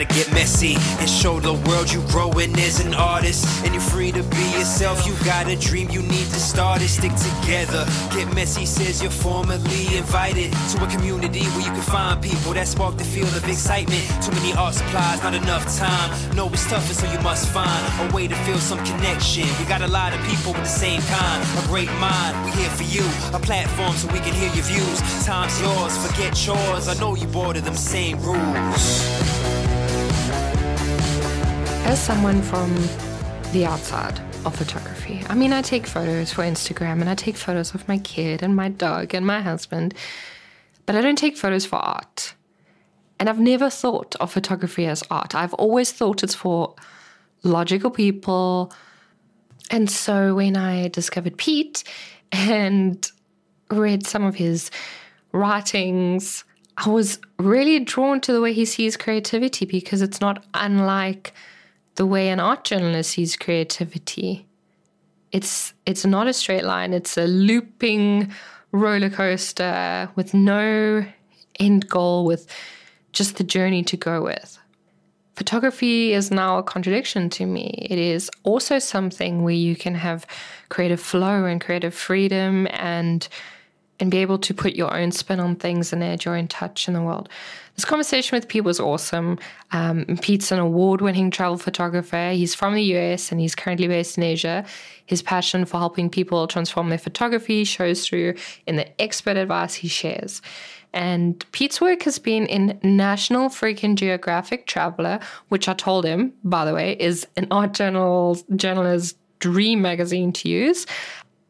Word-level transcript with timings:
gotta 0.00 0.14
get 0.14 0.32
messy 0.32 0.76
and 0.98 1.08
show 1.08 1.40
the 1.40 1.52
world 1.68 1.92
you 1.92 2.00
growing 2.08 2.54
as 2.60 2.80
an 2.80 2.94
artist. 2.94 3.44
And 3.64 3.74
you're 3.74 3.82
free 3.82 4.12
to 4.12 4.22
be 4.22 4.44
yourself. 4.56 5.06
You 5.06 5.14
got 5.24 5.48
a 5.48 5.56
dream, 5.56 5.90
you 5.90 6.00
need 6.02 6.26
to 6.32 6.40
start 6.40 6.80
it. 6.82 6.88
Stick 6.88 7.12
together. 7.16 7.84
Get 8.10 8.32
messy 8.34 8.66
says 8.66 9.02
you're 9.02 9.10
formally 9.10 9.96
invited 9.96 10.52
to 10.52 10.84
a 10.84 10.88
community 10.88 11.44
where 11.52 11.66
you 11.66 11.72
can 11.72 11.82
find 11.82 12.22
people 12.22 12.52
that 12.54 12.68
spark 12.68 12.96
the 12.96 13.04
feel 13.04 13.26
of 13.26 13.46
excitement. 13.48 14.02
Too 14.22 14.32
many 14.32 14.54
art 14.54 14.74
supplies, 14.74 15.22
not 15.22 15.34
enough 15.34 15.64
time. 15.76 16.10
No, 16.34 16.48
it's 16.48 16.66
tougher, 16.66 16.94
so 16.94 17.10
you 17.12 17.20
must 17.20 17.48
find 17.48 17.82
a 18.00 18.14
way 18.14 18.26
to 18.28 18.34
feel 18.46 18.58
some 18.58 18.82
connection. 18.84 19.46
We 19.58 19.64
got 19.66 19.82
a 19.82 19.88
lot 19.88 20.14
of 20.14 20.20
people 20.26 20.52
with 20.52 20.62
the 20.62 20.76
same 20.84 21.02
kind, 21.02 21.42
a 21.58 21.66
great 21.68 21.92
mind. 21.98 22.44
We 22.44 22.52
here 22.52 22.70
for 22.70 22.84
you, 22.84 23.04
a 23.34 23.40
platform 23.40 23.92
so 23.96 24.06
we 24.12 24.20
can 24.20 24.34
hear 24.34 24.52
your 24.54 24.64
views. 24.64 24.98
Time's 25.26 25.60
yours, 25.60 25.94
forget 26.06 26.34
chores. 26.34 26.88
I 26.88 26.94
know 26.94 27.14
you 27.16 27.26
bored 27.26 27.56
of 27.56 27.64
them 27.64 27.76
same 27.76 28.18
rules. 28.22 29.59
As 31.90 32.00
someone 32.00 32.40
from 32.40 32.72
the 33.50 33.66
outside 33.66 34.16
of 34.46 34.54
photography, 34.54 35.24
I 35.28 35.34
mean, 35.34 35.52
I 35.52 35.60
take 35.60 35.88
photos 35.88 36.32
for 36.32 36.42
Instagram 36.42 37.00
and 37.00 37.10
I 37.10 37.16
take 37.16 37.36
photos 37.36 37.74
of 37.74 37.88
my 37.88 37.98
kid 37.98 38.44
and 38.44 38.54
my 38.54 38.68
dog 38.68 39.12
and 39.12 39.26
my 39.26 39.40
husband, 39.40 39.94
but 40.86 40.94
I 40.94 41.00
don't 41.00 41.18
take 41.18 41.36
photos 41.36 41.66
for 41.66 41.80
art. 41.80 42.34
And 43.18 43.28
I've 43.28 43.40
never 43.40 43.68
thought 43.68 44.14
of 44.20 44.32
photography 44.32 44.86
as 44.86 45.02
art. 45.10 45.34
I've 45.34 45.52
always 45.54 45.90
thought 45.90 46.22
it's 46.22 46.32
for 46.32 46.76
logical 47.42 47.90
people. 47.90 48.72
And 49.68 49.90
so 49.90 50.36
when 50.36 50.56
I 50.56 50.86
discovered 50.86 51.38
Pete 51.38 51.82
and 52.30 53.04
read 53.68 54.06
some 54.06 54.22
of 54.22 54.36
his 54.36 54.70
writings, 55.32 56.44
I 56.76 56.88
was 56.88 57.18
really 57.40 57.80
drawn 57.80 58.20
to 58.20 58.32
the 58.32 58.40
way 58.40 58.52
he 58.52 58.64
sees 58.64 58.96
creativity 58.96 59.66
because 59.66 60.02
it's 60.02 60.20
not 60.20 60.46
unlike 60.54 61.34
the 61.96 62.06
way 62.06 62.28
an 62.28 62.40
art 62.40 62.64
journalist 62.64 63.10
sees 63.10 63.36
creativity. 63.36 64.46
It's 65.32 65.74
it's 65.86 66.04
not 66.04 66.26
a 66.26 66.32
straight 66.32 66.64
line, 66.64 66.92
it's 66.92 67.16
a 67.16 67.26
looping 67.26 68.32
roller 68.72 69.10
coaster 69.10 70.10
with 70.16 70.34
no 70.34 71.04
end 71.58 71.88
goal 71.88 72.24
with 72.24 72.46
just 73.12 73.36
the 73.36 73.44
journey 73.44 73.82
to 73.84 73.96
go 73.96 74.22
with. 74.22 74.58
Photography 75.34 76.12
is 76.12 76.30
now 76.30 76.58
a 76.58 76.62
contradiction 76.62 77.30
to 77.30 77.46
me. 77.46 77.86
It 77.90 77.98
is 77.98 78.30
also 78.42 78.78
something 78.78 79.42
where 79.42 79.54
you 79.54 79.74
can 79.74 79.94
have 79.94 80.26
creative 80.68 81.00
flow 81.00 81.44
and 81.44 81.60
creative 81.60 81.94
freedom 81.94 82.66
and 82.72 83.26
and 84.00 84.10
be 84.10 84.18
able 84.18 84.38
to 84.38 84.54
put 84.54 84.74
your 84.74 84.94
own 84.96 85.12
spin 85.12 85.38
on 85.38 85.54
things 85.54 85.92
and 85.92 86.02
add 86.02 86.24
your 86.24 86.36
own 86.36 86.48
touch 86.48 86.88
in 86.88 86.94
the 86.94 87.02
world. 87.02 87.28
This 87.76 87.84
conversation 87.84 88.36
with 88.36 88.48
Pete 88.48 88.64
was 88.64 88.80
awesome. 88.80 89.38
Um, 89.72 90.04
Pete's 90.20 90.50
an 90.50 90.58
award 90.58 91.00
winning 91.00 91.30
travel 91.30 91.56
photographer. 91.56 92.30
He's 92.30 92.54
from 92.54 92.74
the 92.74 92.82
US 92.96 93.30
and 93.30 93.40
he's 93.40 93.54
currently 93.54 93.86
based 93.86 94.16
in 94.16 94.24
Asia. 94.24 94.64
His 95.06 95.22
passion 95.22 95.64
for 95.64 95.78
helping 95.78 96.10
people 96.10 96.46
transform 96.46 96.88
their 96.88 96.98
photography 96.98 97.64
shows 97.64 98.06
through 98.06 98.34
in 98.66 98.76
the 98.76 99.00
expert 99.00 99.36
advice 99.36 99.74
he 99.74 99.88
shares. 99.88 100.42
And 100.92 101.44
Pete's 101.52 101.80
work 101.80 102.02
has 102.02 102.18
been 102.18 102.46
in 102.46 102.78
National 102.82 103.48
Freaking 103.48 103.94
Geographic 103.94 104.66
Traveler, 104.66 105.20
which 105.48 105.68
I 105.68 105.74
told 105.74 106.04
him, 106.04 106.32
by 106.42 106.64
the 106.64 106.74
way, 106.74 106.96
is 106.98 107.26
an 107.36 107.46
art 107.50 107.74
journal 107.74 108.36
journalist's 108.56 109.14
dream 109.38 109.82
magazine 109.82 110.32
to 110.32 110.48
use. 110.48 110.86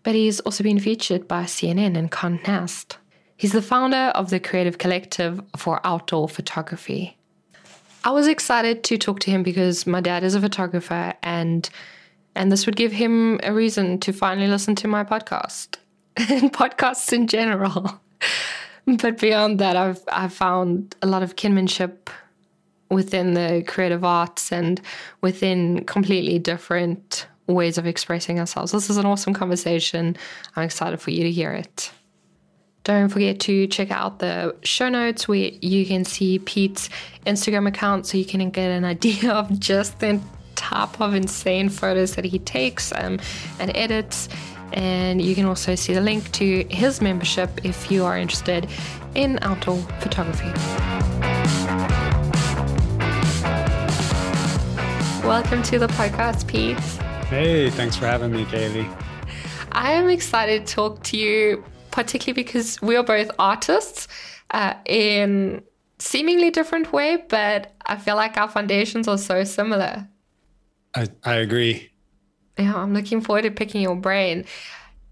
But 0.03 0.15
he's 0.15 0.41
also 0.41 0.65
been 0.65 0.81
featured 0.81 1.29
by 1.29 1.45
CNN 1.45 1.97
and 1.97 2.11
Condé 2.11 2.47
Nast. 2.47 2.99
He's 3.37 3.53
the 3.53 3.63
founder 3.63 4.13
of 4.15 4.31
the 4.31 4.41
Creative 4.41 4.79
Collective 4.79 5.41
for 5.57 5.81
Outdoor 5.85 6.29
Photography. 6.29 7.17
I 8.05 8.11
was 8.11 8.27
excited 8.27 8.83
to 8.85 8.99
talk 8.99 9.21
to 9.21 9.31
him 9.31 9.43
because 9.43 9.87
my 9.87 10.01
dad 10.01 10.25
is 10.25 10.35
a 10.35 10.41
photographer 10.41 11.15
and 11.23 11.69
and 12.35 12.53
this 12.53 12.65
would 12.65 12.77
give 12.77 12.93
him 12.93 13.41
a 13.43 13.53
reason 13.53 13.99
to 14.01 14.13
finally 14.13 14.47
listen 14.47 14.75
to 14.77 14.89
my 14.89 15.05
podcast 15.05 15.77
and 16.17 16.53
podcasts 16.53 17.13
in 17.13 17.27
general. 17.27 18.01
but 18.87 19.19
beyond 19.19 19.59
that, 19.59 19.77
I've 19.77 20.03
I've 20.09 20.33
found 20.33 20.97
a 21.03 21.07
lot 21.07 21.23
of 21.23 21.37
kinship 21.37 22.11
within 22.91 23.35
the 23.35 23.65
creative 23.67 24.05
arts 24.05 24.51
and 24.53 24.81
within 25.21 25.85
completely 25.85 26.39
different 26.39 27.27
ways 27.55 27.79
of 27.79 27.87
expressing 27.87 28.39
ourselves. 28.39 28.73
This 28.73 28.91
is 28.91 28.97
an 28.97 29.07
awesome 29.07 29.35
conversation. 29.35 30.17
I'm 30.57 30.65
excited 30.65 31.01
for 31.01 31.11
you 31.11 31.25
to 31.25 31.31
hear 31.31 31.53
it. 31.53 31.93
Don't 32.85 33.11
forget 33.11 33.41
to 33.41 33.67
check 33.67 33.91
out 33.91 34.21
the 34.21 34.57
show 34.63 34.89
notes 34.89 35.29
where 35.29 35.51
you 35.61 35.85
can 35.85 36.05
see 36.05 36.39
Pete's 36.39 36.89
Instagram 37.27 37.69
account 37.69 38.07
so 38.07 38.17
you 38.17 38.25
can 38.25 38.49
get 38.51 38.71
an 38.71 38.85
idea 38.85 39.33
of 39.33 39.61
just 39.61 39.99
the 40.01 40.21
type 40.57 41.01
of 41.01 41.15
insane 41.15 41.69
photos 41.69 42.15
that 42.15 42.25
he 42.25 42.39
takes 42.39 42.93
um, 42.93 43.19
and 43.59 43.77
edits. 43.77 44.29
And 44.73 45.21
you 45.21 45.35
can 45.35 45.45
also 45.45 45.75
see 45.75 45.93
the 45.93 46.01
link 46.01 46.31
to 46.33 46.65
his 46.71 47.01
membership 47.01 47.65
if 47.65 47.91
you 47.91 48.05
are 48.05 48.17
interested 48.17 48.69
in 49.15 49.39
outdoor 49.43 49.79
photography. 50.01 50.51
Welcome 55.27 55.63
to 55.65 55.79
the 55.79 55.89
podcast, 55.89 56.47
Pete. 56.47 57.10
Hey, 57.31 57.71
thanks 57.71 57.95
for 57.95 58.07
having 58.07 58.33
me, 58.33 58.45
Kaylee. 58.47 58.93
I 59.71 59.93
am 59.93 60.09
excited 60.09 60.67
to 60.67 60.75
talk 60.75 61.05
to 61.05 61.17
you, 61.17 61.63
particularly 61.93 62.33
because 62.43 62.83
we 62.83 62.97
are 62.97 63.05
both 63.05 63.31
artists 63.39 64.09
uh, 64.51 64.75
in 64.85 65.63
seemingly 66.01 66.51
different 66.51 66.93
way, 66.93 67.23
but 67.29 67.73
I 67.87 67.99
feel 67.99 68.17
like 68.17 68.37
our 68.37 68.49
foundations 68.49 69.07
are 69.07 69.17
so 69.17 69.45
similar. 69.45 70.09
I, 70.97 71.07
I 71.23 71.35
agree. 71.35 71.93
Yeah, 72.59 72.75
I'm 72.75 72.93
looking 72.95 73.21
forward 73.21 73.43
to 73.43 73.53
picking 73.53 73.81
your 73.81 73.95
brain. 73.95 74.45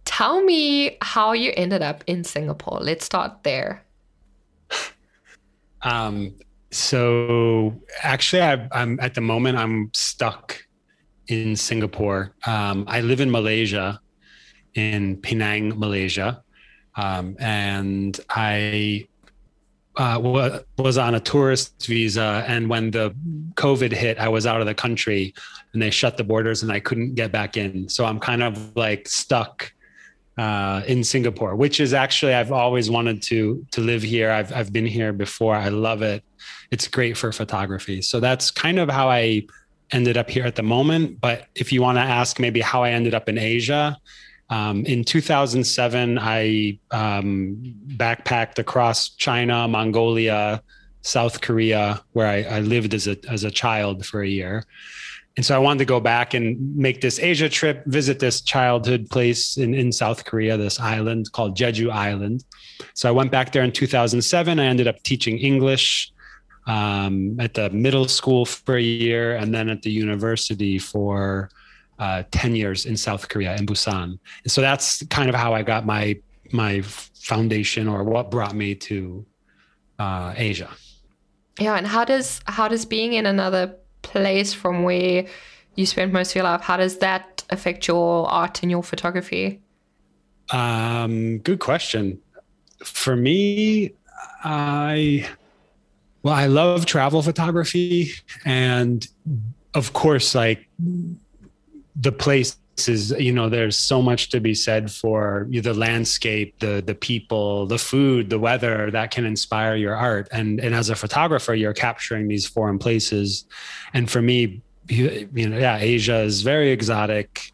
Tell 0.04 0.42
me 0.42 0.98
how 1.00 1.34
you 1.34 1.52
ended 1.56 1.82
up 1.82 2.02
in 2.08 2.24
Singapore. 2.24 2.80
Let's 2.80 3.04
start 3.04 3.44
there. 3.44 3.86
Um, 5.82 6.34
so 6.72 7.80
actually, 8.02 8.42
I, 8.42 8.68
am 8.72 8.98
at 8.98 9.14
the 9.14 9.20
moment 9.20 9.58
I'm 9.58 9.92
stuck 9.94 10.60
in 11.28 11.56
Singapore. 11.56 12.32
Um, 12.46 12.84
I 12.88 13.00
live 13.00 13.20
in 13.20 13.30
Malaysia, 13.30 14.00
in 14.74 15.16
Penang, 15.18 15.78
Malaysia, 15.78 16.42
um, 16.96 17.36
and 17.38 18.18
I 18.30 19.06
uh, 19.96 20.60
was 20.78 20.96
on 20.98 21.14
a 21.14 21.20
tourist 21.20 21.86
visa. 21.86 22.44
And 22.46 22.68
when 22.68 22.90
the 22.90 23.14
COVID 23.54 23.92
hit, 23.92 24.18
I 24.18 24.28
was 24.28 24.46
out 24.46 24.60
of 24.60 24.66
the 24.66 24.74
country, 24.74 25.34
and 25.72 25.82
they 25.82 25.90
shut 25.90 26.16
the 26.16 26.24
borders, 26.24 26.62
and 26.62 26.72
I 26.72 26.80
couldn't 26.80 27.14
get 27.14 27.30
back 27.32 27.56
in. 27.56 27.88
So 27.88 28.04
I'm 28.04 28.18
kind 28.18 28.42
of 28.42 28.76
like 28.76 29.08
stuck 29.08 29.72
uh, 30.38 30.82
in 30.86 31.02
Singapore, 31.02 31.56
which 31.56 31.80
is 31.80 31.92
actually 31.92 32.32
I've 32.32 32.52
always 32.52 32.90
wanted 32.90 33.22
to 33.22 33.66
to 33.72 33.80
live 33.80 34.02
here. 34.02 34.30
I've 34.30 34.52
I've 34.52 34.72
been 34.72 34.86
here 34.86 35.12
before. 35.12 35.54
I 35.56 35.68
love 35.68 36.02
it. 36.02 36.22
It's 36.70 36.86
great 36.86 37.16
for 37.16 37.32
photography. 37.32 38.02
So 38.02 38.20
that's 38.20 38.50
kind 38.50 38.78
of 38.78 38.88
how 38.88 39.10
I 39.10 39.46
ended 39.92 40.16
up 40.16 40.28
here 40.30 40.44
at 40.44 40.56
the 40.56 40.62
moment. 40.62 41.20
But 41.20 41.46
if 41.54 41.72
you 41.72 41.82
want 41.82 41.96
to 41.96 42.02
ask 42.02 42.38
maybe 42.38 42.60
how 42.60 42.82
I 42.82 42.90
ended 42.90 43.14
up 43.14 43.28
in 43.28 43.38
Asia, 43.38 43.96
um, 44.50 44.84
in 44.86 45.04
2007 45.04 46.18
I 46.18 46.78
um, 46.90 47.56
backpacked 47.96 48.58
across 48.58 49.10
China, 49.10 49.68
Mongolia, 49.68 50.62
South 51.02 51.40
Korea, 51.40 52.02
where 52.12 52.26
I, 52.26 52.42
I 52.42 52.60
lived 52.60 52.94
as 52.94 53.06
a 53.06 53.16
as 53.28 53.44
a 53.44 53.50
child 53.50 54.06
for 54.06 54.22
a 54.22 54.28
year. 54.28 54.64
And 55.36 55.46
so 55.46 55.54
I 55.54 55.58
wanted 55.58 55.78
to 55.78 55.84
go 55.84 56.00
back 56.00 56.34
and 56.34 56.76
make 56.76 57.00
this 57.00 57.20
Asia 57.20 57.48
trip, 57.48 57.84
visit 57.86 58.18
this 58.18 58.40
childhood 58.40 59.08
place 59.08 59.56
in, 59.56 59.72
in 59.72 59.92
South 59.92 60.24
Korea, 60.24 60.56
this 60.56 60.80
island 60.80 61.30
called 61.30 61.56
Jeju 61.56 61.92
Island. 61.92 62.44
So 62.94 63.08
I 63.08 63.12
went 63.12 63.30
back 63.30 63.52
there 63.52 63.62
in 63.62 63.70
2007. 63.70 64.58
I 64.58 64.64
ended 64.64 64.88
up 64.88 65.00
teaching 65.04 65.38
English 65.38 66.10
um, 66.68 67.40
at 67.40 67.54
the 67.54 67.70
middle 67.70 68.06
school 68.06 68.44
for 68.44 68.76
a 68.76 68.82
year 68.82 69.34
and 69.36 69.52
then 69.54 69.68
at 69.68 69.82
the 69.82 69.90
university 69.90 70.78
for 70.78 71.50
uh, 71.98 72.22
10 72.30 72.54
years 72.54 72.86
in 72.86 72.96
South 72.96 73.28
Korea, 73.28 73.56
in 73.56 73.66
Busan. 73.66 74.18
And 74.44 74.52
so 74.52 74.60
that's 74.60 75.04
kind 75.06 75.28
of 75.28 75.34
how 75.34 75.54
I 75.54 75.62
got 75.62 75.84
my 75.84 76.20
my 76.52 76.80
foundation 76.80 77.88
or 77.88 78.04
what 78.04 78.30
brought 78.30 78.54
me 78.54 78.74
to 78.74 79.24
uh, 79.98 80.32
Asia. 80.36 80.70
Yeah, 81.58 81.74
and 81.74 81.86
how 81.86 82.04
does 82.04 82.40
how 82.46 82.68
does 82.68 82.84
being 82.84 83.14
in 83.14 83.26
another 83.26 83.74
place 84.02 84.54
from 84.54 84.84
where 84.84 85.26
you 85.74 85.86
spend 85.86 86.12
most 86.12 86.30
of 86.32 86.36
your 86.36 86.44
life, 86.44 86.60
how 86.60 86.76
does 86.76 86.98
that 86.98 87.44
affect 87.50 87.88
your 87.88 88.28
art 88.28 88.62
and 88.62 88.70
your 88.70 88.82
photography? 88.82 89.60
Um, 90.50 91.38
good 91.38 91.60
question. 91.60 92.20
For 92.84 93.16
me, 93.16 93.92
I 94.44 95.28
well, 96.22 96.34
I 96.34 96.46
love 96.46 96.86
travel 96.86 97.22
photography, 97.22 98.12
and 98.44 99.06
of 99.74 99.92
course, 99.92 100.34
like 100.34 100.68
the 101.96 102.12
place 102.12 102.56
places 102.78 103.10
you 103.18 103.32
know 103.32 103.48
there's 103.48 103.76
so 103.76 104.00
much 104.00 104.30
to 104.30 104.40
be 104.40 104.54
said 104.54 104.90
for 104.90 105.46
the 105.50 105.74
landscape 105.74 106.58
the 106.60 106.82
the 106.84 106.94
people 106.94 107.66
the 107.66 107.78
food 107.78 108.30
the 108.30 108.38
weather 108.38 108.90
that 108.90 109.10
can 109.10 109.24
inspire 109.24 109.74
your 109.74 109.96
art. 109.96 110.28
And 110.32 110.60
and 110.60 110.74
as 110.74 110.90
a 110.90 110.94
photographer 110.94 111.54
you're 111.54 111.74
capturing 111.74 112.28
these 112.28 112.46
foreign 112.46 112.78
places. 112.78 113.44
And 113.94 114.10
for 114.10 114.22
me 114.22 114.62
you 114.88 115.48
know 115.48 115.58
yeah 115.58 115.76
asia 115.76 116.20
is 116.20 116.42
very 116.42 116.70
exotic 116.70 117.52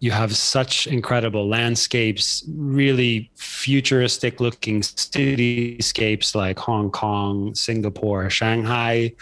you 0.00 0.10
have 0.10 0.34
such 0.34 0.86
incredible 0.86 1.48
landscapes 1.48 2.42
really 2.48 3.30
futuristic 3.36 4.40
looking 4.40 4.80
cityscapes 4.80 6.34
like 6.34 6.58
hong 6.58 6.90
kong 6.90 7.54
singapore 7.54 8.28
shanghai 8.30 9.12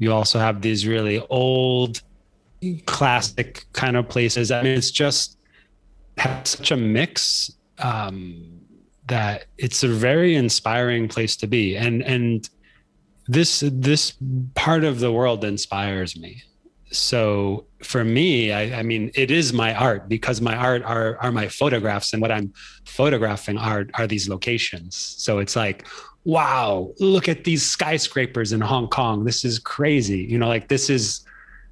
you 0.00 0.12
also 0.12 0.38
have 0.38 0.62
these 0.62 0.86
really 0.86 1.24
old 1.28 2.00
classic 2.86 3.66
kind 3.72 3.96
of 3.96 4.08
places. 4.08 4.50
I 4.50 4.62
mean, 4.62 4.76
it's 4.76 4.90
just 4.90 5.38
such 6.18 6.70
a 6.70 6.76
mix 6.76 7.52
um, 7.78 8.60
that 9.06 9.46
it's 9.58 9.82
a 9.82 9.88
very 9.88 10.34
inspiring 10.34 11.08
place 11.08 11.36
to 11.36 11.46
be. 11.46 11.76
And 11.76 12.02
and 12.02 12.48
this 13.26 13.62
this 13.66 14.14
part 14.54 14.84
of 14.84 15.00
the 15.00 15.12
world 15.12 15.44
inspires 15.44 16.18
me. 16.18 16.42
So 16.90 17.66
for 17.82 18.04
me, 18.04 18.52
I, 18.52 18.80
I 18.80 18.82
mean, 18.82 19.10
it 19.14 19.30
is 19.30 19.52
my 19.52 19.74
art 19.74 20.08
because 20.08 20.40
my 20.40 20.54
art 20.54 20.82
are 20.84 21.16
are 21.18 21.32
my 21.32 21.48
photographs, 21.48 22.12
and 22.12 22.20
what 22.20 22.30
I'm 22.30 22.52
photographing 22.84 23.58
are 23.58 23.86
are 23.94 24.06
these 24.06 24.28
locations. 24.28 24.96
So 24.96 25.38
it's 25.38 25.56
like, 25.56 25.86
wow, 26.24 26.92
look 27.00 27.28
at 27.28 27.44
these 27.44 27.64
skyscrapers 27.64 28.52
in 28.52 28.60
Hong 28.60 28.88
Kong. 28.88 29.24
This 29.24 29.44
is 29.44 29.58
crazy. 29.58 30.18
You 30.18 30.38
know, 30.38 30.48
like 30.48 30.68
this 30.68 30.90
is 30.90 31.24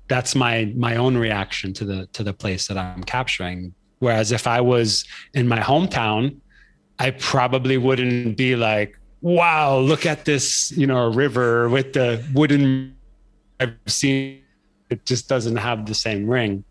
that's 0.08 0.34
my 0.34 0.72
my 0.76 0.96
own 0.96 1.16
reaction 1.16 1.72
to 1.74 1.84
the 1.84 2.06
to 2.14 2.22
the 2.22 2.32
place 2.32 2.66
that 2.68 2.78
I'm 2.78 3.04
capturing. 3.04 3.74
Whereas 3.98 4.32
if 4.32 4.46
I 4.46 4.60
was 4.60 5.04
in 5.34 5.48
my 5.48 5.58
hometown, 5.58 6.36
I 6.98 7.10
probably 7.10 7.78
wouldn't 7.78 8.36
be 8.36 8.54
like, 8.56 8.98
wow, 9.20 9.76
look 9.78 10.06
at 10.06 10.24
this, 10.24 10.70
you 10.72 10.86
know, 10.86 11.10
river 11.10 11.68
with 11.68 11.92
the 11.92 12.24
wooden 12.32 12.96
I've 13.60 13.74
seen 13.86 14.42
it 14.90 15.04
just 15.06 15.28
doesn't 15.28 15.56
have 15.56 15.86
the 15.86 15.94
same 15.94 16.28
ring. 16.28 16.64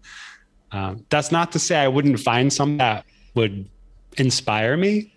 Um, 0.71 1.05
that's 1.09 1.31
not 1.31 1.51
to 1.53 1.59
say 1.59 1.77
I 1.77 1.87
wouldn't 1.87 2.19
find 2.19 2.51
some 2.51 2.77
that 2.77 3.05
would 3.35 3.69
inspire 4.17 4.75
me. 4.75 5.13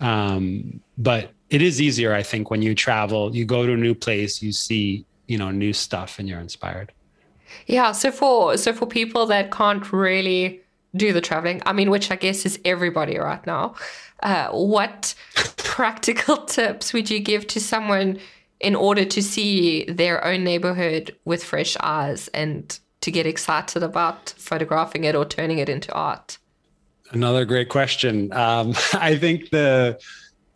Um, 0.00 0.80
but 0.98 1.32
it 1.50 1.62
is 1.62 1.80
easier, 1.80 2.14
I 2.14 2.22
think, 2.22 2.50
when 2.50 2.62
you 2.62 2.74
travel, 2.74 3.34
you 3.34 3.44
go 3.44 3.66
to 3.66 3.72
a 3.72 3.76
new 3.76 3.94
place, 3.94 4.42
you 4.42 4.52
see, 4.52 5.04
you 5.26 5.36
know, 5.38 5.50
new 5.50 5.72
stuff 5.72 6.18
and 6.18 6.28
you're 6.28 6.40
inspired. 6.40 6.92
Yeah, 7.66 7.92
so 7.92 8.12
for 8.12 8.56
so 8.56 8.72
for 8.72 8.86
people 8.86 9.26
that 9.26 9.50
can't 9.50 9.92
really 9.92 10.60
do 10.96 11.12
the 11.12 11.20
traveling, 11.20 11.60
I 11.66 11.72
mean, 11.72 11.90
which 11.90 12.10
I 12.10 12.16
guess 12.16 12.46
is 12.46 12.58
everybody 12.64 13.18
right 13.18 13.44
now, 13.46 13.74
uh, 14.22 14.48
what 14.50 15.14
practical 15.56 16.38
tips 16.38 16.92
would 16.92 17.10
you 17.10 17.20
give 17.20 17.46
to 17.48 17.60
someone 17.60 18.18
in 18.60 18.74
order 18.74 19.04
to 19.04 19.22
see 19.22 19.84
their 19.84 20.24
own 20.24 20.44
neighborhood 20.44 21.16
with 21.24 21.42
fresh 21.42 21.76
eyes 21.80 22.28
and 22.28 22.78
to 23.00 23.10
get 23.10 23.26
excited 23.26 23.82
about 23.82 24.34
photographing 24.36 25.04
it 25.04 25.14
or 25.14 25.24
turning 25.24 25.58
it 25.58 25.68
into 25.68 25.92
art? 25.92 26.38
Another 27.12 27.44
great 27.44 27.68
question. 27.68 28.32
Um, 28.32 28.74
I 28.92 29.16
think 29.16 29.50
the 29.50 29.98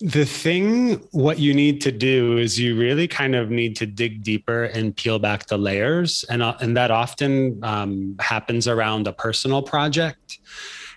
the 0.01 0.27
thing 0.27 0.95
what 1.13 1.39
you 1.39 1.55
need 1.55 1.81
to 1.81 1.93
do 1.93 2.37
is 2.37 2.59
you 2.59 2.77
really 2.77 3.07
kind 3.07 3.35
of 3.35 3.51
need 3.51 3.77
to 3.77 3.87
dig 3.87 4.23
deeper 4.23 4.65
and 4.65 4.95
peel 4.97 5.19
back 5.19 5.47
the 5.47 5.57
layers 5.57 6.25
and 6.29 6.43
uh, 6.43 6.55
and 6.61 6.77
that 6.77 6.91
often 6.91 7.59
um, 7.63 8.17
happens 8.19 8.67
around 8.67 9.07
a 9.07 9.13
personal 9.13 9.63
project 9.63 10.41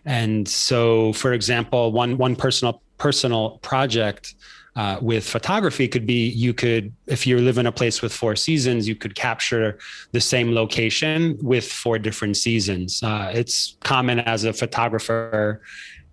and 0.06 0.48
so 0.48 1.13
for 1.13 1.31
example 1.31 1.92
one 1.92 2.18
one 2.18 2.36
personal 2.36 2.81
personal 2.98 3.60
project 3.60 4.33
uh, 4.77 5.00
with 5.01 5.27
photography 5.27 5.88
could 5.88 6.06
be 6.06 6.29
you 6.29 6.53
could 6.53 6.94
if 7.07 7.25
you 7.25 7.39
live 7.39 7.57
in 7.57 7.65
a 7.65 7.71
place 7.71 8.03
with 8.03 8.13
four 8.13 8.35
seasons 8.35 8.88
you 8.88 8.95
could 8.95 9.15
capture 9.15 9.79
the 10.12 10.21
same 10.21 10.53
location 10.53 11.35
with 11.41 11.69
four 11.69 11.97
different 11.97 12.38
seasons. 12.38 13.01
Uh, 13.01 13.31
it's 13.33 13.75
common 13.81 14.19
as 14.19 14.44
a 14.44 14.53
photographer 14.53 15.62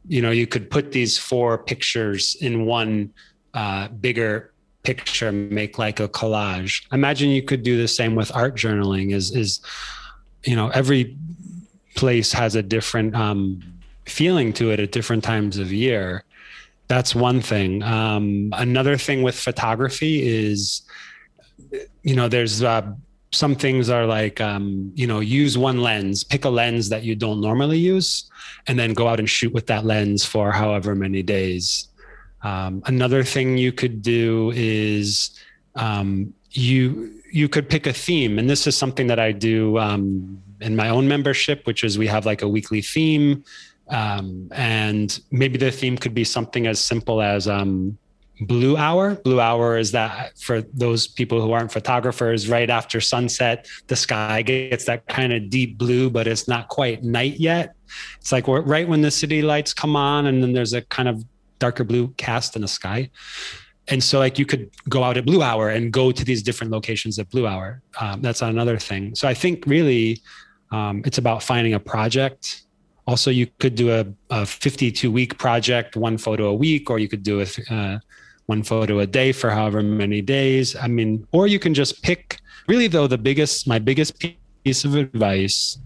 you 0.08 0.22
know 0.22 0.30
you 0.30 0.46
could 0.46 0.70
put 0.70 0.92
these 0.92 1.18
four 1.18 1.58
pictures 1.58 2.36
in 2.40 2.64
one 2.64 3.12
uh, 3.52 3.88
bigger 3.88 4.52
picture 4.82 5.30
make 5.30 5.78
like 5.78 6.00
a 6.00 6.08
collage. 6.08 6.86
Imagine 6.90 7.28
you 7.28 7.42
could 7.42 7.62
do 7.62 7.76
the 7.76 7.88
same 7.88 8.14
with 8.14 8.34
art 8.34 8.56
journaling 8.56 9.12
is 9.12 9.30
is 9.36 9.60
you 10.44 10.56
know 10.56 10.68
every 10.70 11.18
place 11.96 12.32
has 12.32 12.54
a 12.54 12.62
different 12.62 13.14
um, 13.14 13.60
feeling 14.06 14.54
to 14.54 14.70
it 14.70 14.80
at 14.80 14.90
different 14.90 15.22
times 15.22 15.58
of 15.58 15.70
year 15.70 16.24
that's 16.94 17.14
one 17.14 17.40
thing. 17.40 17.82
Um, 17.82 18.50
another 18.52 18.96
thing 18.96 19.22
with 19.22 19.34
photography 19.34 20.14
is 20.46 20.82
you 22.02 22.14
know 22.14 22.28
there's 22.28 22.62
uh, 22.62 22.92
some 23.32 23.56
things 23.56 23.90
are 23.90 24.06
like 24.06 24.40
um, 24.40 24.92
you 24.94 25.06
know 25.06 25.18
use 25.18 25.58
one 25.58 25.80
lens 25.82 26.22
pick 26.22 26.44
a 26.44 26.48
lens 26.48 26.88
that 26.90 27.02
you 27.02 27.16
don't 27.16 27.40
normally 27.40 27.78
use 27.78 28.30
and 28.68 28.78
then 28.78 28.94
go 28.94 29.08
out 29.08 29.18
and 29.18 29.28
shoot 29.28 29.52
with 29.52 29.66
that 29.66 29.84
lens 29.84 30.24
for 30.24 30.52
however 30.52 30.94
many 30.94 31.22
days. 31.22 31.88
Um, 32.42 32.82
another 32.86 33.24
thing 33.24 33.56
you 33.56 33.72
could 33.72 34.00
do 34.00 34.52
is 34.54 35.30
um, 35.74 36.32
you 36.52 37.12
you 37.32 37.48
could 37.48 37.68
pick 37.68 37.88
a 37.88 37.92
theme 37.92 38.38
and 38.38 38.48
this 38.48 38.64
is 38.68 38.76
something 38.76 39.08
that 39.08 39.18
i 39.18 39.32
do 39.32 39.76
um, 39.78 40.40
in 40.60 40.76
my 40.76 40.88
own 40.88 41.08
membership 41.08 41.66
which 41.66 41.82
is 41.82 41.98
we 41.98 42.06
have 42.06 42.24
like 42.24 42.42
a 42.42 42.48
weekly 42.48 42.80
theme 42.80 43.42
um, 43.88 44.48
and 44.52 45.20
maybe 45.30 45.58
the 45.58 45.70
theme 45.70 45.96
could 45.98 46.14
be 46.14 46.24
something 46.24 46.66
as 46.66 46.80
simple 46.80 47.20
as 47.20 47.46
um, 47.48 47.98
blue 48.40 48.76
hour. 48.76 49.14
Blue 49.16 49.40
hour 49.40 49.76
is 49.76 49.92
that 49.92 50.38
for 50.38 50.62
those 50.62 51.06
people 51.06 51.40
who 51.40 51.52
aren't 51.52 51.72
photographers, 51.72 52.48
right 52.48 52.70
after 52.70 53.00
sunset, 53.00 53.66
the 53.86 53.96
sky 53.96 54.42
gets 54.42 54.84
that 54.86 55.06
kind 55.06 55.32
of 55.32 55.50
deep 55.50 55.78
blue, 55.78 56.10
but 56.10 56.26
it's 56.26 56.48
not 56.48 56.68
quite 56.68 57.02
night 57.02 57.38
yet. 57.38 57.74
It's 58.18 58.32
like 58.32 58.48
right 58.48 58.88
when 58.88 59.02
the 59.02 59.10
city 59.10 59.42
lights 59.42 59.74
come 59.74 59.96
on, 59.96 60.26
and 60.26 60.42
then 60.42 60.52
there's 60.52 60.72
a 60.72 60.82
kind 60.82 61.08
of 61.08 61.24
darker 61.58 61.84
blue 61.84 62.08
cast 62.16 62.56
in 62.56 62.62
the 62.62 62.68
sky. 62.68 63.10
And 63.88 64.02
so, 64.02 64.18
like, 64.18 64.38
you 64.38 64.46
could 64.46 64.70
go 64.88 65.02
out 65.02 65.18
at 65.18 65.26
blue 65.26 65.42
hour 65.42 65.68
and 65.68 65.92
go 65.92 66.10
to 66.10 66.24
these 66.24 66.42
different 66.42 66.72
locations 66.72 67.18
at 67.18 67.28
blue 67.28 67.46
hour. 67.46 67.82
Um, 68.00 68.22
that's 68.22 68.40
another 68.40 68.78
thing. 68.78 69.14
So, 69.14 69.28
I 69.28 69.34
think 69.34 69.64
really 69.66 70.22
um, 70.72 71.02
it's 71.04 71.18
about 71.18 71.42
finding 71.42 71.74
a 71.74 71.80
project 71.80 72.62
also 73.06 73.30
you 73.30 73.46
could 73.58 73.74
do 73.74 73.92
a, 73.92 74.06
a 74.30 74.46
52 74.46 75.10
week 75.10 75.38
project 75.38 75.96
one 75.96 76.16
photo 76.18 76.46
a 76.46 76.54
week 76.54 76.90
or 76.90 76.98
you 76.98 77.08
could 77.08 77.22
do 77.22 77.40
a, 77.42 77.46
uh, 77.70 77.98
one 78.46 78.62
photo 78.62 78.98
a 78.98 79.06
day 79.06 79.32
for 79.32 79.50
however 79.50 79.82
many 79.82 80.20
days. 80.20 80.76
I 80.76 80.88
mean, 80.88 81.26
or 81.32 81.46
you 81.46 81.58
can 81.58 81.74
just 81.74 82.02
pick. 82.02 82.38
Really, 82.68 82.88
though, 82.88 83.06
the 83.06 83.18
biggest, 83.18 83.66
my 83.66 83.78
biggest 83.78 84.18
piece 84.18 84.84
of 84.84 84.94
advice 84.94 85.78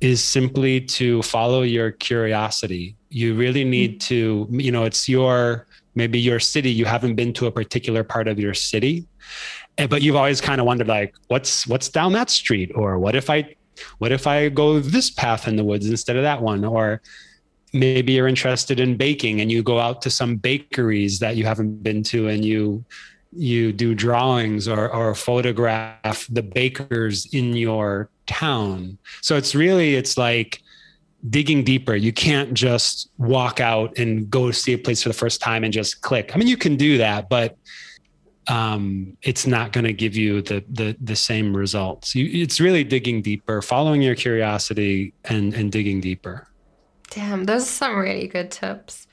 is 0.00 0.22
simply 0.22 0.80
to 0.80 1.22
follow 1.22 1.62
your 1.62 1.90
curiosity. 1.90 2.96
You 3.08 3.34
really 3.34 3.64
need 3.64 4.00
to, 4.02 4.46
you 4.50 4.72
know, 4.72 4.84
it's 4.84 5.08
your 5.08 5.66
maybe 5.94 6.20
your 6.20 6.38
city. 6.38 6.70
You 6.70 6.84
haven't 6.84 7.16
been 7.16 7.32
to 7.34 7.46
a 7.46 7.50
particular 7.50 8.04
part 8.04 8.28
of 8.28 8.38
your 8.38 8.54
city, 8.54 9.06
eh, 9.78 9.86
but 9.86 10.02
you've 10.02 10.16
always 10.16 10.40
kind 10.40 10.60
of 10.60 10.66
wondered, 10.66 10.88
like, 10.88 11.14
what's 11.28 11.66
what's 11.66 11.88
down 11.88 12.12
that 12.12 12.28
street, 12.30 12.70
or 12.74 12.98
what 12.98 13.14
if 13.14 13.30
I, 13.30 13.54
what 13.98 14.12
if 14.12 14.26
I 14.26 14.48
go 14.48 14.80
this 14.80 15.10
path 15.10 15.48
in 15.48 15.56
the 15.56 15.64
woods 15.64 15.88
instead 15.88 16.16
of 16.16 16.22
that 16.22 16.42
one, 16.42 16.64
or 16.64 17.02
maybe 17.72 18.12
you're 18.12 18.28
interested 18.28 18.80
in 18.80 18.96
baking 18.96 19.40
and 19.40 19.50
you 19.50 19.62
go 19.62 19.78
out 19.78 20.02
to 20.02 20.10
some 20.10 20.36
bakeries 20.36 21.18
that 21.18 21.36
you 21.36 21.44
haven't 21.44 21.82
been 21.82 22.02
to 22.04 22.28
and 22.28 22.44
you 22.44 22.84
you 23.32 23.70
do 23.72 23.94
drawings 23.94 24.66
or, 24.66 24.88
or 24.88 25.14
photograph 25.14 26.26
the 26.30 26.42
bakers 26.42 27.26
in 27.34 27.54
your 27.54 28.08
town. 28.26 28.96
So 29.20 29.36
it's 29.36 29.54
really 29.54 29.94
it's 29.94 30.16
like 30.16 30.62
digging 31.28 31.64
deeper. 31.64 31.94
You 31.94 32.12
can't 32.12 32.54
just 32.54 33.10
walk 33.18 33.60
out 33.60 33.98
and 33.98 34.30
go 34.30 34.50
see 34.52 34.72
a 34.72 34.78
place 34.78 35.02
for 35.02 35.10
the 35.10 35.14
first 35.14 35.42
time 35.42 35.64
and 35.64 35.72
just 35.72 36.00
click. 36.00 36.32
I 36.34 36.38
mean 36.38 36.48
you 36.48 36.56
can 36.56 36.76
do 36.76 36.98
that 36.98 37.28
but 37.28 37.56
um, 38.48 39.16
it's 39.22 39.46
not 39.46 39.72
going 39.72 39.84
to 39.84 39.92
give 39.92 40.16
you 40.16 40.40
the, 40.42 40.64
the 40.68 40.96
the 41.00 41.16
same 41.16 41.56
results 41.56 42.14
you, 42.14 42.28
it's 42.42 42.60
really 42.60 42.84
digging 42.84 43.22
deeper 43.22 43.60
following 43.60 44.02
your 44.02 44.14
curiosity 44.14 45.12
and 45.24 45.54
and 45.54 45.72
digging 45.72 46.00
deeper 46.00 46.46
Damn, 47.10 47.44
those 47.44 47.62
are 47.62 47.66
some 47.66 47.96
really 47.96 48.26
good 48.26 48.50
tips. 48.50 49.06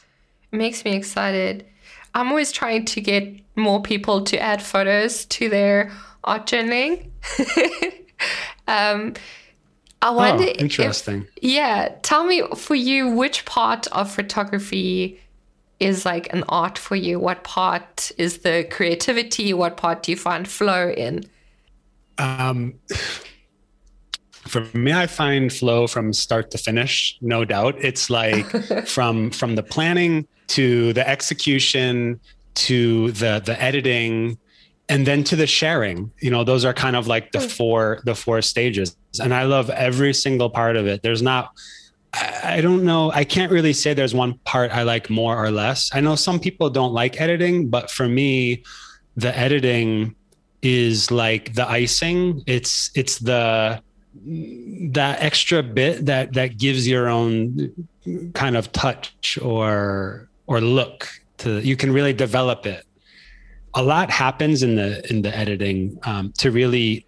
It 0.51 0.55
makes 0.55 0.83
me 0.83 0.95
excited. 0.95 1.65
I'm 2.13 2.29
always 2.29 2.51
trying 2.51 2.85
to 2.85 3.01
get 3.01 3.27
more 3.55 3.81
people 3.81 4.23
to 4.25 4.39
add 4.39 4.61
photos 4.61 5.25
to 5.25 5.49
their 5.49 5.91
art 6.23 6.45
journaling. 6.45 7.09
um, 8.67 9.13
I 10.01 10.09
oh, 10.09 10.13
wonder. 10.13 10.43
Oh, 10.43 10.59
interesting. 10.59 11.27
If, 11.37 11.43
yeah, 11.43 11.95
tell 12.01 12.25
me 12.25 12.43
for 12.55 12.75
you 12.75 13.09
which 13.09 13.45
part 13.45 13.87
of 13.87 14.11
photography 14.11 15.19
is 15.79 16.05
like 16.05 16.31
an 16.33 16.43
art 16.49 16.77
for 16.77 16.95
you. 16.95 17.19
What 17.19 17.43
part 17.43 18.11
is 18.17 18.39
the 18.39 18.67
creativity? 18.69 19.53
What 19.53 19.77
part 19.77 20.03
do 20.03 20.11
you 20.11 20.17
find 20.17 20.47
flow 20.47 20.89
in? 20.89 21.25
Um, 22.17 22.75
for 24.47 24.67
me 24.73 24.91
i 24.91 25.07
find 25.07 25.51
flow 25.51 25.87
from 25.87 26.11
start 26.11 26.51
to 26.51 26.57
finish 26.57 27.17
no 27.21 27.45
doubt 27.45 27.75
it's 27.79 28.09
like 28.09 28.45
from 28.85 29.31
from 29.31 29.55
the 29.55 29.63
planning 29.63 30.27
to 30.47 30.93
the 30.93 31.07
execution 31.07 32.19
to 32.55 33.11
the 33.13 33.41
the 33.45 33.59
editing 33.61 34.37
and 34.89 35.07
then 35.07 35.23
to 35.23 35.35
the 35.35 35.47
sharing 35.47 36.11
you 36.19 36.29
know 36.29 36.43
those 36.43 36.65
are 36.65 36.73
kind 36.73 36.95
of 36.95 37.07
like 37.07 37.31
the 37.31 37.39
hmm. 37.39 37.47
four 37.47 38.01
the 38.03 38.15
four 38.15 38.41
stages 38.41 38.95
and 39.21 39.33
i 39.33 39.43
love 39.43 39.69
every 39.69 40.13
single 40.13 40.49
part 40.49 40.75
of 40.75 40.85
it 40.87 41.01
there's 41.03 41.21
not 41.21 41.51
I 42.13 42.61
don't 42.61 42.83
know. 42.83 43.11
I 43.11 43.23
can't 43.23 43.51
really 43.51 43.73
say 43.73 43.93
there's 43.93 44.13
one 44.13 44.35
part 44.45 44.71
I 44.71 44.83
like 44.83 45.09
more 45.09 45.43
or 45.43 45.49
less. 45.49 45.89
I 45.93 45.99
know 45.99 46.15
some 46.15 46.39
people 46.39 46.69
don't 46.69 46.93
like 46.93 47.19
editing, 47.19 47.69
but 47.69 47.89
for 47.89 48.07
me, 48.07 48.63
the 49.15 49.35
editing 49.37 50.15
is 50.61 51.09
like 51.09 51.53
the 51.55 51.67
icing. 51.67 52.43
It's 52.45 52.91
it's 52.93 53.17
the 53.19 53.81
that 54.25 55.21
extra 55.21 55.63
bit 55.63 56.05
that 56.05 56.33
that 56.33 56.57
gives 56.57 56.87
your 56.87 57.09
own 57.09 57.73
kind 58.33 58.55
of 58.55 58.71
touch 58.71 59.39
or 59.41 60.29
or 60.45 60.61
look 60.61 61.09
to 61.37 61.59
you 61.61 61.75
can 61.75 61.91
really 61.91 62.13
develop 62.13 62.65
it 62.65 62.85
a 63.73 63.81
lot 63.81 64.11
happens 64.11 64.61
in 64.61 64.75
the 64.75 65.03
in 65.09 65.23
the 65.23 65.35
editing 65.35 65.97
um, 66.03 66.31
to 66.37 66.51
really 66.51 67.07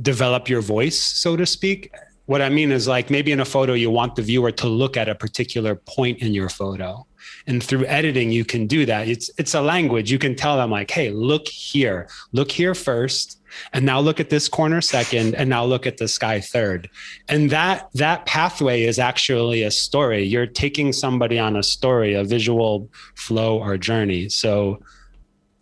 develop 0.00 0.48
your 0.48 0.62
voice 0.62 0.98
so 0.98 1.36
to 1.36 1.44
speak 1.44 1.92
what 2.26 2.40
i 2.42 2.48
mean 2.48 2.72
is 2.72 2.88
like 2.88 3.10
maybe 3.10 3.32
in 3.32 3.40
a 3.40 3.44
photo 3.44 3.72
you 3.72 3.90
want 3.90 4.16
the 4.16 4.22
viewer 4.22 4.50
to 4.50 4.66
look 4.66 4.96
at 4.96 5.08
a 5.08 5.14
particular 5.14 5.74
point 5.74 6.18
in 6.20 6.32
your 6.34 6.48
photo. 6.48 7.06
And 7.46 7.62
through 7.62 7.86
editing 7.86 8.30
you 8.30 8.44
can 8.44 8.66
do 8.66 8.86
that. 8.86 9.08
It's 9.08 9.30
it's 9.38 9.54
a 9.54 9.60
language. 9.60 10.10
You 10.10 10.18
can 10.18 10.34
tell 10.34 10.56
them 10.56 10.70
like 10.70 10.90
hey 10.90 11.10
look 11.10 11.48
here. 11.48 12.08
Look 12.32 12.50
here 12.50 12.74
first 12.74 13.40
and 13.72 13.84
now 13.86 14.00
look 14.00 14.18
at 14.20 14.30
this 14.30 14.48
corner 14.48 14.80
second 14.80 15.34
and 15.36 15.48
now 15.48 15.64
look 15.64 15.86
at 15.86 15.98
the 15.98 16.08
sky 16.08 16.40
third. 16.40 16.88
And 17.28 17.50
that 17.50 17.88
that 17.94 18.26
pathway 18.26 18.82
is 18.82 18.98
actually 18.98 19.62
a 19.62 19.70
story. 19.70 20.22
You're 20.22 20.46
taking 20.46 20.92
somebody 20.92 21.38
on 21.38 21.56
a 21.56 21.62
story 21.62 22.14
a 22.14 22.24
visual 22.24 22.88
flow 23.14 23.58
or 23.58 23.76
journey. 23.78 24.28
So 24.28 24.80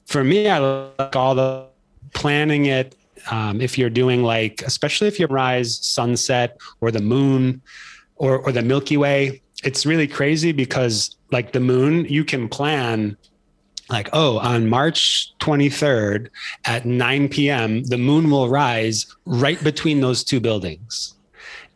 for 0.07 0.25
me 0.25 0.49
i 0.49 0.59
like 0.59 1.17
all 1.17 1.35
the 1.35 1.67
planning 2.13 2.67
it 2.67 2.95
um, 3.31 3.61
if 3.61 3.79
you're 3.79 3.91
doing 3.91 4.23
like 4.23 4.63
especially 4.63 5.09
if 5.09 5.19
you 5.19 5.27
rise 5.27 5.79
sunset 5.85 6.59
or 6.81 6.91
the 6.91 7.03
moon 7.03 7.61
or, 8.17 8.39
or 8.39 8.53
the 8.53 8.63
milky 8.63 8.97
way 8.97 9.41
it's 9.63 9.87
really 9.87 10.09
crazy 10.09 10.53
because 10.53 11.17
like 11.31 11.53
the 11.53 11.61
moon 11.61 12.05
you 12.07 12.25
can 12.25 12.49
plan 12.49 13.17
like, 13.93 14.09
oh, 14.13 14.39
on 14.39 14.69
March 14.69 15.33
23rd 15.41 16.29
at 16.65 16.87
9 16.87 17.29
p.m., 17.29 17.85
the 17.85 17.99
moon 17.99 18.31
will 18.31 18.49
rise 18.49 19.07
right 19.27 19.63
between 19.63 20.01
those 20.01 20.25
two 20.25 20.41
buildings. 20.41 21.15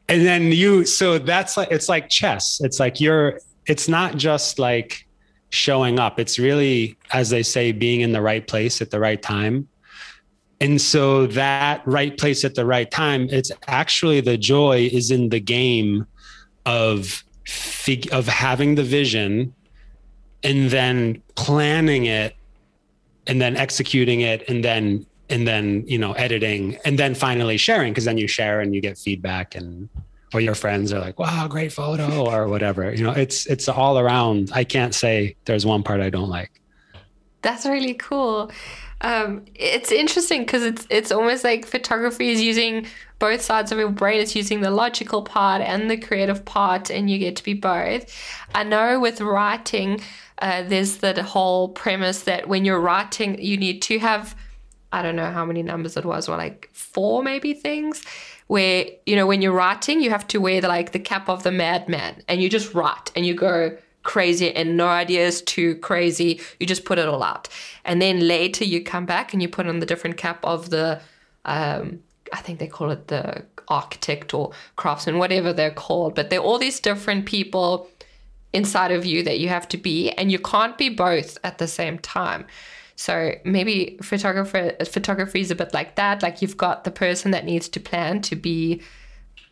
And 0.09 0.25
then 0.25 0.51
you, 0.53 0.85
so 0.87 1.19
that's 1.19 1.57
like, 1.57 1.71
it's 1.71 1.89
like 1.89 2.09
chess. 2.09 2.61
It's 2.63 2.81
like 2.81 3.01
you're, 3.01 3.41
it's 3.67 3.89
not 3.89 4.17
just 4.17 4.59
like 4.59 5.07
showing 5.51 5.99
up. 5.99 6.19
It's 6.19 6.39
really, 6.39 6.97
as 7.13 7.31
they 7.31 7.43
say, 7.43 7.73
being 7.73 8.01
in 8.01 8.13
the 8.13 8.23
right 8.23 8.47
place 8.47 8.81
at 8.81 8.91
the 8.91 9.01
right 9.01 9.21
time. 9.21 9.69
And 10.61 10.81
so 10.81 11.27
that 11.29 11.83
right 11.87 12.17
place 12.17 12.45
at 12.45 12.55
the 12.55 12.65
right 12.65 12.91
time, 12.91 13.29
it's 13.31 13.53
actually 13.67 14.21
the 14.21 14.39
joy 14.39 14.89
is 14.91 15.11
in 15.11 15.29
the 15.29 15.41
game 15.41 16.07
of 16.65 17.25
fig- 17.47 18.13
of 18.13 18.27
having 18.27 18.75
the 18.75 18.83
vision 18.83 19.55
and 20.43 20.71
then 20.71 21.23
planning 21.35 22.07
it 22.07 22.37
and 23.27 23.41
then 23.41 23.57
executing 23.57 24.23
it 24.23 24.49
and 24.49 24.65
then 24.65 25.05
and 25.29 25.47
then 25.47 25.85
you 25.87 25.99
know 25.99 26.13
editing 26.13 26.79
and 26.85 26.99
then 26.99 27.15
finally 27.15 27.57
sharing 27.57 27.93
because 27.93 28.05
then 28.05 28.17
you 28.17 28.29
share 28.29 28.61
and 28.61 28.75
you 28.75 28.81
get 28.81 28.97
feedback 28.97 29.55
and 29.57 29.89
or 30.33 30.41
your 30.41 30.55
friends 30.55 30.93
are 30.93 31.01
like 31.01 31.19
wow 31.19 31.47
great 31.47 31.73
photo 31.73 32.25
or 32.25 32.49
whatever. 32.49 32.95
You 32.95 33.05
know 33.05 33.13
it's 33.13 33.45
it's 33.47 33.69
all 33.69 33.99
around. 33.99 34.51
I 34.55 34.65
can't 34.65 34.95
say 34.95 35.37
there's 35.45 35.67
one 35.67 35.83
part 35.83 36.01
i 36.01 36.09
don't 36.09 36.31
like. 36.31 36.63
That's 37.43 37.67
really 37.67 37.95
cool 37.95 38.51
um, 39.03 39.45
it's 39.55 39.93
interesting 39.93 40.43
because 40.43 40.63
it's 40.63 40.87
it's 40.89 41.13
almost 41.13 41.45
like 41.45 41.67
photography 41.67 42.31
is 42.31 42.41
using 42.41 42.87
both 43.19 43.43
sides 43.43 43.73
of 43.73 43.79
your 43.79 43.91
brain. 43.91 44.21
It's 44.21 44.35
using 44.35 44.61
the 44.61 44.71
logical 44.71 45.23
part 45.23 45.63
and 45.63 45.91
the 45.91 45.97
creative 45.97 46.45
part, 46.45 46.91
and 46.91 47.11
you 47.11 47.19
get 47.19 47.37
to 47.37 47.45
be 47.45 47.55
both. 47.55 48.13
I 48.55 48.65
know 48.65 48.99
with 48.99 49.21
writing, 49.21 50.01
uh, 50.39 50.63
there's 50.63 50.99
the 50.99 51.23
whole 51.23 51.69
premise 51.71 52.23
that 52.23 52.49
when 52.49 52.65
you're 52.65 52.81
writing, 52.81 53.41
you 53.41 53.57
need 53.57 53.83
to 53.83 53.99
have, 53.99 54.35
I 54.93 55.03
don't 55.03 55.17
know 55.17 55.31
how 55.31 55.45
many 55.45 55.63
numbers 55.63 55.97
it 55.97 56.05
was, 56.05 56.29
or 56.29 56.37
like 56.37 56.69
four 56.73 57.23
maybe 57.23 57.55
things, 57.55 58.03
where, 58.47 58.87
you 59.07 59.17
know, 59.17 59.27
when 59.27 59.43
you're 59.43 59.53
writing, 59.53 60.01
you 60.01 60.11
have 60.11 60.27
to 60.29 60.39
wear 60.39 60.61
the, 60.61 60.69
like 60.69 60.93
the 60.93 60.99
cap 60.99 61.29
of 61.29 61.43
the 61.43 61.53
madman 61.53 62.23
and 62.29 62.43
you 62.43 62.49
just 62.49 62.75
write 62.75 63.11
and 63.17 63.27
you 63.27 63.35
go 63.35 63.77
crazy 64.07 64.55
and 64.55 64.77
no 64.77 64.87
ideas 64.87 65.43
too 65.43 65.75
crazy. 65.77 66.41
You 66.59 66.67
just 66.67 66.85
put 66.85 66.99
it 66.99 67.09
all 67.09 67.23
out. 67.23 67.49
And 67.85 68.01
then 68.01 68.21
later 68.21 68.65
you 68.65 68.83
come 68.83 69.05
back 69.05 69.33
and 69.33 69.43
you 69.43 69.49
put 69.49 69.67
on 69.67 69.81
the 69.81 69.87
different 69.87 70.17
cap 70.17 70.39
of 70.45 70.71
the, 70.71 71.01
um, 71.45 72.01
I 72.33 72.41
think 72.41 72.59
they 72.59 72.69
call 72.69 72.91
it 72.91 73.09
the 73.09 73.45
architect 73.69 74.33
or 74.33 74.53
craftsman, 74.77 75.19
whatever 75.19 75.53
they're 75.53 75.73
called. 75.73 76.15
But 76.15 76.31
they're 76.31 76.41
all 76.41 76.59
these 76.59 76.81
different 76.81 77.27
people 77.27 77.89
inside 78.53 78.93
of 78.93 79.05
you 79.05 79.23
that 79.25 79.41
you 79.41 79.49
have 79.49 79.69
to 79.69 79.77
be, 79.77 80.11
and 80.13 80.33
you 80.33 80.39
can't 80.39 80.79
be 80.79 80.89
both 80.89 81.37
at 81.43 81.59
the 81.59 81.67
same 81.67 81.99
time. 81.99 82.47
So 82.95 83.33
maybe 83.45 83.99
photographer 84.03 84.73
photography 84.87 85.41
is 85.41 85.51
a 85.51 85.55
bit 85.55 85.75
like 85.75 85.97
that. 85.97 86.23
Like 86.23 86.41
you've 86.41 86.57
got 86.57 86.85
the 86.85 86.91
person 86.91 87.33
that 87.33 87.45
needs 87.45 87.69
to 87.69 87.81
plan 87.81 88.23
to 88.23 88.37
be 88.37 88.81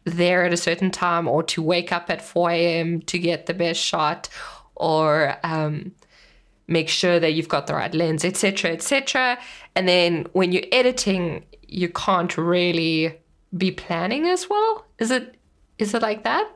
there 0.05 0.45
at 0.45 0.53
a 0.53 0.57
certain 0.57 0.91
time, 0.91 1.27
or 1.29 1.43
to 1.43 1.63
wake 1.63 1.93
up 1.93 2.11
at 2.11 2.23
four 2.23 2.51
a.m. 2.51 3.01
to 3.03 3.19
get 3.19 3.47
the 3.47 3.55
best 3.55 3.81
shot, 3.81 4.29
or 4.75 5.37
um, 5.43 5.93
make 6.67 6.89
sure 6.89 7.19
that 7.19 7.33
you've 7.35 7.49
got 7.49 7.67
the 7.67 7.75
right 7.75 7.95
lens, 7.95 8.25
etc., 8.25 8.73
etc. 8.73 9.39
And 9.75 9.89
then 9.89 10.27
when 10.33 10.53
you're 10.53 10.65
editing, 10.73 11.45
you 11.67 11.89
can't 11.89 12.37
really 12.37 13.19
be 13.57 13.71
planning 13.71 14.27
as 14.27 14.49
well. 14.49 14.85
Is 14.99 15.11
it? 15.11 15.37
Is 15.79 15.95
it 15.95 16.03
like 16.03 16.25
that? 16.25 16.51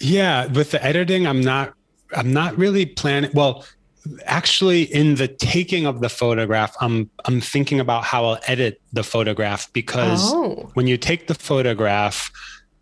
Yeah, 0.00 0.46
with 0.46 0.72
the 0.72 0.84
editing, 0.84 1.26
I'm 1.26 1.40
not 1.40 1.74
I'm 2.14 2.32
not 2.32 2.56
really 2.56 2.86
planning 2.86 3.30
well, 3.34 3.64
actually 4.26 4.82
in 4.82 5.16
the 5.16 5.28
taking 5.28 5.86
of 5.86 6.00
the 6.00 6.08
photograph, 6.08 6.74
I'm 6.80 7.10
I'm 7.24 7.40
thinking 7.40 7.80
about 7.80 8.04
how 8.04 8.24
I'll 8.24 8.40
edit 8.46 8.80
the 8.92 9.02
photograph 9.02 9.72
because 9.72 10.20
oh. 10.22 10.70
when 10.74 10.86
you 10.86 10.96
take 10.96 11.26
the 11.26 11.34
photograph, 11.34 12.30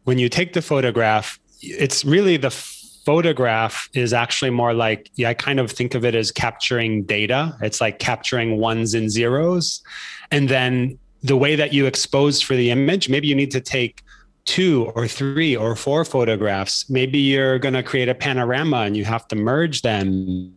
when 0.04 0.18
you 0.18 0.28
take 0.28 0.52
the 0.52 0.62
photograph, 0.62 1.38
it's 1.60 2.04
really 2.04 2.36
the 2.36 2.50
photograph 2.50 3.88
is 3.94 4.12
actually 4.12 4.50
more 4.50 4.74
like 4.74 5.10
yeah, 5.14 5.30
I 5.30 5.34
kind 5.34 5.60
of 5.60 5.70
think 5.70 5.94
of 5.94 6.04
it 6.04 6.14
as 6.14 6.30
capturing 6.30 7.04
data. 7.04 7.56
It's 7.60 7.80
like 7.80 7.98
capturing 7.98 8.58
ones 8.58 8.94
and 8.94 9.10
zeros. 9.10 9.82
And 10.30 10.48
then 10.48 10.98
the 11.22 11.36
way 11.36 11.56
that 11.56 11.72
you 11.72 11.86
expose 11.86 12.40
for 12.40 12.56
the 12.56 12.70
image, 12.70 13.08
maybe 13.08 13.28
you 13.28 13.34
need 13.34 13.52
to 13.52 13.60
take 13.60 14.02
two 14.44 14.90
or 14.96 15.06
three 15.06 15.56
or 15.56 15.76
four 15.76 16.04
photographs. 16.04 16.90
Maybe 16.90 17.18
you're 17.18 17.58
going 17.58 17.74
to 17.74 17.82
create 17.82 18.08
a 18.08 18.14
panorama 18.14 18.78
and 18.78 18.96
you 18.96 19.04
have 19.04 19.28
to 19.28 19.36
merge 19.36 19.82
them. 19.82 20.56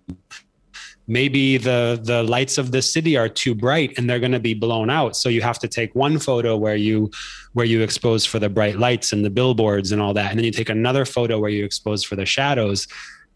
Maybe 1.08 1.58
the 1.58 2.00
the 2.02 2.24
lights 2.24 2.58
of 2.58 2.72
the 2.72 2.82
city 2.82 3.16
are 3.16 3.30
too 3.30 3.54
bright 3.54 3.98
and 3.98 4.10
they're 4.10 4.20
going 4.20 4.32
to 4.32 4.40
be 4.40 4.54
blown 4.54 4.90
out. 4.90 5.16
So 5.16 5.30
you 5.30 5.42
have 5.42 5.60
to 5.60 5.68
take 5.68 5.94
one 5.94 6.18
photo 6.18 6.58
where 6.58 6.76
you 6.76 7.12
where 7.54 7.66
you 7.66 7.82
expose 7.82 8.26
for 8.26 8.40
the 8.40 8.50
bright 8.50 8.80
lights 8.80 9.14
and 9.14 9.24
the 9.24 9.30
billboards 9.30 9.92
and 9.92 10.02
all 10.02 10.14
that, 10.14 10.32
and 10.32 10.40
then 10.40 10.46
you 10.46 10.52
take 10.52 10.70
another 10.70 11.06
photo 11.06 11.40
where 11.40 11.52
you 11.52 11.64
expose 11.64 12.04
for 12.04 12.16
the 12.16 12.26
shadows. 12.26 12.88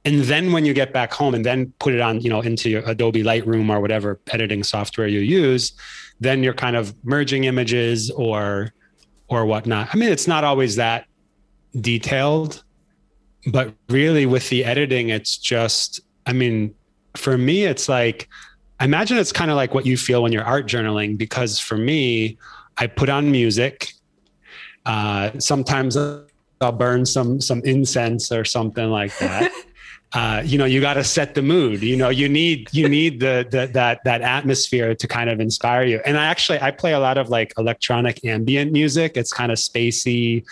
And 0.05 0.21
then 0.21 0.53
when 0.53 0.65
you 0.65 0.73
get 0.73 0.93
back 0.93 1.13
home 1.13 1.35
and 1.35 1.45
then 1.45 1.73
put 1.79 1.93
it 1.93 1.99
on, 1.99 2.21
you 2.21 2.29
know, 2.29 2.39
into 2.39 2.69
your 2.69 2.83
Adobe 2.85 3.21
Lightroom 3.21 3.69
or 3.69 3.81
whatever 3.81 4.19
editing 4.31 4.63
software 4.63 5.07
you 5.07 5.19
use, 5.19 5.73
then 6.21 6.41
you're 6.41 6.53
kind 6.53 6.75
of 6.75 6.95
merging 7.03 7.43
images 7.43 8.09
or 8.11 8.73
or 9.27 9.45
whatnot. 9.45 9.89
I 9.93 9.97
mean, 9.97 10.09
it's 10.09 10.27
not 10.27 10.43
always 10.43 10.75
that 10.77 11.05
detailed, 11.79 12.63
but 13.51 13.73
really 13.89 14.25
with 14.25 14.49
the 14.49 14.65
editing, 14.65 15.09
it's 15.09 15.37
just, 15.37 16.01
I 16.25 16.33
mean, 16.33 16.73
for 17.15 17.37
me, 17.37 17.65
it's 17.65 17.89
like, 17.89 18.27
I 18.79 18.85
imagine 18.85 19.17
it's 19.17 19.31
kind 19.31 19.51
of 19.51 19.57
like 19.57 19.73
what 19.73 19.85
you 19.85 19.97
feel 19.97 20.23
when 20.23 20.31
you're 20.31 20.43
art 20.43 20.65
journaling, 20.67 21.17
because 21.17 21.59
for 21.59 21.77
me, 21.77 22.37
I 22.77 22.87
put 22.87 23.09
on 23.09 23.29
music. 23.29 23.93
Uh, 24.85 25.31
sometimes 25.39 25.97
I'll 25.97 26.71
burn 26.71 27.05
some 27.05 27.41
some 27.41 27.61
incense 27.65 28.31
or 28.31 28.45
something 28.45 28.89
like 28.89 29.17
that. 29.17 29.51
uh, 30.13 30.41
you 30.43 30.57
know 30.57 30.65
you 30.65 30.81
got 30.81 30.95
to 30.95 31.03
set 31.03 31.35
the 31.35 31.41
mood 31.41 31.83
you 31.83 31.95
know 31.95 32.09
you 32.09 32.27
need 32.27 32.67
you 32.71 32.89
need 32.89 33.19
the, 33.19 33.47
the 33.51 33.67
that 33.73 34.03
that 34.03 34.21
atmosphere 34.21 34.95
to 34.95 35.07
kind 35.07 35.29
of 35.29 35.39
inspire 35.39 35.83
you 35.83 36.01
and 36.03 36.17
i 36.17 36.25
actually 36.25 36.59
i 36.61 36.71
play 36.71 36.93
a 36.93 36.99
lot 36.99 37.17
of 37.17 37.29
like 37.29 37.53
electronic 37.57 38.23
ambient 38.25 38.71
music 38.71 39.15
it's 39.15 39.31
kind 39.31 39.51
of 39.51 39.57
spacey 39.59 40.43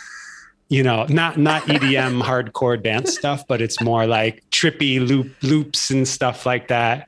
you 0.69 0.83
know 0.83 1.05
not 1.09 1.37
not 1.37 1.61
edm 1.67 2.21
hardcore 2.21 2.81
dance 2.81 3.15
stuff 3.15 3.45
but 3.47 3.61
it's 3.61 3.81
more 3.81 4.05
like 4.05 4.43
trippy 4.51 5.05
loop 5.05 5.31
loops 5.41 5.89
and 5.89 6.07
stuff 6.07 6.45
like 6.45 6.67
that 6.67 7.07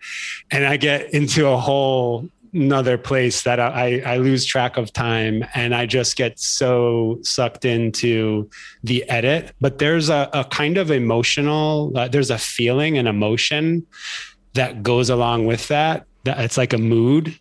and 0.51 0.65
i 0.65 0.77
get 0.77 1.13
into 1.13 1.47
a 1.47 1.57
whole 1.57 2.29
another 2.53 2.97
place 2.97 3.43
that 3.43 3.59
I, 3.59 3.99
I 3.99 4.17
lose 4.17 4.45
track 4.45 4.77
of 4.77 4.91
time 4.91 5.45
and 5.53 5.75
I 5.75 5.85
just 5.85 6.15
get 6.15 6.39
so 6.39 7.19
sucked 7.21 7.65
into 7.65 8.49
the 8.83 9.07
edit. 9.09 9.53
But 9.61 9.79
there's 9.79 10.09
a, 10.09 10.29
a 10.33 10.45
kind 10.45 10.77
of 10.77 10.91
emotional, 10.91 11.91
uh, 11.95 12.07
there's 12.07 12.31
a 12.31 12.37
feeling 12.37 12.97
and 12.97 13.07
emotion 13.07 13.85
that 14.53 14.83
goes 14.83 15.09
along 15.09 15.45
with 15.45 15.67
that. 15.67 16.05
That 16.25 16.39
it's 16.39 16.57
like 16.57 16.73
a 16.73 16.77
mood, 16.77 17.37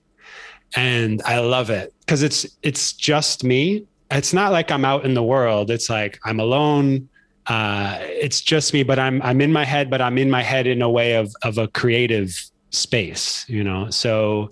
and 0.77 1.21
I 1.25 1.41
love 1.41 1.69
it 1.71 1.93
because 2.01 2.23
it's 2.23 2.47
it's 2.63 2.93
just 2.93 3.43
me. 3.43 3.87
It's 4.11 4.33
not 4.33 4.53
like 4.53 4.71
I'm 4.71 4.85
out 4.85 5.05
in 5.05 5.15
the 5.15 5.23
world. 5.23 5.71
It's 5.71 5.91
like 5.91 6.19
I'm 6.25 6.41
alone. 6.41 7.09
Uh, 7.47 7.99
it's 8.01 8.41
just 8.41 8.73
me, 8.73 8.83
but 8.83 8.99
I'm 8.99 9.21
I'm 9.23 9.41
in 9.41 9.53
my 9.53 9.65
head, 9.65 9.91
but 9.91 10.01
I'm 10.01 10.19
in 10.19 10.31
my 10.31 10.43
head 10.43 10.67
in 10.67 10.83
a 10.83 10.91
way 10.91 11.15
of 11.15 11.35
of 11.43 11.59
a 11.59 11.69
creative 11.69 12.35
space, 12.71 13.45
you 13.49 13.65
know. 13.65 13.91
So 13.91 14.51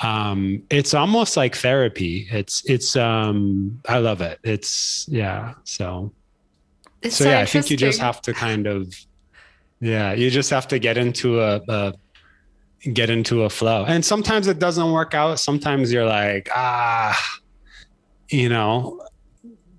um 0.00 0.62
it's 0.70 0.94
almost 0.94 1.36
like 1.36 1.56
therapy 1.56 2.28
it's 2.30 2.64
it's 2.70 2.94
um 2.94 3.80
i 3.88 3.98
love 3.98 4.20
it 4.20 4.38
it's 4.44 5.06
yeah 5.08 5.54
so 5.64 6.12
It's 7.02 7.16
so 7.16 7.28
yeah 7.28 7.40
i 7.40 7.44
think 7.44 7.68
you 7.68 7.76
just 7.76 7.98
have 8.00 8.22
to 8.22 8.32
kind 8.32 8.66
of 8.66 8.94
yeah 9.80 10.12
you 10.12 10.30
just 10.30 10.50
have 10.50 10.68
to 10.68 10.78
get 10.78 10.98
into 10.98 11.40
a, 11.40 11.60
a 11.68 11.94
get 12.92 13.10
into 13.10 13.42
a 13.42 13.50
flow 13.50 13.84
and 13.88 14.04
sometimes 14.04 14.46
it 14.46 14.60
doesn't 14.60 14.92
work 14.92 15.14
out 15.14 15.40
sometimes 15.40 15.92
you're 15.92 16.06
like 16.06 16.48
ah 16.54 17.18
you 18.30 18.48
know 18.48 19.00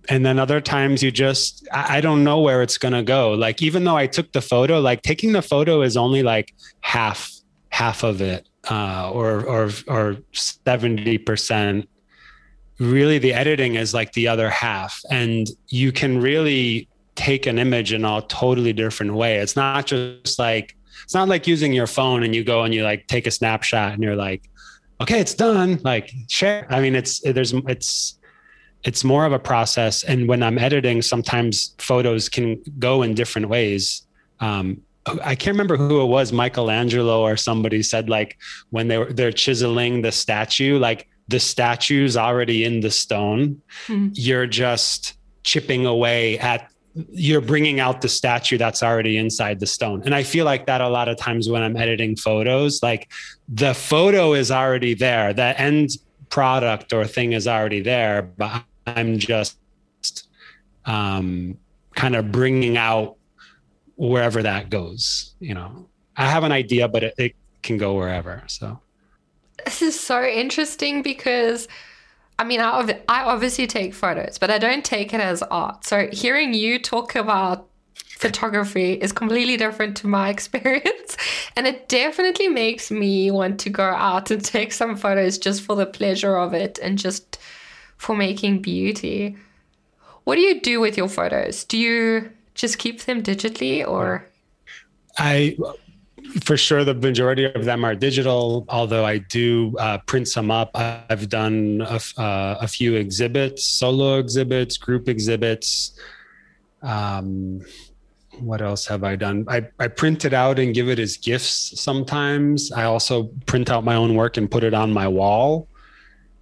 and 0.07 0.25
then 0.25 0.39
other 0.39 0.59
times 0.59 1.03
you 1.03 1.11
just 1.11 1.67
I, 1.71 2.01
don't 2.01 2.23
know 2.23 2.39
where 2.39 2.63
it's 2.63 2.79
going 2.79 2.93
to 2.93 3.03
go 3.03 3.33
like 3.33 3.61
even 3.61 3.83
though 3.83 3.97
i 3.97 4.07
took 4.07 4.31
the 4.31 4.41
photo 4.41 4.79
like 4.79 5.01
taking 5.03 5.33
the 5.33 5.41
photo 5.41 5.81
is 5.81 5.95
only 5.97 6.23
like 6.23 6.53
half 6.81 7.31
half 7.69 8.03
of 8.03 8.21
it 8.21 8.49
uh, 8.69 9.09
or 9.11 9.45
or 9.45 9.69
or 9.87 10.17
seventy 10.33 11.17
percent. 11.17 11.87
Really, 12.79 13.17
the 13.17 13.33
editing 13.33 13.75
is 13.75 13.93
like 13.93 14.13
the 14.13 14.27
other 14.27 14.49
half, 14.49 15.01
and 15.09 15.47
you 15.67 15.91
can 15.91 16.21
really 16.21 16.87
take 17.15 17.45
an 17.45 17.59
image 17.59 17.91
in 17.91 18.05
a 18.05 18.21
totally 18.29 18.71
different 18.71 19.13
way. 19.13 19.37
It's 19.37 19.55
not 19.55 19.85
just 19.85 20.39
like 20.39 20.75
it's 21.03 21.13
not 21.13 21.27
like 21.27 21.47
using 21.47 21.73
your 21.73 21.87
phone 21.87 22.23
and 22.23 22.35
you 22.35 22.43
go 22.43 22.63
and 22.63 22.73
you 22.73 22.83
like 22.83 23.07
take 23.07 23.27
a 23.27 23.31
snapshot 23.31 23.93
and 23.93 24.03
you're 24.03 24.15
like, 24.15 24.49
okay, 25.01 25.19
it's 25.19 25.33
done. 25.33 25.79
Like 25.83 26.11
share. 26.27 26.67
I 26.69 26.79
mean, 26.79 26.95
it's 26.95 27.21
there's 27.21 27.53
it's 27.53 28.18
it's 28.83 29.03
more 29.03 29.25
of 29.25 29.33
a 29.33 29.39
process. 29.39 30.03
And 30.03 30.27
when 30.27 30.41
I'm 30.41 30.57
editing, 30.57 31.01
sometimes 31.01 31.75
photos 31.77 32.29
can 32.29 32.61
go 32.79 33.01
in 33.03 33.13
different 33.13 33.49
ways. 33.49 34.03
Um, 34.39 34.81
I 35.05 35.35
can't 35.35 35.53
remember 35.55 35.75
who 35.75 36.01
it 36.01 36.05
was, 36.05 36.31
Michelangelo 36.31 37.21
or 37.21 37.35
somebody 37.35 37.81
said 37.83 38.09
like 38.09 38.37
when 38.69 38.87
they 38.87 38.97
were 38.97 39.11
they're 39.11 39.31
chiseling 39.31 40.01
the 40.01 40.11
statue, 40.11 40.77
like 40.77 41.07
the 41.27 41.39
statue's 41.39 42.15
already 42.15 42.63
in 42.63 42.79
the 42.79 42.91
stone. 42.91 43.61
Mm-hmm. 43.87 44.09
You're 44.13 44.47
just 44.47 45.17
chipping 45.43 45.85
away 45.85 46.37
at 46.39 46.69
you're 47.11 47.41
bringing 47.41 47.79
out 47.79 48.01
the 48.01 48.09
statue 48.09 48.57
that's 48.57 48.83
already 48.83 49.17
inside 49.17 49.59
the 49.59 49.67
stone. 49.67 50.01
And 50.05 50.13
I 50.13 50.23
feel 50.23 50.43
like 50.45 50.65
that 50.65 50.81
a 50.81 50.89
lot 50.89 51.07
of 51.07 51.17
times 51.17 51.47
when 51.47 51.61
I'm 51.61 51.77
editing 51.77 52.15
photos, 52.15 52.81
like 52.83 53.11
the 53.47 53.73
photo 53.73 54.33
is 54.33 54.51
already 54.51 54.95
there, 54.95 55.33
the 55.33 55.59
end 55.59 55.91
product 56.29 56.91
or 56.91 57.05
thing 57.05 57.33
is 57.33 57.47
already 57.47 57.81
there, 57.81 58.23
but 58.23 58.63
I'm 58.97 59.17
just 59.17 59.57
um, 60.85 61.57
kind 61.95 62.15
of 62.15 62.31
bringing 62.31 62.77
out 62.77 63.17
wherever 63.95 64.41
that 64.43 64.69
goes. 64.69 65.35
You 65.39 65.53
know, 65.53 65.89
I 66.17 66.25
have 66.29 66.43
an 66.43 66.51
idea, 66.51 66.87
but 66.87 67.03
it, 67.03 67.13
it 67.17 67.35
can 67.61 67.77
go 67.77 67.95
wherever. 67.95 68.43
So 68.47 68.79
this 69.65 69.81
is 69.81 69.99
so 69.99 70.23
interesting 70.23 71.01
because. 71.01 71.67
I 72.37 72.45
mean, 72.45 72.61
I, 72.61 73.01
I 73.09 73.23
obviously 73.23 73.67
take 73.67 73.93
photos, 73.93 74.37
but 74.37 74.49
I 74.49 74.59
don't 74.59 74.85
take 74.85 75.13
it 75.13 75.19
as 75.19 75.43
art. 75.43 75.83
So 75.83 76.07
hearing 76.13 76.53
you 76.53 76.79
talk 76.79 77.13
about 77.15 77.69
photography 78.19 78.93
is 78.93 79.13
completely 79.13 79.55
different 79.55 79.95
to 79.97 80.07
my 80.07 80.29
experience. 80.35 81.17
And 81.55 81.65
it 81.65 81.87
definitely 81.87 82.49
makes 82.49 82.91
me 82.91 83.31
want 83.31 83.59
to 83.61 83.69
go 83.69 83.83
out 83.83 84.29
and 84.29 84.43
take 84.43 84.73
some 84.73 84.97
photos 84.97 85.37
just 85.37 85.61
for 85.61 85.75
the 85.75 85.85
pleasure 85.85 86.37
of 86.37 86.53
it 86.53 86.79
and 86.81 86.97
just 86.97 87.39
for 87.99 88.15
making 88.15 88.61
beauty. 88.61 89.37
What 90.23 90.35
do 90.35 90.41
you 90.41 90.59
do 90.59 90.79
with 90.79 90.97
your 90.97 91.09
photos? 91.09 91.63
Do 91.65 91.77
you 91.77 92.31
just 92.55 92.79
keep 92.79 93.01
them 93.01 93.21
digitally 93.21 93.87
or? 93.87 94.25
I 95.17 95.57
for 96.41 96.57
sure 96.57 96.83
the 96.83 96.93
majority 96.93 97.45
of 97.45 97.65
them 97.65 97.83
are 97.83 97.95
digital 97.95 98.65
although 98.69 99.03
i 99.05 99.17
do 99.17 99.75
uh, 99.79 99.97
print 99.99 100.27
some 100.27 100.51
up 100.51 100.69
i've 100.75 101.27
done 101.29 101.81
a, 101.81 101.99
uh, 102.21 102.57
a, 102.61 102.67
few 102.67 102.95
exhibits 102.95 103.63
solo 103.65 104.19
exhibits 104.19 104.77
group 104.77 105.07
exhibits 105.07 105.97
um, 106.83 107.65
what 108.41 108.61
else 108.61 108.85
have 108.85 109.03
i 109.03 109.15
done 109.15 109.45
I, 109.47 109.65
I 109.79 109.87
print 109.87 110.23
it 110.25 110.33
out 110.33 110.59
and 110.59 110.75
give 110.75 110.87
it 110.89 110.99
as 110.99 111.17
gifts 111.17 111.81
sometimes 111.81 112.71
i 112.73 112.83
also 112.83 113.23
print 113.47 113.71
out 113.71 113.83
my 113.83 113.95
own 113.95 114.13
work 114.13 114.37
and 114.37 114.51
put 114.51 114.63
it 114.63 114.73
on 114.73 114.91
my 114.93 115.07
wall 115.07 115.67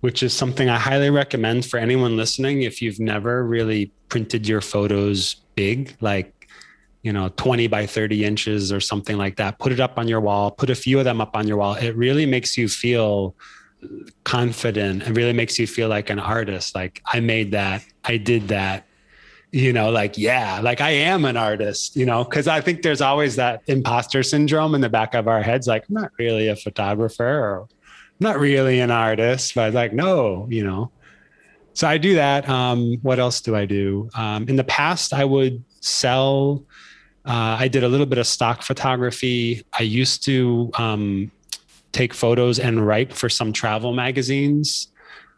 which 0.02 0.24
is 0.24 0.34
something 0.34 0.70
i 0.70 0.78
highly 0.78 1.10
recommend 1.10 1.66
for 1.66 1.78
anyone 1.78 2.16
listening 2.16 2.62
if 2.62 2.82
you've 2.82 3.00
never 3.00 3.46
really 3.46 3.92
printed 4.10 4.48
your 4.48 4.62
photos 4.62 5.38
big, 5.58 5.98
like, 6.00 6.48
you 7.02 7.12
know, 7.12 7.30
20 7.36 7.68
by 7.68 7.86
30 7.86 8.24
inches 8.24 8.72
or 8.72 8.80
something 8.80 9.18
like 9.18 9.36
that. 9.38 9.60
Put 9.60 9.74
it 9.74 9.82
up 9.82 9.98
on 9.98 10.08
your 10.08 10.22
wall, 10.22 10.52
put 10.52 10.70
a 10.70 10.76
few 10.76 11.00
of 11.00 11.06
them 11.06 11.20
up 11.20 11.36
on 11.36 11.48
your 11.48 11.58
wall. 11.58 11.76
It 11.76 11.96
really 11.98 12.26
makes 12.26 12.58
you 12.58 12.70
feel 12.70 13.36
confident 14.24 15.04
and 15.04 15.18
really 15.18 15.34
makes 15.34 15.60
you 15.60 15.68
feel 15.68 15.90
like 15.90 16.10
an 16.10 16.20
artist. 16.20 16.76
Like, 16.76 17.02
I 17.06 17.20
made 17.20 17.52
that, 17.52 17.84
I 18.06 18.16
did 18.18 18.48
that. 18.48 18.86
You 19.54 19.72
know, 19.72 19.92
like, 19.92 20.18
yeah, 20.18 20.60
like 20.62 20.82
I 20.82 20.90
am 20.90 21.24
an 21.24 21.38
artist, 21.38 21.96
you 21.96 22.06
know, 22.06 22.26
because 22.26 22.50
I 22.50 22.60
think 22.60 22.82
there's 22.82 23.00
always 23.00 23.38
that 23.38 23.62
imposter 23.68 24.22
syndrome 24.22 24.76
in 24.76 24.82
the 24.82 24.90
back 24.90 25.14
of 25.14 25.30
our 25.30 25.42
heads. 25.42 25.68
Like, 25.68 25.86
I'm 25.88 25.96
not 25.96 26.12
really 26.20 26.50
a 26.50 26.56
photographer 26.56 27.24
or 27.24 27.68
not 28.20 28.40
really 28.40 28.80
an 28.80 28.92
artist, 28.92 29.56
but 29.56 29.74
like, 29.74 29.94
no, 29.94 30.48
you 30.50 30.64
know, 30.64 30.92
so 31.78 31.88
I 31.88 32.00
do 32.00 32.16
that. 32.16 32.50
Um, 32.50 32.98
what 33.04 33.20
else 33.20 33.40
do 33.40 33.56
I 33.56 33.66
do? 33.66 34.10
Um, 34.16 34.50
in 34.50 34.56
the 34.56 34.64
past, 34.64 35.14
I 35.14 35.24
would 35.24 35.64
sell. 35.80 36.64
Uh, 37.24 37.56
I 37.60 37.68
did 37.68 37.84
a 37.84 37.88
little 37.88 38.08
bit 38.08 38.18
of 38.18 38.26
stock 38.26 38.64
photography. 38.64 39.64
I 39.78 39.84
used 39.84 40.26
to 40.26 40.72
um, 40.74 41.32
take 41.92 42.16
photos 42.16 42.58
and 42.58 42.88
write 42.88 43.14
for 43.14 43.30
some 43.30 43.54
travel 43.54 43.94
magazines. 43.94 44.88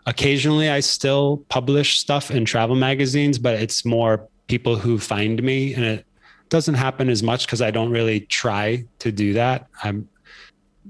Occasionally, 0.05 0.69
I 0.69 0.79
still 0.79 1.43
publish 1.49 1.99
stuff 1.99 2.31
in 2.31 2.45
travel 2.45 2.77
magazines, 2.77 3.37
but 3.37 3.55
it's 3.59 3.83
more 3.83 4.25
people 4.47 4.77
who 4.77 4.97
find 4.97 5.43
me, 5.43 5.73
and 5.73 5.83
it 5.83 6.05
doesn't 6.47 6.75
happen 6.75 7.09
as 7.09 7.21
much 7.21 7.47
because 7.47 7.61
I 7.61 7.69
don't 7.69 7.91
really 7.91 8.21
try 8.21 8.85
to 8.99 9.11
do 9.11 9.33
that. 9.33 9.67
I'm 9.83 10.07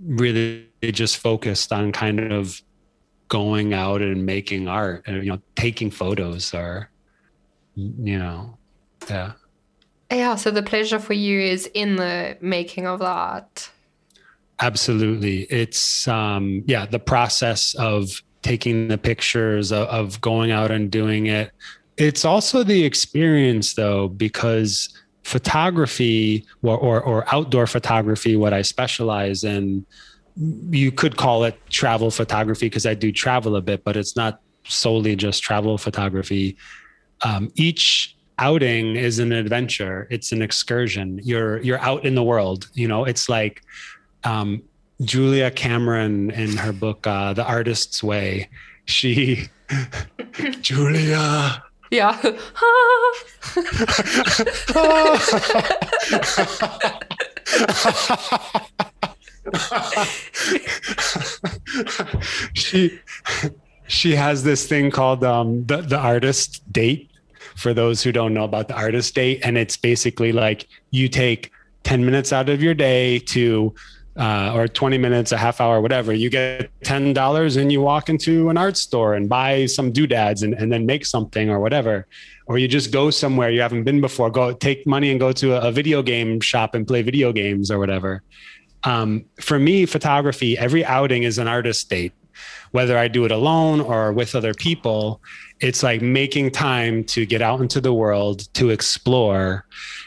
really 0.05 0.68
just 0.81 1.17
focused 1.17 1.71
on 1.71 1.91
kind 1.91 2.31
of 2.31 2.61
going 3.27 3.73
out 3.73 4.01
and 4.01 4.25
making 4.25 4.67
art. 4.67 5.03
And 5.07 5.23
you 5.23 5.31
know 5.31 5.41
taking 5.55 5.91
photos 5.91 6.53
or 6.53 6.89
you 7.75 8.17
know 8.17 8.57
yeah. 9.09 9.33
Yeah 10.11 10.35
so 10.35 10.51
the 10.51 10.63
pleasure 10.63 10.99
for 10.99 11.13
you 11.13 11.39
is 11.39 11.69
in 11.73 11.95
the 11.95 12.37
making 12.41 12.87
of 12.87 12.99
the 12.99 13.05
art. 13.05 13.69
Absolutely. 14.59 15.43
It's 15.43 16.07
um 16.07 16.63
yeah 16.67 16.85
the 16.85 16.99
process 16.99 17.75
of 17.75 18.21
taking 18.41 18.87
the 18.87 18.97
pictures 18.97 19.71
of, 19.71 19.87
of 19.89 20.21
going 20.21 20.51
out 20.51 20.71
and 20.71 20.89
doing 20.89 21.27
it. 21.27 21.51
It's 21.97 22.23
also 22.23 22.63
the 22.63 22.85
experience 22.85 23.73
though 23.73 24.07
because 24.07 24.89
photography 25.23 26.45
or, 26.63 26.77
or, 26.77 27.01
or 27.01 27.23
outdoor 27.33 27.67
photography 27.67 28.35
what 28.35 28.51
i 28.51 28.63
specialize 28.63 29.43
in 29.43 29.85
you 30.69 30.91
could 30.91 31.17
call 31.17 31.43
it 31.43 31.59
travel 31.69 32.11
photography 32.11 32.67
because 32.67 32.85
I 32.85 32.93
do 32.93 33.11
travel 33.11 33.55
a 33.55 33.61
bit, 33.61 33.83
but 33.83 33.97
it's 33.97 34.15
not 34.15 34.41
solely 34.63 35.15
just 35.15 35.43
travel 35.43 35.77
photography. 35.77 36.55
Um, 37.21 37.51
each 37.55 38.15
outing 38.37 38.95
is 38.95 39.19
an 39.19 39.31
adventure. 39.33 40.07
It's 40.09 40.31
an 40.31 40.41
excursion. 40.41 41.19
You're 41.23 41.61
you're 41.61 41.79
out 41.79 42.05
in 42.05 42.15
the 42.15 42.23
world. 42.23 42.69
You 42.73 42.87
know, 42.87 43.03
it's 43.03 43.27
like 43.27 43.61
um, 44.23 44.63
Julia 45.01 45.51
Cameron 45.51 46.31
in 46.31 46.55
her 46.57 46.71
book 46.71 47.05
uh, 47.05 47.33
The 47.33 47.45
Artist's 47.45 48.01
Way. 48.01 48.49
She 48.85 49.49
Julia. 50.61 51.63
Yeah. 51.91 52.17
she 62.53 62.99
she 63.87 64.15
has 64.15 64.43
this 64.43 64.67
thing 64.67 64.91
called 64.91 65.23
um, 65.23 65.65
the 65.65 65.77
the 65.77 65.97
artist 65.97 66.61
date 66.71 67.09
for 67.55 67.73
those 67.73 68.03
who 68.03 68.11
don't 68.11 68.33
know 68.33 68.43
about 68.43 68.67
the 68.67 68.75
artist 68.75 69.15
date 69.15 69.39
and 69.43 69.57
it's 69.57 69.75
basically 69.75 70.31
like 70.31 70.67
you 70.91 71.09
take 71.09 71.51
10 71.83 72.05
minutes 72.05 72.31
out 72.31 72.49
of 72.49 72.61
your 72.61 72.73
day 72.73 73.19
to 73.19 73.73
uh, 74.19 74.51
or 74.53 74.67
20 74.67 74.97
minutes, 74.97 75.31
a 75.31 75.37
half 75.37 75.61
hour, 75.61 75.79
whatever. 75.79 76.13
You 76.13 76.29
get 76.29 76.69
$10 76.81 77.57
and 77.57 77.71
you 77.71 77.79
walk 77.79 78.09
into 78.09 78.49
an 78.49 78.57
art 78.57 78.75
store 78.75 79.13
and 79.13 79.29
buy 79.29 79.65
some 79.65 79.93
doodads 79.93 80.43
and, 80.43 80.53
and 80.53 80.71
then 80.71 80.85
make 80.85 81.05
something 81.05 81.49
or 81.49 81.59
whatever. 81.59 82.05
Or 82.45 82.57
you 82.57 82.67
just 82.67 82.91
go 82.91 83.11
somewhere 83.11 83.49
you 83.49 83.61
haven't 83.61 83.85
been 83.85 84.01
before, 84.01 84.29
go 84.29 84.51
take 84.51 84.85
money 84.85 85.11
and 85.11 85.19
go 85.19 85.31
to 85.31 85.53
a, 85.53 85.69
a 85.69 85.71
video 85.71 86.01
game 86.01 86.41
shop 86.41 86.75
and 86.75 86.85
play 86.85 87.01
video 87.01 87.31
games 87.31 87.71
or 87.71 87.79
whatever. 87.79 88.21
Um, 88.83 89.25
for 89.39 89.59
me, 89.59 89.85
photography, 89.85 90.57
every 90.57 90.85
outing 90.85 91.23
is 91.23 91.37
an 91.37 91.47
artist 91.47 91.89
date. 91.89 92.13
Whether 92.71 92.97
I 92.97 93.07
do 93.07 93.25
it 93.25 93.31
alone 93.31 93.81
or 93.81 94.13
with 94.13 94.35
other 94.35 94.53
people, 94.53 95.21
it's 95.59 95.83
like 95.83 96.01
making 96.01 96.51
time 96.51 97.03
to 97.05 97.25
get 97.25 97.41
out 97.41 97.59
into 97.61 97.81
the 97.81 97.93
world 97.93 98.51
to 98.53 98.69
explore. 98.69 99.65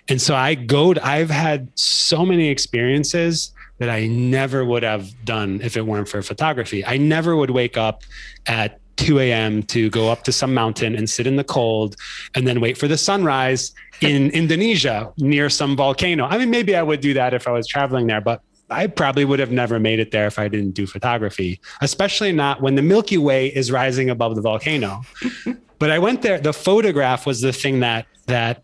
And 0.08 0.20
so 0.20 0.34
I 0.34 0.54
go, 0.54 0.94
to, 0.94 1.06
I've 1.06 1.30
had 1.30 1.68
so 1.78 2.24
many 2.24 2.48
experiences 2.48 3.52
that 3.78 3.90
I 3.90 4.06
never 4.06 4.64
would 4.64 4.84
have 4.84 5.12
done 5.24 5.60
if 5.62 5.76
it 5.76 5.84
weren't 5.84 6.08
for 6.08 6.22
photography. 6.22 6.84
I 6.86 6.96
never 6.96 7.36
would 7.36 7.50
wake 7.50 7.76
up 7.76 8.02
at 8.46 8.78
2 8.96 9.18
a.m. 9.18 9.62
to 9.64 9.90
go 9.90 10.10
up 10.10 10.22
to 10.24 10.32
some 10.32 10.54
mountain 10.54 10.94
and 10.94 11.10
sit 11.10 11.26
in 11.26 11.36
the 11.36 11.44
cold 11.44 11.96
and 12.34 12.46
then 12.46 12.60
wait 12.60 12.78
for 12.78 12.86
the 12.86 12.96
sunrise 12.96 13.72
in 14.00 14.30
Indonesia 14.42 15.12
near 15.18 15.50
some 15.50 15.76
volcano. 15.76 16.26
I 16.26 16.38
mean, 16.38 16.50
maybe 16.50 16.76
I 16.76 16.82
would 16.82 17.00
do 17.00 17.12
that 17.14 17.34
if 17.34 17.48
I 17.48 17.50
was 17.50 17.66
traveling 17.66 18.06
there, 18.06 18.20
but 18.20 18.40
I 18.72 18.86
probably 18.86 19.24
would 19.24 19.38
have 19.38 19.52
never 19.52 19.78
made 19.78 20.00
it 20.00 20.10
there 20.10 20.26
if 20.26 20.38
I 20.38 20.48
didn't 20.48 20.72
do 20.72 20.86
photography, 20.86 21.60
especially 21.80 22.32
not 22.32 22.60
when 22.60 22.74
the 22.74 22.82
Milky 22.82 23.18
Way 23.18 23.48
is 23.48 23.70
rising 23.70 24.10
above 24.10 24.34
the 24.34 24.42
volcano. 24.42 25.02
but 25.78 25.90
I 25.90 25.98
went 25.98 26.22
there. 26.22 26.40
The 26.40 26.52
photograph 26.52 27.26
was 27.26 27.40
the 27.40 27.52
thing 27.52 27.80
that 27.80 28.06
that 28.26 28.62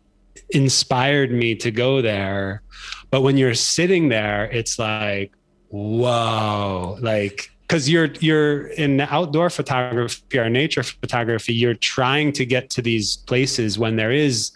inspired 0.51 1.31
me 1.31 1.55
to 1.55 1.71
go 1.71 2.01
there 2.01 2.63
but 3.11 3.23
when 3.23 3.37
you're 3.37 3.55
sitting 3.55 4.09
there, 4.09 4.45
it's 4.51 4.79
like, 4.79 5.33
whoa, 5.69 6.99
like 7.01 7.51
because 7.63 7.89
you're 7.89 8.09
you're 8.21 8.69
in 8.69 9.01
outdoor 9.01 9.51
photography 9.51 10.39
or 10.39 10.49
nature 10.51 10.83
photography, 10.83 11.55
you're 11.55 11.75
trying 11.75 12.33
to 12.33 12.45
get 12.45 12.71
to 12.71 12.83
these 12.83 13.17
places 13.17 13.79
when 13.79 13.97
there 13.97 14.13
is 14.13 14.53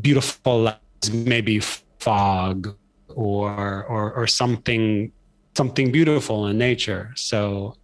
beautiful 0.00 0.72
maybe 1.12 1.60
fog 1.60 2.74
or 3.16 3.84
or 3.84 4.12
or 4.12 4.26
something 4.26 5.10
something 5.56 5.90
beautiful 5.90 6.46
in 6.46 6.58
nature. 6.58 7.12
So 7.16 7.76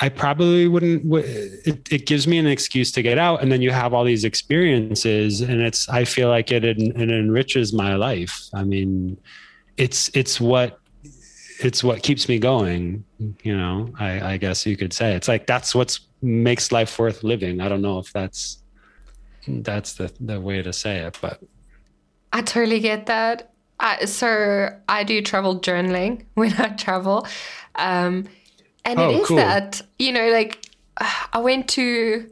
I 0.00 0.08
probably 0.08 0.68
wouldn't. 0.68 1.02
It, 1.66 1.88
it, 1.90 2.06
gives 2.06 2.28
me 2.28 2.38
an 2.38 2.46
excuse 2.46 2.92
to 2.92 3.02
get 3.02 3.18
out, 3.18 3.42
and 3.42 3.50
then 3.50 3.62
you 3.62 3.70
have 3.70 3.94
all 3.94 4.04
these 4.04 4.24
experiences, 4.24 5.40
and 5.40 5.60
it's. 5.60 5.88
I 5.88 6.04
feel 6.04 6.28
like 6.28 6.52
it, 6.52 6.64
it 6.64 6.78
enriches 6.78 7.72
my 7.72 7.94
life. 7.94 8.48
I 8.52 8.64
mean, 8.64 9.18
it's 9.76 10.08
it's 10.14 10.40
what 10.40 10.78
it's 11.60 11.82
what 11.82 12.02
keeps 12.02 12.28
me 12.28 12.38
going. 12.38 13.04
You 13.42 13.56
know, 13.56 13.90
I, 13.98 14.34
I 14.34 14.36
guess 14.36 14.66
you 14.66 14.76
could 14.76 14.92
say 14.92 15.14
it's 15.14 15.26
like 15.26 15.46
that's 15.46 15.74
what 15.74 15.98
makes 16.22 16.70
life 16.70 16.96
worth 16.98 17.24
living. 17.24 17.60
I 17.60 17.68
don't 17.68 17.82
know 17.82 17.98
if 17.98 18.12
that's 18.12 18.62
that's 19.48 19.94
the 19.94 20.12
the 20.20 20.40
way 20.40 20.62
to 20.62 20.72
say 20.72 20.98
it, 20.98 21.18
but 21.20 21.40
I 22.32 22.42
totally 22.42 22.78
get 22.78 23.06
that. 23.06 23.52
I, 23.80 24.04
so 24.06 24.70
I 24.88 25.04
do 25.04 25.22
travel 25.22 25.60
journaling 25.60 26.24
when 26.34 26.52
I 26.54 26.68
travel. 26.70 27.26
Um, 27.74 28.26
and 28.84 28.98
oh, 28.98 29.10
it 29.10 29.20
is 29.20 29.28
cool. 29.28 29.36
that, 29.36 29.82
you 29.98 30.12
know, 30.12 30.30
like 30.30 30.58
I 31.32 31.38
went 31.38 31.68
to, 31.70 32.30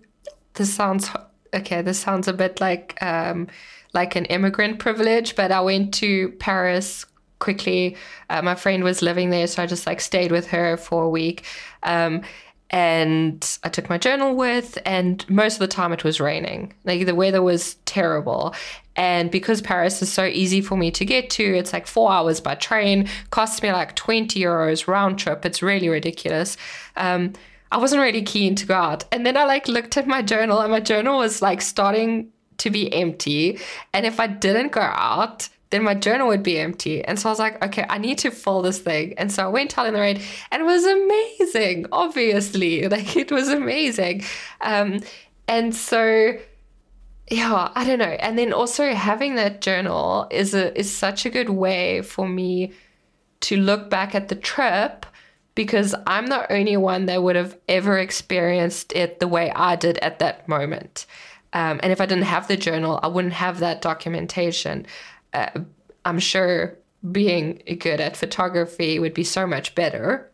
this 0.55 0.73
sounds, 0.73 1.11
okay, 1.55 1.83
this 1.83 1.99
sounds 1.99 2.29
a 2.29 2.33
bit 2.33 2.61
like, 2.61 3.01
um, 3.03 3.49
like 3.93 4.17
an 4.17 4.27
immigrant 4.27 4.79
privilege, 4.79 5.37
but 5.37 5.53
I 5.53 5.61
went 5.61 5.95
to 5.95 6.31
Paris 6.33 7.07
quickly. 7.39 7.97
Uh, 8.31 8.43
my 8.43 8.55
friend 8.55 8.85
was 8.85 9.03
living 9.03 9.31
there, 9.31 9.47
so 9.47 9.63
I 9.63 9.67
just 9.67 9.87
like 9.87 10.01
stayed 10.01 10.33
with 10.33 10.49
her 10.49 10.77
for 10.77 11.05
a 11.05 11.09
week. 11.09 11.45
Um, 11.83 12.23
and 12.70 13.59
I 13.62 13.68
took 13.68 13.88
my 13.88 13.98
journal 13.98 14.35
with, 14.35 14.79
and 14.85 15.29
most 15.31 15.55
of 15.55 15.61
the 15.61 15.68
time 15.68 15.92
it 15.92 16.05
was 16.05 16.20
raining. 16.20 16.72
Like 16.85 17.07
the 17.07 17.14
weather 17.14 17.42
was 17.42 17.74
terrible. 17.85 18.55
And 18.96 19.31
because 19.31 19.61
Paris 19.61 20.02
is 20.02 20.12
so 20.12 20.24
easy 20.24 20.61
for 20.61 20.76
me 20.76 20.90
to 20.92 21.05
get 21.05 21.31
to, 21.31 21.44
it's 21.44 21.72
like 21.72 21.87
four 21.87 22.11
hours 22.11 22.40
by 22.40 22.55
train, 22.55 23.09
costs 23.31 23.62
me 23.62 23.70
like 23.70 23.94
20 23.94 24.40
euros 24.40 24.88
round 24.88 25.18
trip. 25.18 25.44
It's 25.44 25.62
really 25.62 25.88
ridiculous. 25.88 26.57
Um, 26.96 27.35
I 27.70 27.79
wasn't 27.79 28.02
really 28.02 28.22
keen 28.22 28.55
to 28.57 28.66
go 28.66 28.74
out. 28.74 29.05
And 29.12 29.26
then 29.26 29.37
I 29.37 29.44
like 29.44 29.68
looked 29.68 29.96
at 29.96 30.07
my 30.07 30.22
journal 30.22 30.61
and 30.61 30.70
my 30.70 30.81
journal 30.81 31.18
was 31.18 31.42
like 31.42 31.61
starting 31.61 32.33
to 32.59 32.70
be 32.70 32.92
empty. 32.92 33.61
And 33.92 34.07
if 34.07 34.18
I 34.18 34.26
didn't 34.26 34.72
go 34.72 34.81
out, 34.81 35.48
then 35.70 35.83
my 35.83 35.94
journal 35.94 36.29
would 36.29 36.42
be 36.42 36.59
empty. 36.59 37.05
And 37.05 37.18
so 37.18 37.29
I 37.29 37.33
was 37.33 37.38
like, 37.38 37.64
okay, 37.64 37.85
I 37.88 37.98
need 37.98 38.18
to 38.18 38.31
fill 38.31 38.62
this 38.62 38.79
thing. 38.79 39.14
And 39.18 39.33
so 39.33 39.44
I 39.44 39.48
went 39.48 39.76
out 39.76 39.87
in 39.87 39.94
the 39.94 40.00
rain 40.00 40.20
and 40.50 40.62
it 40.62 40.64
was 40.64 40.85
amazing, 40.85 41.87
obviously. 41.92 42.87
Like 42.96 43.16
it 43.16 43.33
was 43.33 43.48
amazing. 43.48 44.24
Um, 44.61 45.00
and 45.48 45.74
so 45.74 46.37
yeah, 47.31 47.72
I 47.74 47.85
don't 47.85 47.98
know. 47.98 48.05
And 48.05 48.38
then 48.38 48.52
also 48.52 48.92
having 48.92 49.35
that 49.35 49.61
journal 49.61 50.29
is 50.31 50.55
a 50.55 50.79
is 50.79 50.94
such 50.94 51.26
a 51.26 51.31
good 51.31 51.50
way 51.50 52.02
for 52.02 52.29
me 52.29 52.72
to 53.40 53.57
look 53.57 53.90
back 53.90 54.14
at 54.14 54.29
the 54.29 54.37
trip 54.37 55.05
because 55.57 55.94
I'm 56.07 56.29
the 56.29 56.50
only 56.52 56.76
one 56.76 57.07
that 57.07 57.22
would 57.22 57.35
have 57.35 57.57
ever 57.68 57.98
experienced 57.98 58.92
it 58.92 59.18
the 59.18 59.29
way 59.29 59.50
I 59.50 59.74
did 59.74 59.98
at 59.98 60.20
that 60.20 60.48
moment. 60.48 61.07
Um, 61.52 61.81
and 61.83 61.90
if 61.90 62.00
I 62.00 62.07
didn't 62.07 62.24
have 62.24 62.48
the 62.48 62.57
journal, 62.57 63.00
I 63.02 63.09
wouldn't 63.09 63.35
have 63.35 63.61
that 63.61 63.81
documentation. 63.81 64.87
Uh, 65.37 65.61
I'm 66.07 66.18
sure 66.18 66.79
being 67.12 67.62
good 67.79 68.01
at 68.01 68.16
photography 68.16 68.99
would 68.99 69.14
be 69.14 69.25
so 69.25 69.46
much 69.46 69.75
better, 69.75 70.31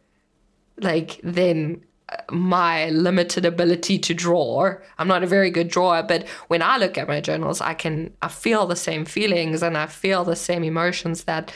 like 0.80 1.20
than 1.24 1.82
my 2.30 2.88
limited 2.90 3.44
ability 3.44 3.98
to 3.98 4.14
draw. 4.14 4.74
I'm 4.98 5.08
not 5.08 5.22
a 5.22 5.26
very 5.26 5.50
good 5.50 5.68
drawer, 5.68 6.02
but 6.02 6.28
when 6.48 6.62
I 6.62 6.76
look 6.76 6.96
at 6.98 7.08
my 7.08 7.20
journals, 7.20 7.60
I 7.60 7.74
can 7.74 8.12
I 8.22 8.28
feel 8.28 8.66
the 8.66 8.76
same 8.76 9.04
feelings 9.04 9.62
and 9.62 9.76
I 9.76 9.86
feel 9.86 10.24
the 10.24 10.36
same 10.36 10.62
emotions 10.62 11.24
that 11.24 11.52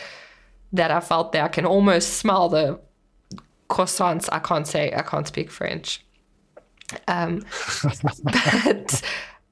that 0.72 0.90
I 0.90 1.00
felt 1.00 1.32
there. 1.32 1.44
I 1.44 1.48
can 1.48 1.66
almost 1.66 2.14
smell 2.14 2.48
the 2.48 2.80
croissants. 3.70 4.28
I 4.32 4.40
can't 4.40 4.66
say 4.66 4.92
I 4.92 5.02
can't 5.02 5.26
speak 5.26 5.50
French. 5.50 6.04
Um, 7.06 7.44
but 8.24 9.02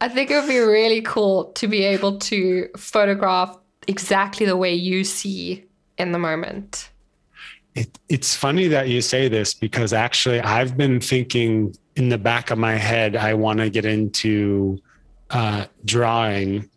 I 0.01 0.09
think 0.09 0.31
it 0.31 0.41
would 0.41 0.49
be 0.49 0.59
really 0.59 1.03
cool 1.03 1.53
to 1.53 1.69
be 1.69 1.85
able 1.85 2.19
to 2.19 2.69
photograph 2.77 3.57
exactly 3.87 4.47
the 4.47 4.57
way 4.57 4.75
you 4.75 5.05
see 5.05 5.65
in 5.99 6.13
the 6.13 6.19
moment. 6.19 6.91
It, 7.75 7.99
it's 8.09 8.35
funny 8.35 8.69
that 8.69 8.89
you 8.89 9.03
say 9.03 9.29
this 9.29 9.53
because 9.53 9.93
actually 9.93 10.41
I've 10.41 10.77
been 10.77 11.01
thinking 11.01 11.75
in 11.97 12.09
the 12.09 12.19
back 12.19 12.51
of 12.51 12.59
my 12.59 12.75
head, 12.75 13.17
I 13.17 13.35
want 13.35 13.59
to 13.61 13.71
get 13.71 13.85
into 13.85 14.81
uh, 15.31 15.67
drawing. 15.85 16.69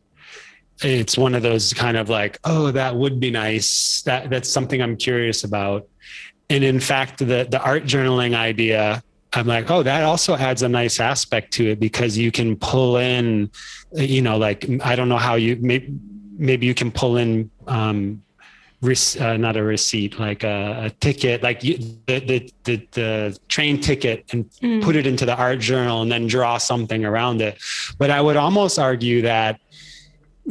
It's 0.82 1.18
one 1.18 1.36
of 1.36 1.44
those 1.44 1.74
kind 1.74 1.98
of 1.98 2.10
like, 2.10 2.40
oh, 2.44 2.72
that 2.72 2.96
would 2.96 3.20
be 3.20 3.32
nice. 3.32 4.02
That 4.04 4.30
that's 4.30 4.50
something 4.50 4.82
I'm 4.82 4.96
curious 4.96 5.44
about. 5.44 5.88
And 6.50 6.64
in 6.64 6.80
fact, 6.80 7.20
the 7.20 7.48
the 7.50 7.62
art 7.62 7.84
journaling 7.84 8.36
idea, 8.36 9.04
I'm 9.34 9.48
like, 9.48 9.70
oh, 9.70 9.84
that 9.84 10.04
also 10.04 10.36
adds 10.36 10.62
a 10.62 10.70
nice 10.70 11.00
aspect 11.00 11.52
to 11.54 11.72
it 11.72 11.80
because 11.80 12.18
you 12.18 12.32
can 12.32 12.56
pull 12.56 12.98
in, 12.98 13.52
you 13.94 14.22
know, 14.22 14.38
like 14.38 14.68
I 14.84 14.96
don't 14.96 15.10
know 15.10 15.18
how 15.18 15.36
you 15.36 15.58
maybe 15.60 15.94
maybe 16.38 16.66
you 16.66 16.74
can 16.74 16.92
pull 16.92 17.18
in 17.18 17.50
um, 17.68 18.22
uh, 18.84 19.38
not 19.38 19.58
a 19.58 19.64
receipt, 19.64 20.20
like 20.20 20.44
a, 20.44 20.86
a 20.86 20.90
ticket, 21.00 21.42
like 21.42 21.64
you, 21.64 21.78
the, 22.06 22.20
the, 22.20 22.52
the, 22.64 22.88
the, 22.92 23.40
train 23.48 23.82
ticket 23.82 24.24
and 24.32 24.50
mm. 24.62 24.84
put 24.84 24.96
it 24.96 25.08
into 25.08 25.26
the 25.26 25.36
art 25.36 25.60
journal 25.60 26.04
and 26.04 26.12
then 26.12 26.28
draw 26.28 26.58
something 26.58 27.04
around 27.04 27.42
it. 27.42 27.58
But 27.98 28.12
I 28.12 28.22
would 28.22 28.38
almost 28.38 28.78
argue 28.78 29.24
that 29.24 29.60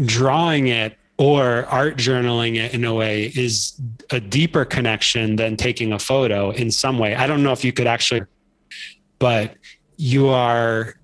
drawing 0.05 0.67
it 0.67 0.99
or 1.19 1.65
art 1.67 1.97
journaling 1.97 2.57
it 2.57 2.75
in 2.75 2.85
a 2.85 2.93
way 2.93 3.33
is 3.37 3.81
a 4.11 4.21
deeper 4.21 4.65
connection 4.65 5.37
than 5.37 5.57
taking 5.57 5.93
a 5.93 5.99
photo 5.99 6.51
in 6.51 6.71
some 6.71 6.99
way. 6.99 7.15
I 7.15 7.27
don't 7.27 7.43
know 7.43 7.53
if 7.53 7.65
you 7.65 7.73
could 7.73 7.87
actually, 7.87 8.23
but 9.19 9.55
you 9.97 10.29
are 10.29 10.97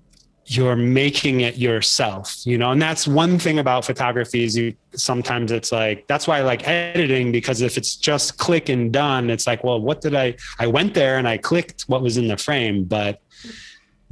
you're 0.55 0.75
making 0.75 1.41
it 1.41 1.57
yourself 1.57 2.45
you 2.45 2.57
know? 2.57 2.71
And 2.71 2.81
that's 2.81 3.07
one 3.07 3.39
thing 3.39 3.59
about 3.59 3.85
photography 3.85 4.43
is 4.43 4.57
you 4.57 4.75
sometimes 4.95 5.51
it's 5.51 5.71
like 5.71 6.07
that's 6.07 6.27
why 6.27 6.37
i 6.39 6.41
like 6.41 6.67
editing 6.67 7.31
because 7.31 7.61
if 7.61 7.77
it's 7.77 7.95
just 7.95 8.37
click 8.37 8.69
and 8.69 8.93
done 8.93 9.29
it's 9.29 9.47
like 9.47 9.63
well 9.63 9.79
what 9.79 10.01
did 10.01 10.15
i 10.15 10.35
i 10.59 10.67
went 10.67 10.93
there 10.93 11.17
and 11.17 11.27
i 11.27 11.37
clicked 11.37 11.83
what 11.83 12.01
was 12.01 12.17
in 12.17 12.27
the 12.27 12.37
frame 12.37 12.83
but 12.83 13.21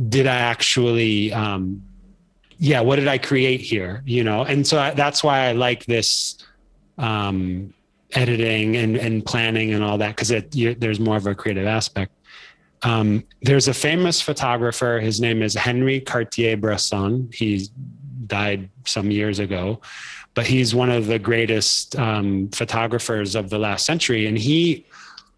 did 0.10 0.26
i 0.26 0.36
actually 0.36 1.32
um 1.34 1.82
yeah 2.58 2.80
what 2.82 2.96
did 2.98 3.08
i 3.08 3.18
create 3.18 3.62
here 3.62 4.02
you 4.06 4.24
know? 4.24 4.44
And 4.44 4.66
so 4.66 4.80
I, 4.80 4.92
that's 4.92 5.24
why 5.24 5.48
i 5.48 5.52
like 5.52 5.86
this 5.86 6.38
um 6.98 7.74
editing 8.14 8.76
and 8.76 8.98
and 8.98 9.26
planning 9.26 9.74
and 9.74 9.84
all 9.84 9.98
that 9.98 10.16
because 10.16 10.32
it 10.32 10.80
there's 10.80 11.00
more 11.00 11.18
of 11.18 11.28
a 11.28 11.36
creative 11.36 11.66
aspect 11.66 12.12
um, 12.84 13.24
there's 13.42 13.68
a 13.68 13.74
famous 13.74 14.22
photographer. 14.22 15.00
His 15.00 15.22
name 15.22 15.42
is 15.42 15.56
Henri 15.56 16.00
Cartier-Bresson. 16.00 17.32
He 17.34 17.68
died 18.28 18.70
some 18.86 19.12
years 19.12 19.40
ago, 19.40 19.82
but 20.34 20.48
he's 20.48 20.74
one 20.74 20.90
of 20.90 21.08
the 21.08 21.20
greatest 21.20 21.96
um, 21.98 22.50
photographers 22.50 23.36
of 23.36 23.50
the 23.50 23.60
last 23.60 23.86
century. 23.86 24.26
And 24.28 24.38
he 24.38 24.86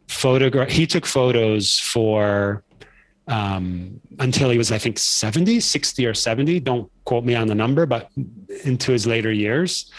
photograph. 0.08 0.69
He 0.69 0.88
took 0.88 1.06
photos 1.06 1.79
for 1.79 2.63
um, 3.27 3.99
until 4.19 4.49
he 4.49 4.58
was, 4.58 4.71
I 4.71 4.77
think, 4.77 4.99
70, 4.99 5.60
60 5.60 6.06
or 6.06 6.13
70. 6.13 6.60
Don't 6.60 6.91
quote 7.06 7.23
me 7.23 7.36
on 7.36 7.47
the 7.47 7.56
number, 7.56 7.86
but 7.86 8.12
into 8.63 8.91
his 8.91 9.08
later 9.08 9.32
years. 9.32 9.91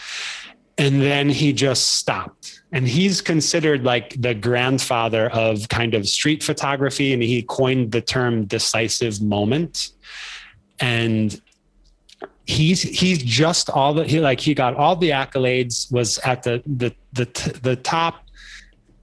And 0.77 1.01
then 1.01 1.29
he 1.29 1.53
just 1.53 1.93
stopped. 1.93 2.61
And 2.71 2.87
he's 2.87 3.21
considered 3.21 3.83
like 3.85 4.21
the 4.21 4.33
grandfather 4.33 5.29
of 5.29 5.69
kind 5.69 5.93
of 5.93 6.07
street 6.07 6.43
photography. 6.43 7.13
And 7.13 7.23
he 7.23 7.43
coined 7.43 7.91
the 7.91 8.01
term 8.01 8.45
decisive 8.45 9.21
moment. 9.21 9.91
And 10.79 11.39
he's 12.45 12.81
he's 12.81 13.23
just 13.23 13.69
all 13.69 13.93
the 13.93 14.03
he 14.05 14.19
like 14.19 14.39
he 14.39 14.53
got 14.53 14.75
all 14.75 14.95
the 14.95 15.09
accolades 15.09 15.91
was 15.91 16.17
at 16.19 16.43
the 16.43 16.61
the 16.65 16.93
the 17.13 17.59
the 17.63 17.75
top 17.75 18.25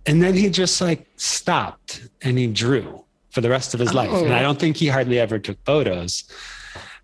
and 0.07 0.23
then 0.23 0.35
he 0.35 0.49
just 0.49 0.81
like 0.81 1.07
stopped 1.17 2.09
and 2.23 2.39
he 2.39 2.47
drew 2.47 3.05
for 3.31 3.41
the 3.41 3.51
rest 3.51 3.75
of 3.75 3.81
his 3.81 3.91
oh. 3.93 3.97
life 3.97 4.11
and 4.11 4.33
i 4.33 4.41
don't 4.41 4.61
think 4.61 4.77
he 4.77 4.87
hardly 4.87 5.19
ever 5.19 5.39
took 5.39 5.59
photos 5.65 6.25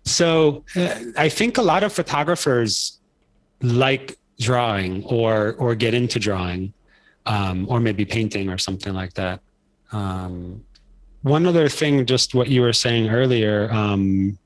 so 0.05 0.63
uh, 0.77 0.95
i 1.17 1.27
think 1.27 1.57
a 1.57 1.61
lot 1.61 1.83
of 1.83 1.91
photographers 1.91 2.99
like 3.61 4.17
drawing 4.39 5.03
or 5.05 5.55
or 5.57 5.75
get 5.75 5.93
into 5.93 6.19
drawing 6.19 6.73
um, 7.25 7.67
or 7.69 7.79
maybe 7.79 8.05
painting 8.05 8.49
or 8.49 8.57
something 8.57 8.93
like 8.93 9.13
that. 9.13 9.41
Um, 9.91 10.63
one 11.21 11.45
other 11.45 11.67
thing 11.67 12.05
just 12.05 12.33
what 12.33 12.47
you 12.47 12.61
were 12.61 12.73
saying 12.73 13.09
earlier 13.09 13.69
um, 13.71 14.37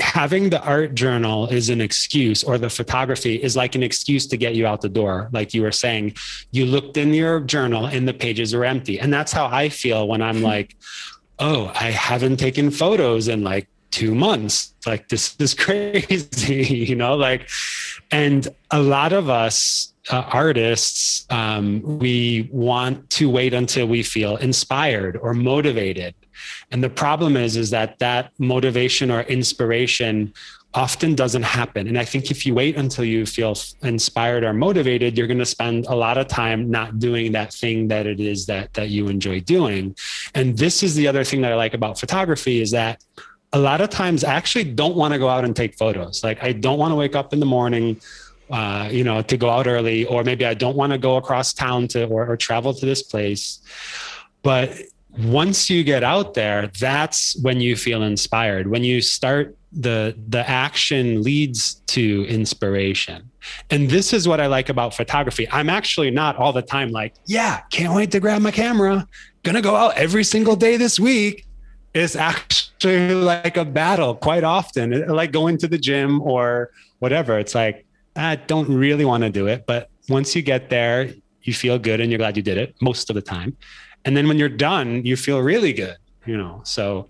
having 0.00 0.48
the 0.48 0.62
art 0.62 0.94
journal 0.94 1.46
is 1.48 1.68
an 1.68 1.80
excuse 1.80 2.42
or 2.42 2.58
the 2.58 2.70
photography 2.70 3.34
is 3.42 3.56
like 3.56 3.74
an 3.74 3.82
excuse 3.82 4.26
to 4.26 4.36
get 4.36 4.54
you 4.54 4.66
out 4.66 4.80
the 4.80 4.88
door. 4.88 5.28
Like 5.32 5.52
you 5.52 5.62
were 5.62 5.72
saying 5.72 6.14
you 6.52 6.64
looked 6.64 6.96
in 6.96 7.12
your 7.12 7.40
journal 7.40 7.86
and 7.86 8.08
the 8.08 8.14
pages 8.14 8.54
are 8.54 8.64
empty. 8.64 8.98
And 8.98 9.12
that's 9.12 9.32
how 9.32 9.46
i 9.46 9.68
feel 9.68 10.08
when 10.08 10.22
i'm 10.22 10.42
like 10.42 10.76
oh 11.38 11.70
i 11.74 11.90
haven't 11.90 12.38
taken 12.38 12.70
photos 12.70 13.28
in 13.28 13.42
like 13.44 13.68
two 13.90 14.14
months 14.14 14.74
like 14.86 15.08
this 15.08 15.36
is 15.38 15.54
crazy 15.66 16.64
you 16.64 16.96
know 16.96 17.14
like 17.14 17.48
and 18.10 18.48
a 18.70 18.80
lot 18.80 19.12
of 19.12 19.28
us 19.28 19.92
uh, 20.10 20.22
artists 20.32 21.26
um, 21.30 21.82
we 21.82 22.48
want 22.52 23.10
to 23.10 23.28
wait 23.28 23.52
until 23.52 23.88
we 23.88 24.02
feel 24.02 24.36
inspired 24.36 25.16
or 25.16 25.34
motivated 25.34 26.14
and 26.70 26.82
the 26.82 26.90
problem 26.90 27.36
is, 27.36 27.56
is 27.56 27.70
that 27.70 27.98
that 27.98 28.32
motivation 28.38 29.10
or 29.10 29.22
inspiration 29.22 30.32
often 30.74 31.14
doesn't 31.14 31.42
happen. 31.42 31.88
And 31.88 31.98
I 31.98 32.04
think 32.04 32.30
if 32.30 32.44
you 32.44 32.54
wait 32.54 32.76
until 32.76 33.04
you 33.04 33.24
feel 33.24 33.56
inspired 33.82 34.44
or 34.44 34.52
motivated, 34.52 35.16
you're 35.16 35.26
going 35.26 35.38
to 35.38 35.46
spend 35.46 35.86
a 35.86 35.94
lot 35.94 36.18
of 36.18 36.28
time 36.28 36.70
not 36.70 36.98
doing 36.98 37.32
that 37.32 37.52
thing 37.52 37.88
that 37.88 38.06
it 38.06 38.20
is 38.20 38.46
that 38.46 38.74
that 38.74 38.90
you 38.90 39.08
enjoy 39.08 39.40
doing. 39.40 39.96
And 40.34 40.58
this 40.58 40.82
is 40.82 40.94
the 40.94 41.08
other 41.08 41.24
thing 41.24 41.40
that 41.42 41.52
I 41.52 41.56
like 41.56 41.72
about 41.72 41.98
photography 41.98 42.60
is 42.60 42.72
that 42.72 43.02
a 43.52 43.58
lot 43.58 43.80
of 43.80 43.90
times 43.90 44.24
I 44.24 44.34
actually 44.34 44.64
don't 44.64 44.96
want 44.96 45.14
to 45.14 45.18
go 45.18 45.28
out 45.28 45.44
and 45.44 45.54
take 45.54 45.76
photos. 45.76 46.22
Like 46.22 46.42
I 46.42 46.52
don't 46.52 46.78
want 46.78 46.92
to 46.92 46.96
wake 46.96 47.16
up 47.16 47.32
in 47.32 47.40
the 47.40 47.46
morning 47.46 48.00
uh, 48.48 48.88
you 48.92 49.02
know, 49.02 49.22
to 49.22 49.36
go 49.36 49.50
out 49.50 49.66
early, 49.66 50.04
or 50.04 50.22
maybe 50.22 50.46
I 50.46 50.54
don't 50.54 50.76
want 50.76 50.92
to 50.92 50.98
go 50.98 51.16
across 51.16 51.52
town 51.52 51.88
to 51.88 52.06
or, 52.06 52.30
or 52.30 52.36
travel 52.36 52.72
to 52.72 52.86
this 52.86 53.02
place. 53.02 53.58
But 54.44 54.78
once 55.18 55.70
you 55.70 55.82
get 55.82 56.04
out 56.04 56.34
there 56.34 56.66
that's 56.78 57.36
when 57.40 57.60
you 57.60 57.74
feel 57.74 58.02
inspired 58.02 58.66
when 58.66 58.84
you 58.84 59.00
start 59.00 59.56
the 59.72 60.14
the 60.28 60.48
action 60.48 61.22
leads 61.22 61.76
to 61.86 62.26
inspiration 62.28 63.30
and 63.70 63.88
this 63.88 64.12
is 64.12 64.28
what 64.28 64.40
i 64.40 64.46
like 64.46 64.68
about 64.68 64.94
photography 64.94 65.48
i'm 65.50 65.70
actually 65.70 66.10
not 66.10 66.36
all 66.36 66.52
the 66.52 66.62
time 66.62 66.90
like 66.90 67.14
yeah 67.24 67.60
can't 67.70 67.94
wait 67.94 68.10
to 68.10 68.20
grab 68.20 68.42
my 68.42 68.50
camera 68.50 69.06
gonna 69.42 69.62
go 69.62 69.74
out 69.74 69.96
every 69.96 70.24
single 70.24 70.56
day 70.56 70.76
this 70.76 71.00
week 71.00 71.45
it's 71.96 72.14
actually 72.14 73.14
like 73.14 73.56
a 73.56 73.64
battle 73.64 74.14
quite 74.14 74.44
often 74.44 75.06
like 75.08 75.32
going 75.32 75.56
to 75.58 75.66
the 75.66 75.78
gym 75.78 76.20
or 76.22 76.70
whatever. 76.98 77.38
It's 77.38 77.54
like 77.54 77.84
i 78.18 78.34
don't 78.34 78.68
really 78.70 79.04
want 79.04 79.22
to 79.22 79.28
do 79.28 79.46
it 79.46 79.66
but 79.66 79.90
once 80.08 80.34
you 80.34 80.40
get 80.40 80.70
there 80.70 81.12
you 81.42 81.52
feel 81.52 81.78
good 81.78 82.00
and 82.00 82.10
you're 82.10 82.16
glad 82.16 82.34
you 82.34 82.42
did 82.42 82.56
it 82.56 82.74
most 82.80 83.10
of 83.10 83.14
the 83.14 83.20
time. 83.20 83.54
And 84.06 84.16
then 84.16 84.26
when 84.26 84.38
you're 84.38 84.48
done 84.48 85.04
you 85.04 85.16
feel 85.16 85.40
really 85.40 85.72
good 85.72 85.96
you 86.24 86.36
know? 86.36 86.60
So 86.64 87.08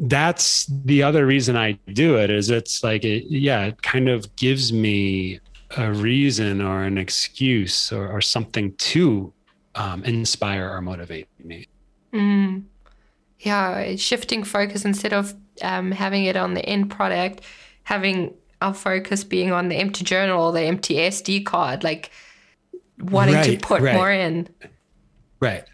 that's 0.00 0.66
the 0.84 1.02
other 1.02 1.26
reason 1.26 1.56
i 1.56 1.72
do 1.92 2.18
it 2.18 2.30
is 2.30 2.50
it's 2.50 2.84
like 2.84 3.04
it, 3.04 3.24
yeah 3.28 3.64
it 3.64 3.82
kind 3.82 4.08
of 4.08 4.36
gives 4.36 4.72
me 4.72 5.40
a 5.76 5.92
reason 5.92 6.60
or 6.60 6.84
an 6.84 6.96
excuse 6.98 7.92
or, 7.92 8.08
or 8.08 8.20
something 8.20 8.72
to 8.74 9.32
um, 9.74 10.02
inspire 10.04 10.70
or 10.70 10.80
motivate 10.80 11.28
me. 11.44 11.66
Mm. 12.12 12.64
Yeah 13.40 13.96
shifting 13.96 14.44
focus 14.44 14.84
instead 14.84 15.12
of 15.12 15.34
um, 15.62 15.90
having 15.92 16.24
it 16.24 16.36
on 16.36 16.54
the 16.54 16.64
end 16.64 16.90
product 16.90 17.42
having 17.84 18.34
our 18.60 18.74
focus 18.74 19.24
being 19.24 19.52
on 19.52 19.68
the 19.68 19.76
empty 19.76 20.04
journal 20.04 20.46
or 20.46 20.52
the 20.52 20.62
empty 20.62 20.94
sd 20.96 21.44
card 21.44 21.84
like 21.84 22.10
wanting 22.98 23.34
right, 23.34 23.44
to 23.44 23.56
put 23.58 23.80
right. 23.80 23.94
more 23.94 24.10
in 24.10 24.48
right 25.40 25.64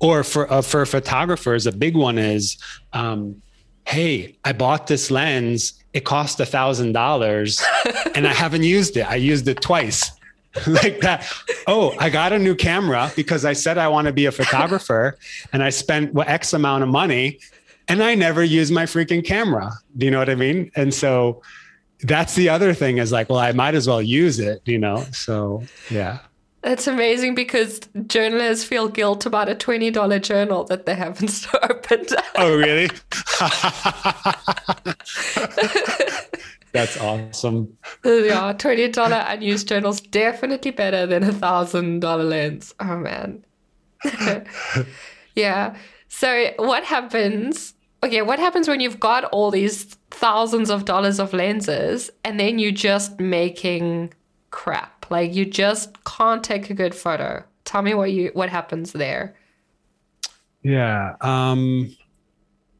or 0.00 0.24
for 0.24 0.50
uh, 0.52 0.62
for 0.62 0.84
photographers, 0.86 1.66
a 1.66 1.72
big 1.72 1.96
one 1.96 2.18
is, 2.18 2.58
um, 2.92 3.40
hey, 3.86 4.36
I 4.44 4.52
bought 4.52 4.86
this 4.86 5.10
lens. 5.10 5.74
It 5.92 6.04
cost 6.04 6.40
a 6.40 6.46
thousand 6.46 6.92
dollars, 6.92 7.62
and 8.14 8.26
I 8.26 8.32
haven't 8.32 8.64
used 8.64 8.96
it. 8.96 9.08
I 9.08 9.16
used 9.16 9.48
it 9.48 9.60
twice. 9.60 10.10
like 10.66 11.00
that. 11.00 11.26
Oh, 11.66 11.94
I 11.98 12.10
got 12.10 12.32
a 12.32 12.38
new 12.38 12.54
camera 12.54 13.10
because 13.16 13.44
I 13.44 13.52
said 13.52 13.78
I 13.78 13.88
want 13.88 14.06
to 14.06 14.12
be 14.12 14.26
a 14.26 14.32
photographer, 14.32 15.18
and 15.52 15.62
I 15.62 15.70
spent 15.70 16.14
what 16.14 16.28
X 16.28 16.52
amount 16.52 16.82
of 16.82 16.88
money, 16.88 17.38
and 17.88 18.02
I 18.02 18.14
never 18.14 18.42
use 18.42 18.70
my 18.70 18.84
freaking 18.84 19.24
camera. 19.24 19.72
Do 19.96 20.06
you 20.06 20.12
know 20.12 20.18
what 20.18 20.30
I 20.30 20.34
mean? 20.34 20.70
And 20.76 20.92
so 20.94 21.42
that's 22.02 22.34
the 22.34 22.48
other 22.48 22.74
thing 22.74 22.98
is 22.98 23.12
like, 23.12 23.28
well, 23.28 23.38
I 23.38 23.52
might 23.52 23.74
as 23.74 23.88
well 23.88 24.02
use 24.02 24.38
it, 24.38 24.62
you 24.64 24.78
know? 24.78 25.04
So 25.12 25.64
yeah. 25.90 26.20
That's 26.62 26.86
amazing 26.86 27.34
because 27.34 27.80
journalists 28.06 28.64
feel 28.64 28.88
guilt 28.88 29.26
about 29.26 29.50
a 29.50 29.54
$20 29.54 30.22
journal 30.22 30.64
that 30.64 30.86
they 30.86 30.94
haven't 30.94 31.46
opened. 31.62 32.08
Oh, 32.36 32.56
really? 32.56 32.88
That's 36.74 37.00
awesome. 37.00 37.78
Yeah, 38.04 38.52
$20 38.52 39.32
unused 39.32 39.68
journals 39.68 40.00
definitely 40.00 40.72
better 40.72 41.06
than 41.06 41.22
a 41.22 41.32
$1,000 41.32 42.28
lens. 42.28 42.74
Oh, 42.80 42.98
man. 42.98 43.44
yeah. 45.34 45.76
So, 46.08 46.50
what 46.58 46.84
happens? 46.84 47.74
Okay, 48.02 48.20
what 48.20 48.38
happens 48.38 48.68
when 48.68 48.80
you've 48.80 49.00
got 49.00 49.24
all 49.24 49.50
these 49.50 49.84
thousands 50.10 50.68
of 50.68 50.84
dollars 50.84 51.18
of 51.18 51.32
lenses 51.32 52.10
and 52.22 52.38
then 52.38 52.58
you're 52.58 52.72
just 52.72 53.18
making 53.18 54.12
crap. 54.50 55.06
Like 55.10 55.34
you 55.34 55.44
just 55.44 56.04
can't 56.04 56.44
take 56.44 56.70
a 56.70 56.74
good 56.74 56.94
photo. 56.94 57.42
Tell 57.64 57.82
me 57.82 57.94
what 57.94 58.12
you 58.12 58.30
what 58.34 58.50
happens 58.50 58.92
there. 58.92 59.34
Yeah. 60.62 61.16
Um 61.20 61.96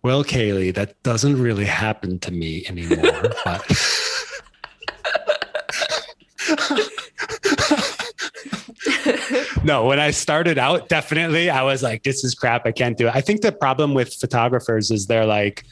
well, 0.04 0.22
Kaylee, 0.22 0.74
that 0.74 1.02
doesn't 1.02 1.40
really 1.40 1.64
happen 1.64 2.18
to 2.20 2.30
me 2.30 2.66
anymore, 2.66 3.22
but 3.44 3.64
no, 9.64 9.86
when 9.86 9.98
I 9.98 10.10
started 10.10 10.58
out, 10.58 10.90
definitely 10.90 11.48
I 11.48 11.62
was 11.62 11.82
like, 11.82 12.02
this 12.02 12.22
is 12.22 12.34
crap. 12.34 12.66
I 12.66 12.72
can't 12.72 12.98
do 12.98 13.08
it. 13.08 13.14
I 13.14 13.22
think 13.22 13.40
the 13.40 13.50
problem 13.50 13.94
with 13.94 14.12
photographers 14.12 14.90
is 14.90 15.06
they're 15.06 15.24
like, 15.24 15.64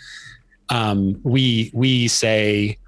um, 0.71 1.21
we 1.23 1.71
we 1.75 2.09
say 2.09 2.79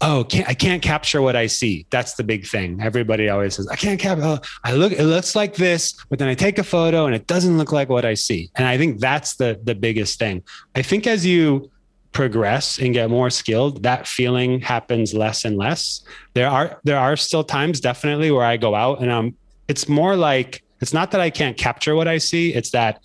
oh 0.00 0.24
can't, 0.24 0.48
i 0.48 0.54
can't 0.54 0.82
capture 0.82 1.20
what 1.22 1.36
i 1.36 1.46
see. 1.46 1.86
That's 1.90 2.14
the 2.14 2.24
big 2.24 2.46
thing. 2.46 2.80
Everybody 2.80 3.28
always 3.28 3.56
says 3.56 3.68
i 3.68 3.76
can't 3.76 4.00
capture 4.00 4.24
oh, 4.24 4.38
i 4.64 4.72
look 4.72 4.92
it 4.92 5.04
looks 5.04 5.34
like 5.34 5.54
this 5.54 5.92
but 6.08 6.18
then 6.18 6.28
i 6.28 6.34
take 6.34 6.58
a 6.58 6.64
photo 6.64 7.06
and 7.06 7.14
it 7.14 7.26
doesn't 7.26 7.58
look 7.58 7.72
like 7.72 7.88
what 7.88 8.04
i 8.04 8.14
see. 8.14 8.50
And 8.56 8.66
i 8.66 8.76
think 8.76 9.00
that's 9.00 9.36
the 9.36 9.60
the 9.62 9.74
biggest 9.74 10.18
thing. 10.18 10.42
I 10.74 10.82
think 10.82 11.06
as 11.06 11.24
you 11.24 11.70
progress 12.12 12.78
and 12.78 12.92
get 12.92 13.08
more 13.08 13.30
skilled 13.30 13.84
that 13.84 14.06
feeling 14.06 14.60
happens 14.60 15.14
less 15.14 15.44
and 15.44 15.56
less. 15.56 16.02
There 16.34 16.48
are 16.48 16.80
there 16.84 16.98
are 16.98 17.16
still 17.16 17.44
times 17.44 17.80
definitely 17.80 18.30
where 18.30 18.44
i 18.44 18.56
go 18.56 18.74
out 18.74 19.00
and 19.00 19.10
um 19.10 19.36
it's 19.68 19.88
more 19.88 20.16
like 20.16 20.62
it's 20.80 20.92
not 20.92 21.12
that 21.12 21.20
i 21.20 21.30
can't 21.30 21.56
capture 21.56 21.94
what 21.94 22.08
i 22.08 22.18
see 22.18 22.52
it's 22.52 22.70
that 22.70 23.00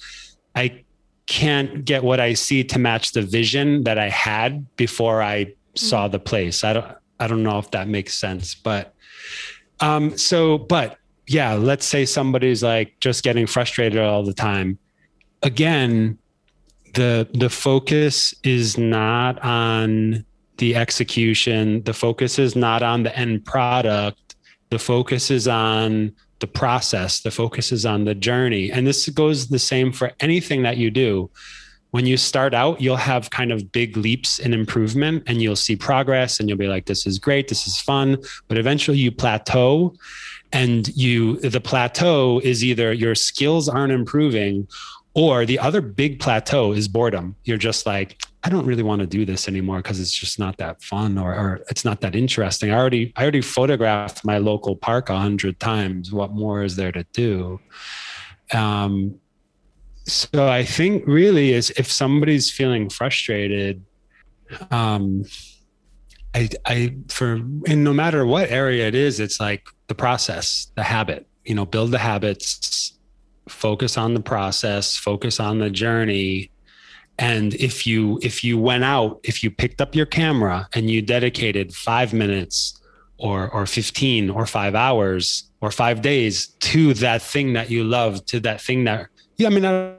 i 0.55 0.83
can't 1.27 1.85
get 1.85 2.03
what 2.03 2.19
i 2.19 2.33
see 2.33 2.63
to 2.63 2.79
match 2.79 3.11
the 3.11 3.21
vision 3.21 3.83
that 3.83 3.99
i 3.99 4.09
had 4.09 4.65
before 4.75 5.21
i 5.21 5.53
saw 5.75 6.07
the 6.07 6.19
place. 6.19 6.63
I 6.63 6.73
don't 6.73 6.87
I 7.19 7.27
don't 7.27 7.43
know 7.43 7.59
if 7.59 7.71
that 7.71 7.87
makes 7.87 8.13
sense, 8.13 8.55
but 8.55 8.93
um 9.79 10.17
so 10.17 10.57
but 10.57 10.97
yeah, 11.27 11.53
let's 11.53 11.85
say 11.85 12.05
somebody's 12.05 12.61
like 12.63 12.99
just 12.99 13.23
getting 13.23 13.47
frustrated 13.47 13.99
all 13.99 14.23
the 14.23 14.33
time. 14.33 14.77
Again, 15.43 16.17
the 16.93 17.27
the 17.33 17.49
focus 17.49 18.33
is 18.43 18.77
not 18.77 19.41
on 19.43 20.25
the 20.57 20.75
execution, 20.75 21.83
the 21.83 21.93
focus 21.93 22.39
is 22.39 22.55
not 22.55 22.81
on 22.83 23.03
the 23.03 23.17
end 23.17 23.45
product. 23.45 24.35
The 24.69 24.79
focus 24.79 25.31
is 25.31 25.47
on 25.47 26.13
the 26.39 26.47
process 26.47 27.21
the 27.21 27.31
focus 27.31 27.71
is 27.71 27.85
on 27.85 28.03
the 28.03 28.13
journey 28.13 28.71
and 28.71 28.85
this 28.85 29.07
goes 29.09 29.47
the 29.47 29.59
same 29.59 29.91
for 29.91 30.11
anything 30.19 30.63
that 30.63 30.77
you 30.77 30.91
do 30.91 31.29
when 31.95 32.05
you 32.05 32.17
start 32.17 32.53
out 32.53 32.81
you'll 32.81 32.97
have 32.97 33.29
kind 33.29 33.53
of 33.53 33.71
big 33.71 33.95
leaps 33.95 34.37
in 34.39 34.53
improvement 34.53 35.23
and 35.27 35.41
you'll 35.41 35.55
see 35.55 35.77
progress 35.77 36.41
and 36.41 36.49
you'll 36.49 36.57
be 36.57 36.67
like 36.67 36.87
this 36.87 37.07
is 37.07 37.17
great 37.17 37.47
this 37.47 37.67
is 37.67 37.79
fun. 37.79 38.17
But 38.49 38.57
eventually 38.57 38.97
you 38.97 39.13
plateau 39.13 39.95
and 40.51 40.89
you 40.89 41.39
the 41.39 41.61
plateau 41.61 42.41
is 42.43 42.65
either 42.65 42.91
your 42.91 43.15
skills 43.15 43.69
aren't 43.69 43.93
improving 43.93 44.67
or 45.13 45.45
the 45.45 45.57
other 45.57 45.79
big 45.79 46.19
plateau 46.19 46.73
is 46.73 46.89
boredom. 46.89 47.33
You're 47.45 47.65
just 47.69 47.85
like 47.85 48.21
i 48.43 48.49
don't 48.49 48.65
really 48.65 48.83
want 48.83 48.99
to 48.99 49.07
do 49.07 49.23
this 49.25 49.47
anymore 49.47 49.77
because 49.77 50.01
it's 50.01 50.17
just 50.23 50.37
not 50.37 50.57
that 50.57 50.83
fun 50.83 51.17
or, 51.17 51.33
or 51.33 51.61
it's 51.69 51.85
not 51.85 52.01
that 52.01 52.13
interesting. 52.13 52.71
I 52.71 52.75
already 52.75 53.13
i 53.15 53.21
already 53.21 53.39
photographed 53.39 54.25
my 54.25 54.37
local 54.37 54.75
park 54.75 55.09
a 55.09 55.17
hundred 55.17 55.61
times. 55.61 56.11
What 56.11 56.33
more 56.33 56.61
is 56.61 56.75
there 56.75 56.91
to 56.91 57.05
do? 57.13 57.61
Um, 58.53 59.21
so 60.05 60.47
i 60.47 60.63
think 60.63 61.03
really 61.07 61.51
is 61.51 61.71
if 61.77 61.91
somebody's 61.91 62.51
feeling 62.51 62.89
frustrated 62.89 63.83
um, 64.71 65.25
I, 66.35 66.49
I, 66.65 66.95
for, 67.07 67.33
and 67.67 67.83
no 67.83 67.93
matter 67.93 68.25
what 68.25 68.51
area 68.51 68.87
it 68.87 68.95
is, 68.95 69.21
it's 69.21 69.39
like 69.39 69.67
the 69.87 69.95
process, 69.95 70.67
the 70.75 70.83
habit, 70.83 71.25
you 71.45 71.55
know, 71.55 71.65
build 71.65 71.91
the 71.91 71.97
habits, 71.97 72.93
focus 73.47 73.97
on 73.97 74.13
the 74.13 74.19
process, 74.19 74.97
focus 74.97 75.39
on 75.39 75.59
the 75.59 75.69
journey. 75.69 76.51
And 77.17 77.53
if 77.53 77.87
you, 77.87 78.19
if 78.21 78.43
you 78.43 78.57
went 78.57 78.83
out, 78.83 79.21
if 79.23 79.43
you 79.43 79.49
picked 79.49 79.79
up 79.79 79.95
your 79.95 80.05
camera 80.05 80.67
and 80.73 80.89
you 80.89 81.01
dedicated 81.01 81.73
five 81.73 82.13
minutes 82.13 82.81
or, 83.17 83.49
or 83.51 83.65
15 83.65 84.29
or 84.29 84.45
five 84.45 84.75
hours 84.75 85.49
or 85.61 85.71
five 85.71 86.01
days 86.01 86.47
to 86.47 86.93
that 86.95 87.21
thing 87.21 87.53
that 87.53 87.69
you 87.69 87.85
love, 87.85 88.25
to 88.25 88.41
that 88.41 88.59
thing 88.59 88.83
that, 88.83 89.07
yeah, 89.37 89.47
I 89.47 89.51
mean, 89.51 89.65
I, 89.65 89.95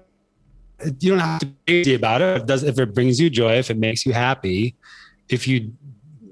you 1.00 1.10
don't 1.10 1.18
have 1.18 1.40
to 1.40 1.46
be 1.46 1.56
crazy 1.66 1.94
about 1.94 2.22
it. 2.22 2.36
If 2.36 2.42
it 2.42 2.46
does, 2.46 2.62
if 2.62 2.78
it 2.78 2.94
brings 2.94 3.20
you 3.20 3.30
joy, 3.30 3.54
if 3.54 3.70
it 3.70 3.78
makes 3.78 4.04
you 4.04 4.12
happy, 4.12 4.76
if 5.28 5.48
you 5.48 5.72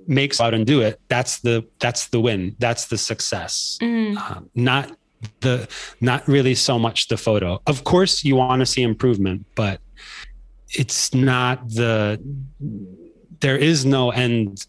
makes 0.06 0.40
out 0.40 0.52
and 0.52 0.66
do 0.66 0.82
it 0.82 1.00
that's 1.08 1.40
the 1.40 1.66
that's 1.78 2.08
the 2.08 2.20
win. 2.20 2.56
That's 2.58 2.86
the 2.86 2.98
success. 2.98 3.78
Mm. 3.80 4.16
um, 4.18 4.50
not 4.54 4.96
the 5.40 5.66
not 6.00 6.26
really 6.28 6.54
so 6.54 6.78
much 6.78 7.08
the 7.08 7.16
photo. 7.16 7.60
Of 7.66 7.84
course 7.84 8.24
you 8.24 8.36
want 8.36 8.60
to 8.60 8.66
see 8.66 8.82
improvement 8.82 9.46
but 9.54 9.80
it's 10.70 11.14
not 11.14 11.68
the 11.68 12.20
there 13.40 13.56
is 13.56 13.86
no 13.86 14.10
end 14.10 14.66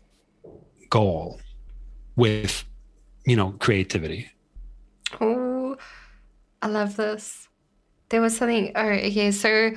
goal 0.89 1.39
with 2.15 2.63
you 3.25 3.35
know 3.35 3.51
creativity. 3.59 4.29
Oh 5.19 5.77
i 6.61 6.67
love 6.67 6.95
this 6.95 7.44
there 8.15 8.21
was 8.21 8.37
something 8.37 8.71
oh 8.75 8.87
okay 8.87 9.29
so 9.29 9.71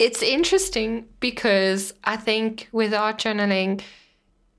it's 0.00 0.20
interesting 0.20 1.06
because 1.20 1.94
i 2.02 2.16
think 2.16 2.68
with 2.72 2.92
art 2.92 3.18
journaling 3.18 3.80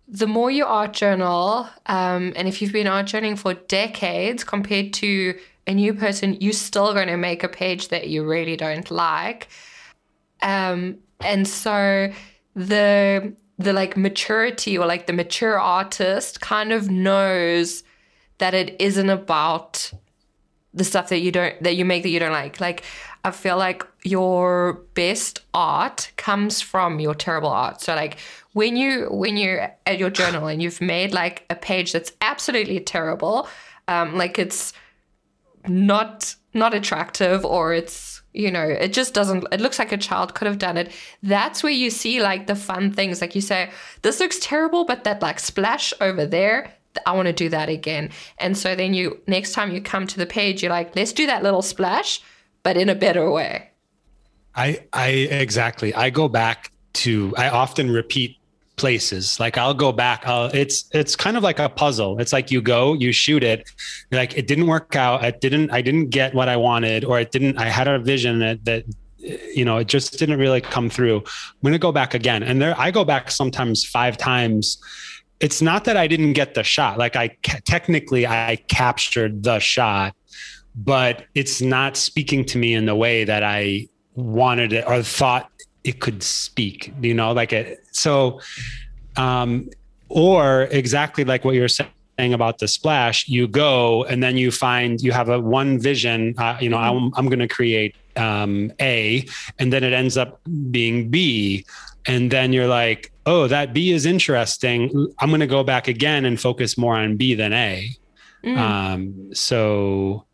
the 0.08 0.28
more 0.28 0.50
you 0.50 0.66
art 0.66 0.94
journal, 0.94 1.68
um, 1.88 2.32
and 2.38 2.48
if 2.48 2.62
you've 2.62 2.72
been 2.72 2.88
art 2.88 3.08
journaling 3.08 3.38
for 3.38 3.54
decades 3.54 4.44
compared 4.44 4.94
to 4.94 5.38
a 5.68 5.74
new 5.74 5.94
person, 5.94 6.38
you're 6.40 6.54
still 6.54 6.94
going 6.94 7.10
to 7.10 7.18
make 7.18 7.44
a 7.44 7.50
page 7.50 7.90
that 7.90 8.08
you 8.08 8.24
really 8.24 8.56
don't 8.56 8.90
like. 8.90 9.50
Um, 10.42 11.00
and 11.20 11.46
so 11.46 12.12
the 12.56 13.34
the 13.60 13.74
like 13.74 13.98
maturity 13.98 14.78
or 14.78 14.86
like 14.86 15.08
the 15.08 15.14
mature 15.14 15.60
artist 15.60 16.40
kind 16.40 16.72
of 16.72 16.90
knows 16.90 17.84
that 18.38 18.54
it 18.54 18.76
isn't 18.80 19.10
about 19.10 19.92
the 20.78 20.84
stuff 20.84 21.10
that 21.10 21.20
you 21.20 21.32
don't 21.32 21.62
that 21.64 21.76
you 21.76 21.86
make 21.86 22.04
that 22.04 22.10
you 22.10 22.20
don't 22.20 22.32
like. 22.32 22.62
Like 22.62 22.84
I 23.24 23.32
feel 23.32 23.58
like 23.58 23.86
your 24.04 24.82
best 24.94 25.42
art 25.54 26.12
comes 26.18 26.62
from 26.62 27.00
your 27.00 27.16
terrible 27.16 27.50
art. 27.50 27.82
So 27.82 27.96
like 27.96 28.18
when 28.54 28.78
you 28.78 29.08
when 29.10 29.38
you're 29.38 29.72
at 29.86 30.00
your 30.00 30.10
journal 30.10 30.48
and 30.48 30.62
you've 30.62 30.82
made 30.82 31.14
like 31.14 31.46
a 31.50 31.56
page 31.56 31.92
that's 31.92 32.12
absolutely 32.22 32.80
terrible, 32.80 33.48
um, 33.88 34.16
like 34.16 34.40
it's 34.40 34.74
not 35.68 36.36
not 36.54 36.74
attractive 36.74 37.46
or 37.46 37.74
it's 37.74 38.22
you 38.34 38.52
know 38.52 38.64
it 38.64 38.94
just 38.94 39.14
doesn't 39.14 39.46
it 39.52 39.60
looks 39.60 39.80
like 39.80 39.92
a 39.92 39.98
child 39.98 40.34
could 40.34 40.48
have 40.48 40.58
done 40.58 40.78
it 40.78 40.92
that's 41.24 41.64
where 41.64 41.72
you 41.72 41.90
see 41.90 42.22
like 42.22 42.48
the 42.48 42.56
fun 42.56 42.92
things 42.92 43.22
like 43.22 43.36
you 43.36 43.42
say 43.42 43.70
this 44.02 44.20
looks 44.20 44.40
terrible 44.40 44.86
but 44.86 45.04
that 45.04 45.22
like 45.22 45.40
splash 45.40 45.94
over 46.02 46.26
there 46.26 46.72
I 47.06 47.14
want 47.14 47.28
to 47.28 47.34
do 47.34 47.50
that 47.50 47.70
again. 47.70 48.10
And 48.40 48.58
so 48.58 48.76
then 48.76 48.94
you 48.94 49.22
next 49.28 49.54
time 49.54 49.72
you 49.72 49.82
come 49.82 50.08
to 50.08 50.18
the 50.18 50.26
page, 50.26 50.62
you're 50.62 50.72
like, 50.72 50.96
let's 50.96 51.14
do 51.14 51.26
that 51.28 51.44
little 51.44 51.62
splash, 51.62 52.22
but 52.64 52.78
in 52.78 52.90
a 52.90 52.96
better 52.96 53.30
way. 53.30 53.70
I 54.56 54.84
I 54.94 55.08
exactly. 55.10 55.94
I 55.94 56.10
go 56.10 56.28
back 56.28 56.72
to 56.94 57.34
I 57.38 57.50
often 57.50 57.92
repeat 57.92 58.38
places 58.78 59.40
like 59.40 59.58
i'll 59.58 59.74
go 59.74 59.92
back 59.92 60.22
I'll, 60.28 60.52
it's 60.54 60.88
it's 60.94 61.16
kind 61.16 61.36
of 61.36 61.42
like 61.42 61.58
a 61.58 61.68
puzzle 61.68 62.20
it's 62.20 62.32
like 62.32 62.52
you 62.52 62.62
go 62.62 62.94
you 62.94 63.12
shoot 63.12 63.44
it 63.44 63.68
like 64.12 64.38
it 64.38 64.46
didn't 64.46 64.68
work 64.68 64.96
out 64.96 65.26
it 65.26 65.42
didn't 65.42 65.72
i 65.72 65.82
didn't 65.82 66.10
get 66.10 66.36
what 66.36 66.48
i 66.48 66.56
wanted 66.56 67.04
or 67.04 67.20
it 67.20 67.32
didn't 67.32 67.58
i 67.58 67.70
had 67.70 67.88
a 67.88 67.98
vision 67.98 68.38
that 68.38 68.64
that 68.66 68.86
you 69.18 69.66
know 69.66 69.78
it 69.78 69.88
just 69.88 70.20
didn't 70.20 70.38
really 70.38 70.62
come 70.62 70.92
through 70.92 71.24
i'm 71.64 71.72
to 71.72 71.80
go 71.80 71.92
back 71.92 72.14
again 72.14 72.44
and 72.44 72.62
there 72.62 72.76
i 72.78 72.92
go 72.92 73.04
back 73.04 73.32
sometimes 73.32 73.84
five 73.84 74.16
times 74.16 74.78
it's 75.40 75.62
not 75.62 75.86
that 75.86 75.98
i 75.98 76.08
didn't 76.08 76.34
get 76.34 76.54
the 76.54 76.64
shot 76.64 76.98
like 76.98 77.16
i 77.16 77.28
technically 77.66 78.26
i 78.26 78.56
captured 78.68 79.44
the 79.44 79.60
shot 79.60 80.16
but 80.76 81.26
it's 81.34 81.62
not 81.62 81.98
speaking 81.98 82.46
to 82.46 82.58
me 82.58 82.74
in 82.74 82.86
the 82.86 82.96
way 82.96 83.24
that 83.24 83.44
i 83.44 83.88
wanted 84.16 84.74
it 84.74 84.86
or 84.88 85.02
thought 85.02 85.50
it 85.88 86.02
could 86.02 86.22
speak, 86.22 86.94
you 87.02 87.14
know, 87.14 87.32
like 87.32 87.54
it. 87.54 87.80
So, 87.92 88.42
um, 89.16 89.70
or 90.10 90.64
exactly 90.64 91.24
like 91.24 91.46
what 91.46 91.56
you're 91.56 91.70
saying 91.70 91.90
about 92.20 92.60
the 92.60 92.68
splash, 92.68 93.28
you 93.28 93.48
go 93.48 94.04
and 94.06 94.22
then 94.22 94.38
you 94.38 94.52
find 94.52 95.02
you 95.02 95.12
have 95.14 95.30
a 95.30 95.40
one 95.40 95.80
vision. 95.80 96.36
Uh, 96.38 96.58
you 96.60 96.70
know, 96.70 96.78
mm-hmm. 96.78 97.06
I'm, 97.06 97.14
I'm 97.16 97.26
going 97.28 97.40
to 97.40 97.48
create 97.48 97.96
um, 98.18 98.72
A, 98.82 99.26
and 99.60 99.72
then 99.72 99.84
it 99.84 99.94
ends 99.94 100.18
up 100.18 100.42
being 100.72 101.10
B, 101.10 101.66
and 102.06 102.32
then 102.32 102.52
you're 102.52 102.68
like, 102.68 103.12
oh, 103.28 103.48
that 103.48 103.74
B 103.74 103.92
is 103.92 104.06
interesting. 104.06 105.14
I'm 105.20 105.30
going 105.30 105.42
to 105.42 105.48
go 105.48 105.64
back 105.64 105.88
again 105.88 106.26
and 106.26 106.40
focus 106.40 106.78
more 106.78 106.96
on 106.96 107.18
B 107.18 107.36
than 107.36 107.52
A. 107.54 107.90
Mm. 108.44 108.58
Um, 108.58 109.34
so, 109.34 110.26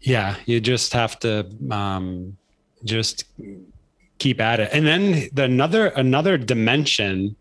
yeah, 0.00 0.36
you 0.46 0.60
just 0.60 0.92
have 0.92 1.18
to 1.20 1.50
um, 1.70 2.36
just 2.84 3.24
keep 4.18 4.40
at 4.40 4.60
it. 4.60 4.70
And 4.72 4.86
then 4.86 5.28
the 5.32 5.44
another 5.44 5.88
another 5.88 6.38
dimension 6.38 7.34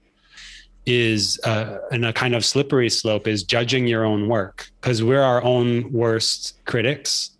is 0.86 1.40
uh, 1.46 1.78
in 1.92 2.04
a 2.04 2.12
kind 2.12 2.36
of 2.36 2.44
slippery 2.44 2.90
slope 2.90 3.28
is 3.28 3.44
judging 3.44 3.88
your 3.88 4.04
own 4.04 4.28
work 4.28 4.70
because 4.82 5.04
we're 5.04 5.22
our 5.22 5.44
own 5.44 5.92
worst 5.94 6.66
critics, 6.66 7.32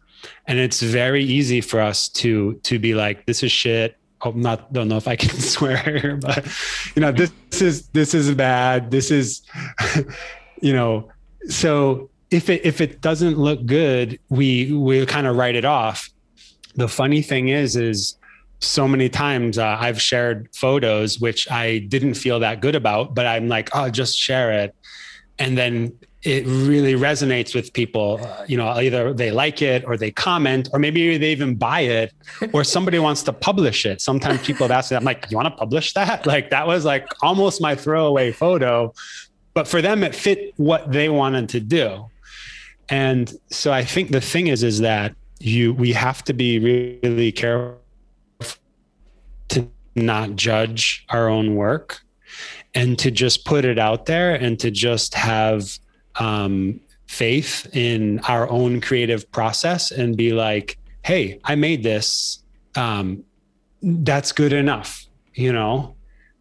and 0.48 0.60
it's 0.60 0.82
very 0.82 1.24
easy 1.24 1.60
for 1.60 1.82
us 1.82 2.08
to 2.10 2.54
to 2.64 2.78
be 2.78 2.94
like, 2.94 3.26
this 3.26 3.42
is 3.42 3.52
shit. 3.52 3.98
I'm 4.24 4.42
not 4.42 4.72
don't 4.74 4.88
know 4.88 4.98
if 4.98 5.08
I 5.08 5.16
can 5.16 5.30
swear 5.40 6.18
but 6.22 6.48
you 6.96 7.02
know 7.02 7.12
this, 7.12 7.32
this 7.50 7.62
is 7.62 7.88
this 7.90 8.14
is 8.14 8.34
bad. 8.36 8.92
This 8.92 9.12
is 9.12 9.42
you 10.62 10.74
know 10.74 11.10
so 11.48 12.10
if 12.32 12.50
it 12.50 12.66
if 12.66 12.82
it 12.82 13.02
doesn't 13.02 13.38
look 13.38 13.66
good, 13.66 14.20
we 14.30 14.74
we 14.74 15.06
kind 15.06 15.28
of 15.28 15.36
write 15.36 15.56
it 15.56 15.66
off. 15.66 16.10
The 16.76 16.88
funny 16.88 17.22
thing 17.22 17.50
is 17.50 17.76
is 17.76 18.18
so 18.60 18.88
many 18.88 19.10
times 19.10 19.58
uh, 19.58 19.78
I've 19.80 20.02
shared 20.02 20.50
photos 20.56 21.20
which 21.20 21.50
I 21.52 21.80
didn't 21.80 22.14
feel 22.14 22.40
that 22.40 22.62
good 22.62 22.76
about, 22.76 23.14
but 23.14 23.26
I'm 23.26 23.50
like, 23.50 23.70
oh, 23.74 23.90
just 23.90 24.18
share 24.18 24.52
it. 24.64 24.76
And 25.38 25.58
then 25.58 26.00
it 26.24 26.46
really 26.46 26.94
resonates 26.94 27.54
with 27.54 27.74
people. 27.74 28.20
Uh, 28.24 28.46
you 28.48 28.58
know, 28.58 28.68
either 28.70 29.14
they 29.14 29.32
like 29.32 29.62
it 29.62 29.84
or 29.86 29.98
they 29.98 30.12
comment, 30.12 30.70
or 30.72 30.80
maybe 30.80 31.18
they 31.18 31.32
even 31.32 31.56
buy 31.56 31.82
it, 31.82 32.14
or 32.54 32.64
somebody 32.76 32.98
wants 33.00 33.24
to 33.24 33.34
publish 33.34 33.86
it. 33.86 34.02
Sometimes 34.02 34.42
people 34.46 34.66
have 34.66 34.72
asked 34.72 34.92
me, 34.92 34.98
I'm 34.98 35.04
like, 35.04 35.30
you 35.30 35.38
want 35.38 35.48
to 35.48 35.56
publish 35.56 35.94
that? 35.94 36.26
Like, 36.34 36.50
that 36.50 36.66
was 36.66 36.84
like 36.86 37.06
almost 37.22 37.62
my 37.62 37.76
throwaway 37.76 38.32
photo. 38.32 38.94
But 39.54 39.68
for 39.68 39.82
them, 39.82 40.04
it 40.04 40.16
fit 40.16 40.54
what 40.58 40.92
they 40.92 41.10
wanted 41.10 41.50
to 41.50 41.60
do. 41.60 42.10
And 42.90 43.32
so 43.52 43.72
I 43.72 43.84
think 43.84 44.12
the 44.12 44.22
thing 44.22 44.48
is, 44.48 44.64
is 44.64 44.80
that 44.80 45.16
you, 45.40 45.74
we 45.74 45.94
have 45.94 46.24
to 46.24 46.34
be 46.34 46.60
really 47.04 47.32
careful 47.32 47.78
to 49.50 49.68
not 49.96 50.36
judge 50.36 51.06
our 51.10 51.30
own 51.30 51.56
work 51.56 52.02
and 52.74 52.98
to 53.00 53.12
just 53.12 53.46
put 53.46 53.66
it 53.66 53.78
out 53.78 54.06
there 54.06 54.34
and 54.34 54.60
to 54.60 54.72
just 54.72 55.14
have 55.14 55.78
um, 56.18 56.80
faith 57.08 57.68
in 57.74 58.20
our 58.22 58.50
own 58.50 58.82
creative 58.82 59.30
process 59.32 59.92
and 59.92 60.18
be 60.18 60.32
like, 60.34 60.78
hey, 61.04 61.40
I 61.44 61.56
made 61.56 61.84
this. 61.84 62.44
Um, 62.76 63.24
that's 63.82 64.32
good 64.32 64.54
enough. 64.54 65.06
You 65.36 65.52
know, 65.52 65.96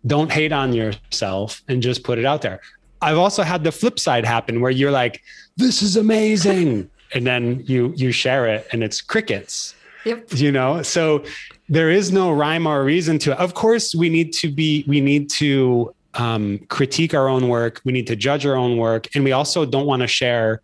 don't 0.07 0.31
hate 0.31 0.53
on 0.53 0.73
yourself 0.73 1.63
and 1.69 1.83
just 1.83 2.05
put 2.05 2.19
it 2.19 2.25
out 2.25 2.43
there. 2.43 2.61
I've 3.01 3.19
also 3.19 3.43
had 3.43 3.65
the 3.65 3.73
flip 3.73 3.99
side 3.99 4.25
happen 4.25 4.61
where 4.61 4.71
you're 4.71 4.93
like, 4.93 5.23
this 5.57 5.83
is 5.83 5.97
amazing. 5.97 6.89
and 7.15 7.27
then 7.27 7.63
you 7.67 7.93
you 7.97 8.13
share 8.13 8.47
it 8.47 8.67
and 8.73 8.83
it's 8.83 9.01
crickets 9.01 9.75
Yep. 10.05 10.33
you 10.35 10.51
know 10.51 10.83
so 10.83 11.25
there 11.69 11.91
is 11.91 12.11
no 12.11 12.33
rhyme 12.33 12.67
or 12.67 12.83
reason 12.85 13.19
to 13.21 13.33
it 13.33 13.39
of 13.39 13.55
course 13.55 13.95
we 13.95 14.09
need 14.09 14.33
to 14.35 14.51
be 14.51 14.85
we 14.89 15.01
need 15.01 15.31
to 15.31 15.95
um, 16.15 16.59
critique 16.69 17.15
our 17.15 17.29
own 17.29 17.49
work. 17.49 17.81
We 17.85 17.93
need 17.93 18.07
to 18.09 18.17
judge 18.17 18.45
our 18.47 18.57
own 18.57 18.77
work. 18.77 19.09
And 19.15 19.25
we 19.25 19.33
also 19.33 19.65
don't 19.65 19.87
want 19.87 20.03
to 20.03 20.09
share 20.09 20.61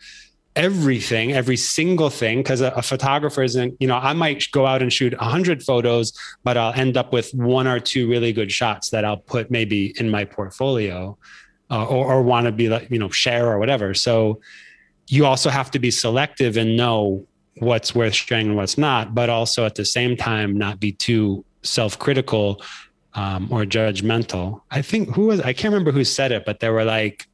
everything 0.57 1.33
every 1.33 1.57
single 1.57 2.11
thing 2.11 2.39
because 2.39 2.61
a, 2.61 2.71
a, 2.73 2.83
photographer 2.83 3.45
isn't 3.45 3.77
you 3.79 3.87
know 3.87 3.95
i 3.95 4.13
might 4.13 4.45
go 4.51 4.67
out 4.67 4.83
and 4.83 4.93
shoot 4.93 5.17
100 5.17 5.63
photos 5.63 6.13
but 6.43 6.57
i'll 6.57 6.73
end 6.73 6.97
up 6.97 7.13
with 7.13 7.33
one 7.33 7.69
or 7.69 7.79
two 7.79 8.09
really 8.09 8.33
good 8.33 8.51
shots 8.51 8.91
that 8.91 9.05
i'll 9.05 9.19
put 9.19 9.53
maybe 9.53 9.95
in 10.01 10.11
my 10.11 10.25
portfolio 10.25 11.17
uh, 11.71 11.85
or, 11.85 12.15
or 12.15 12.23
want 12.23 12.47
to 12.47 12.53
be 12.53 12.69
like 12.69 12.91
you 12.91 12.99
know 12.99 13.11
share 13.11 13.49
or 13.49 13.59
whatever. 13.59 13.95
So 13.95 14.41
you 15.07 15.27
also 15.27 15.51
have 15.51 15.71
to 15.73 15.79
be 15.79 15.91
selective 15.91 16.57
and 16.57 16.77
know 16.77 17.27
what's 17.59 17.95
worth 17.95 18.15
sharing 18.15 18.49
and 18.49 18.57
what's 18.57 18.79
not, 18.79 19.15
but 19.15 19.29
also 19.31 19.65
at 19.65 19.75
the 19.75 19.85
same 19.85 20.17
time 20.17 20.57
not 20.57 20.79
be 20.81 20.93
too 20.93 21.45
self-critical 21.63 22.63
um, 23.15 23.49
or 23.51 23.65
judgmental. 23.65 24.61
I 24.71 24.83
think 24.83 25.15
who 25.15 25.27
was 25.27 25.41
I 25.41 25.53
can't 25.53 25.73
remember 25.73 25.93
who 25.93 26.05
said 26.05 26.33
it, 26.33 26.45
but 26.45 26.61
they 26.61 26.71
were 26.71 26.85
like, 26.85 27.27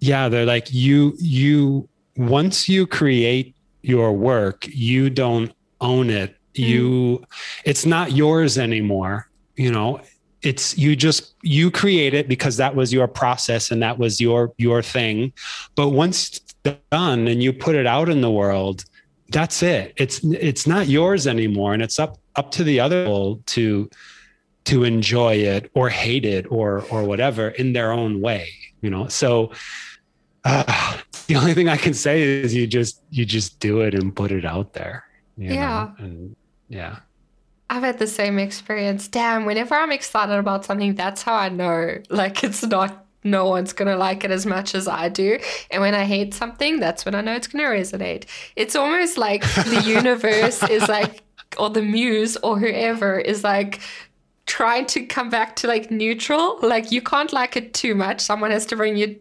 yeah, 0.00 0.28
they're 0.28 0.46
like 0.46 0.72
you 0.72 1.14
you 1.18 1.88
once 2.16 2.68
you 2.68 2.86
create 2.86 3.54
your 3.82 4.12
work, 4.12 4.66
you 4.68 5.10
don't 5.10 5.52
own 5.80 6.10
it. 6.10 6.36
Mm. 6.54 6.68
You 6.68 7.24
it's 7.64 7.86
not 7.86 8.12
yours 8.12 8.58
anymore. 8.58 9.28
You 9.56 9.72
know, 9.72 10.00
it's 10.42 10.76
you 10.76 10.96
just 10.96 11.34
you 11.42 11.70
create 11.70 12.14
it 12.14 12.28
because 12.28 12.56
that 12.56 12.74
was 12.74 12.92
your 12.92 13.08
process 13.08 13.70
and 13.70 13.82
that 13.82 13.98
was 13.98 14.20
your 14.20 14.52
your 14.58 14.82
thing. 14.82 15.32
But 15.74 15.90
once 15.90 16.40
done 16.62 17.28
and 17.28 17.42
you 17.42 17.52
put 17.52 17.74
it 17.74 17.86
out 17.86 18.08
in 18.08 18.20
the 18.20 18.30
world, 18.30 18.84
that's 19.30 19.62
it. 19.62 19.92
It's 19.96 20.22
it's 20.24 20.66
not 20.66 20.88
yours 20.88 21.26
anymore, 21.26 21.72
and 21.74 21.82
it's 21.82 21.98
up 21.98 22.18
up 22.36 22.50
to 22.52 22.64
the 22.64 22.80
other 22.80 23.04
people 23.04 23.42
to 23.46 23.90
to 24.64 24.84
enjoy 24.84 25.34
it 25.34 25.70
or 25.74 25.88
hate 25.88 26.24
it 26.24 26.50
or 26.50 26.84
or 26.90 27.04
whatever 27.04 27.48
in 27.48 27.72
their 27.72 27.92
own 27.92 28.20
way. 28.20 28.48
You 28.82 28.90
know, 28.90 29.08
so 29.08 29.52
uh, 30.44 30.96
the 31.26 31.36
only 31.36 31.54
thing 31.54 31.68
I 31.68 31.76
can 31.76 31.94
say 31.94 32.22
is 32.22 32.54
you 32.54 32.66
just 32.66 33.02
you 33.10 33.24
just 33.24 33.60
do 33.60 33.80
it 33.80 33.94
and 33.94 34.14
put 34.14 34.32
it 34.32 34.44
out 34.44 34.72
there. 34.72 35.04
yeah, 35.36 35.90
know? 35.98 36.04
and 36.04 36.36
yeah. 36.68 36.98
I've 37.68 37.84
had 37.84 37.98
the 37.98 38.06
same 38.08 38.38
experience. 38.40 39.06
Damn, 39.06 39.44
whenever 39.44 39.76
I'm 39.76 39.92
excited 39.92 40.36
about 40.36 40.64
something, 40.64 40.96
that's 40.96 41.22
how 41.22 41.34
I 41.34 41.50
know 41.50 41.98
like 42.10 42.42
it's 42.42 42.64
not 42.64 43.06
no 43.22 43.46
one's 43.46 43.72
going 43.72 43.88
to 43.88 43.96
like 43.96 44.24
it 44.24 44.30
as 44.30 44.46
much 44.46 44.74
as 44.74 44.88
I 44.88 45.08
do. 45.08 45.38
And 45.70 45.82
when 45.82 45.94
I 45.94 46.04
hate 46.04 46.34
something, 46.34 46.80
that's 46.80 47.04
when 47.04 47.14
I 47.14 47.20
know 47.20 47.34
it's 47.34 47.46
going 47.46 47.64
to 47.64 47.70
resonate. 47.70 48.24
It's 48.56 48.74
almost 48.74 49.18
like 49.18 49.42
the 49.42 49.82
universe 49.86 50.62
is 50.64 50.88
like, 50.88 51.22
or 51.58 51.68
the 51.68 51.82
muse 51.82 52.36
or 52.38 52.58
whoever 52.58 53.18
is 53.18 53.44
like 53.44 53.80
trying 54.50 54.84
to 54.84 55.06
come 55.06 55.30
back 55.30 55.54
to 55.54 55.68
like 55.68 55.92
neutral. 55.92 56.58
Like 56.60 56.90
you 56.90 57.00
can't 57.00 57.32
like 57.32 57.56
it 57.56 57.72
too 57.72 57.94
much. 57.94 58.20
Someone 58.20 58.50
has 58.50 58.66
to 58.66 58.76
bring 58.76 58.96
you 58.96 59.16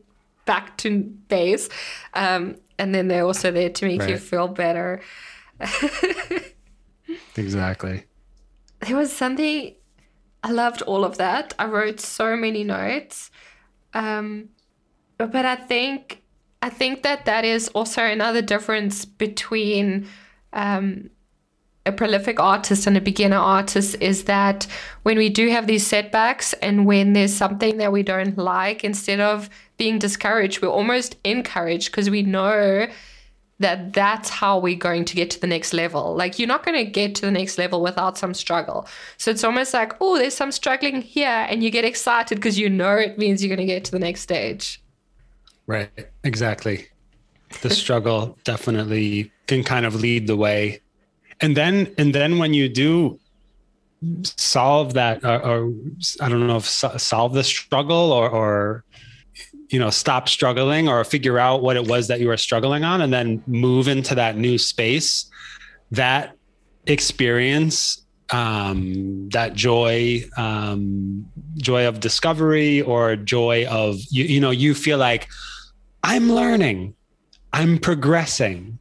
back 0.46 0.76
to 0.78 1.04
base. 1.28 1.70
Um, 2.16 2.56
and 2.80 2.96
then 2.96 3.10
they're 3.10 3.26
also 3.26 3.52
there 3.52 3.70
to 3.70 3.86
make 3.86 4.02
right. 4.02 4.10
you 4.10 4.18
feel 4.18 4.48
better. 4.48 5.02
exactly. 7.36 8.06
There 8.80 8.98
was 8.98 9.14
something 9.16 9.76
I 10.44 10.52
loved 10.52 10.82
all 10.82 11.06
of 11.06 11.18
that. 11.18 11.54
I 11.60 11.66
wrote 11.66 12.00
so 12.00 12.36
many 12.36 12.64
notes. 12.64 13.30
Um, 13.94 14.50
but 15.18 15.46
I 15.46 15.58
think 15.58 16.24
I 16.64 16.70
think 16.70 17.04
that 17.04 17.26
that 17.26 17.46
is 17.46 17.68
also 17.70 18.04
another 18.04 18.42
difference 18.42 19.06
between 19.06 20.08
um, 20.54 21.12
a 21.90 21.92
prolific 21.92 22.40
artist 22.40 22.88
and 22.88 22.96
a 22.96 23.02
beginner 23.02 23.38
artist 23.38 23.96
is 24.00 24.24
that 24.24 24.66
when 25.04 25.18
we 25.18 25.30
do 25.30 25.50
have 25.50 25.68
these 25.68 25.86
setbacks 25.86 26.54
and 26.54 26.86
when 26.86 27.14
there's 27.14 27.34
something 27.34 27.78
that 27.78 27.92
we 27.92 28.04
don't 28.04 28.38
like, 28.38 28.84
instead 28.84 29.20
of 29.20 29.50
being 29.78 30.00
discouraged, 30.00 30.62
we're 30.62 30.70
almost 30.70 31.18
encouraged 31.24 31.92
because 31.92 32.10
we 32.10 32.24
know 32.24 32.88
that 33.60 33.94
that's 33.94 34.30
how 34.30 34.58
we're 34.58 34.78
going 34.78 35.04
to 35.04 35.16
get 35.16 35.30
to 35.32 35.40
the 35.42 35.48
next 35.48 35.74
level. 35.74 36.16
Like 36.16 36.40
you're 36.40 36.48
not 36.48 36.66
going 36.66 36.78
to 36.78 36.90
get 36.90 37.16
to 37.16 37.22
the 37.22 37.32
next 37.32 37.58
level 37.58 37.82
without 37.82 38.18
some 38.18 38.34
struggle. 38.34 38.88
So 39.18 39.32
it's 39.32 39.44
almost 39.44 39.74
like, 39.74 39.94
oh, 40.00 40.18
there's 40.18 40.36
some 40.36 40.52
struggling 40.52 41.02
here, 41.02 41.46
and 41.50 41.62
you 41.62 41.70
get 41.70 41.86
excited 41.86 42.36
because 42.36 42.58
you 42.58 42.70
know 42.70 42.96
it 42.96 43.18
means 43.18 43.44
you're 43.44 43.56
going 43.56 43.68
to 43.68 43.74
get 43.74 43.84
to 43.86 43.92
the 43.92 44.00
next 44.00 44.22
stage. 44.22 44.82
Right. 45.68 45.90
Exactly. 46.24 46.88
The 47.62 47.70
struggle 47.70 48.38
definitely 48.44 49.32
can 49.48 49.64
kind 49.64 49.86
of 49.86 49.96
lead 49.96 50.28
the 50.28 50.38
way, 50.38 50.80
and 51.42 51.56
then 51.56 51.94
and 51.98 52.14
then 52.14 52.38
when 52.38 52.54
you 52.54 52.70
do 52.70 53.20
solve 54.24 54.94
that, 54.94 55.24
or, 55.24 55.46
or 55.46 55.74
I 56.22 56.30
don't 56.30 56.48
know 56.48 56.58
if 56.58 56.66
solve 56.66 57.34
the 57.34 57.44
struggle 57.44 58.12
or 58.12 58.30
or 58.30 58.84
you 59.70 59.80
know 59.80 59.90
stop 59.90 60.28
struggling 60.28 60.88
or 60.90 61.04
figure 61.04 61.40
out 61.40 61.62
what 61.62 61.76
it 61.76 61.88
was 61.88 62.08
that 62.08 62.20
you 62.20 62.28
were 62.28 62.38
struggling 62.38 62.84
on 62.84 63.02
and 63.02 63.14
then 63.14 63.44
move 63.46 63.88
into 63.88 64.16
that 64.16 64.36
new 64.36 64.58
space 64.58 65.30
that 65.92 66.36
experience 66.88 68.02
um, 68.32 69.30
that 69.30 69.54
joy 69.54 70.24
um, 70.38 71.26
joy 71.58 71.88
of 71.88 72.00
discovery 72.00 72.82
or 72.82 73.16
joy 73.16 73.66
of 73.68 73.98
you, 74.10 74.24
you 74.26 74.40
know 74.40 74.52
you 74.52 74.74
feel 74.74 74.98
like 74.98 75.28
i'm 76.04 76.32
learning 76.32 76.96
i'm 77.54 77.78
progressing 77.78 78.80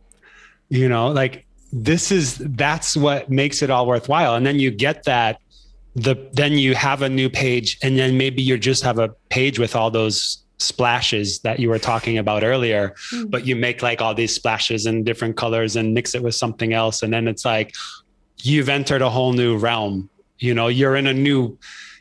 you 0.69 0.89
know 0.89 1.09
like 1.09 1.47
this 1.73 2.11
is 2.11 2.39
that's 2.39 2.97
what 2.97 3.31
makes 3.31 3.63
it 3.63 3.71
all 3.71 3.87
worthwhile. 3.87 4.35
And 4.35 4.47
then 4.47 4.59
you 4.59 4.71
get 4.71 5.05
that 5.05 5.41
the 5.95 6.17
then 6.33 6.53
you 6.53 6.75
have 6.75 7.03
a 7.03 7.09
new 7.09 7.29
page 7.29 7.79
and 7.83 7.99
then 7.99 8.17
maybe 8.17 8.43
you 8.43 8.57
just 8.59 8.83
have 8.83 8.99
a 8.99 9.09
page 9.31 9.59
with 9.59 9.75
all 9.75 9.91
those 9.91 10.45
splashes 10.59 11.41
that 11.41 11.61
you 11.61 11.69
were 11.69 11.79
talking 11.79 12.19
about 12.19 12.43
earlier 12.43 12.95
mm. 13.13 13.31
but 13.31 13.47
you 13.47 13.55
make 13.55 13.81
like 13.81 14.03
all 14.03 14.13
these 14.13 14.35
splashes 14.35 14.87
in 14.87 15.05
different 15.05 15.37
colors 15.37 15.77
and 15.77 15.95
mix 15.95 16.15
it 16.15 16.23
with 16.23 16.35
something 16.35 16.73
else. 16.73 17.03
And 17.03 17.13
then 17.13 17.29
it's 17.29 17.45
like 17.45 17.75
you've 18.39 18.69
entered 18.69 19.03
a 19.03 19.11
whole 19.11 19.33
new 19.33 19.57
realm. 19.57 20.09
You 20.39 20.55
know 20.55 20.69
you're 20.69 20.97
in 20.97 21.07
a 21.07 21.15
new 21.15 21.59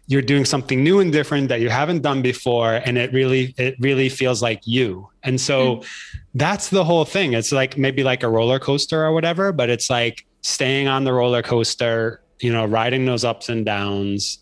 you're 0.08 0.22
doing 0.22 0.46
something 0.46 0.84
new 0.84 1.00
and 1.00 1.12
different 1.12 1.50
that 1.50 1.60
you 1.60 1.70
haven't 1.70 2.02
done 2.02 2.22
before 2.22 2.76
and 2.86 2.98
it 2.98 3.12
really 3.14 3.54
it 3.58 3.76
really 3.80 4.10
feels 4.10 4.42
like 4.42 4.66
you 4.66 5.10
and 5.24 5.40
so 5.40 5.78
mm. 5.78 5.86
that's 6.36 6.70
the 6.70 6.84
whole 6.84 7.06
thing 7.06 7.34
it's 7.34 7.52
like 7.52 7.78
maybe 7.78 8.04
like 8.04 8.24
a 8.24 8.30
roller 8.30 8.60
coaster 8.60 9.04
or 9.04 9.12
whatever 9.12 9.52
but 9.52 9.70
it's 9.70 9.90
like 9.90 10.26
staying 10.42 10.88
on 10.88 11.04
the 11.04 11.12
roller 11.12 11.42
coaster 11.42 12.22
you 12.40 12.52
know 12.52 12.66
riding 12.66 13.06
those 13.06 13.24
ups 13.26 13.50
and 13.50 13.66
downs 13.66 14.40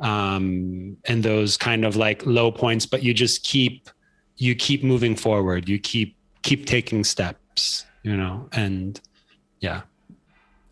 um, 0.00 0.96
and 1.06 1.22
those 1.22 1.56
kind 1.56 1.84
of 1.84 1.96
like 1.96 2.24
low 2.26 2.50
points, 2.50 2.86
but 2.86 3.02
you 3.02 3.14
just 3.14 3.44
keep 3.44 3.88
you 4.36 4.54
keep 4.54 4.82
moving 4.82 5.16
forward. 5.16 5.68
You 5.68 5.78
keep 5.78 6.16
keep 6.42 6.66
taking 6.66 7.04
steps, 7.04 7.86
you 8.02 8.16
know, 8.16 8.48
and 8.52 9.00
yeah. 9.60 9.82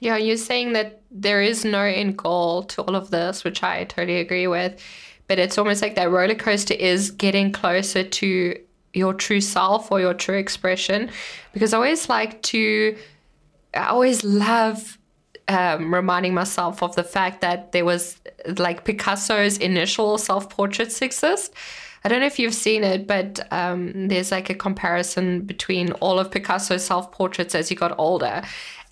Yeah, 0.02 0.16
you're 0.16 0.36
saying 0.36 0.72
that 0.72 1.00
there 1.12 1.40
is 1.40 1.64
no 1.64 1.82
end 1.82 2.18
goal 2.18 2.64
to 2.64 2.82
all 2.82 2.96
of 2.96 3.10
this, 3.10 3.44
which 3.44 3.62
I 3.62 3.84
totally 3.84 4.18
agree 4.18 4.48
with. 4.48 4.82
But 5.28 5.38
it's 5.38 5.56
almost 5.56 5.80
like 5.80 5.94
that 5.94 6.10
roller 6.10 6.34
coaster 6.34 6.74
is 6.74 7.12
getting 7.12 7.52
closer 7.52 8.02
to 8.02 8.58
your 8.94 9.14
true 9.14 9.40
self 9.40 9.92
or 9.92 10.00
your 10.00 10.12
true 10.12 10.36
expression. 10.36 11.08
Because 11.52 11.72
I 11.72 11.76
always 11.76 12.08
like 12.08 12.42
to, 12.42 12.96
I 13.74 13.84
always 13.84 14.24
love 14.24 14.98
um, 15.46 15.94
reminding 15.94 16.34
myself 16.34 16.82
of 16.82 16.96
the 16.96 17.04
fact 17.04 17.40
that 17.42 17.70
there 17.70 17.84
was 17.84 18.18
like 18.58 18.84
Picasso's 18.84 19.56
initial 19.58 20.18
self 20.18 20.50
portraits 20.50 21.00
exist. 21.00 21.54
I 22.04 22.08
don't 22.08 22.18
know 22.18 22.26
if 22.26 22.40
you've 22.40 22.54
seen 22.54 22.82
it, 22.82 23.06
but 23.06 23.38
um, 23.52 24.08
there's 24.08 24.32
like 24.32 24.50
a 24.50 24.54
comparison 24.54 25.42
between 25.42 25.92
all 25.92 26.18
of 26.18 26.32
Picasso's 26.32 26.84
self 26.84 27.12
portraits 27.12 27.54
as 27.54 27.68
he 27.68 27.76
got 27.76 27.96
older. 28.00 28.42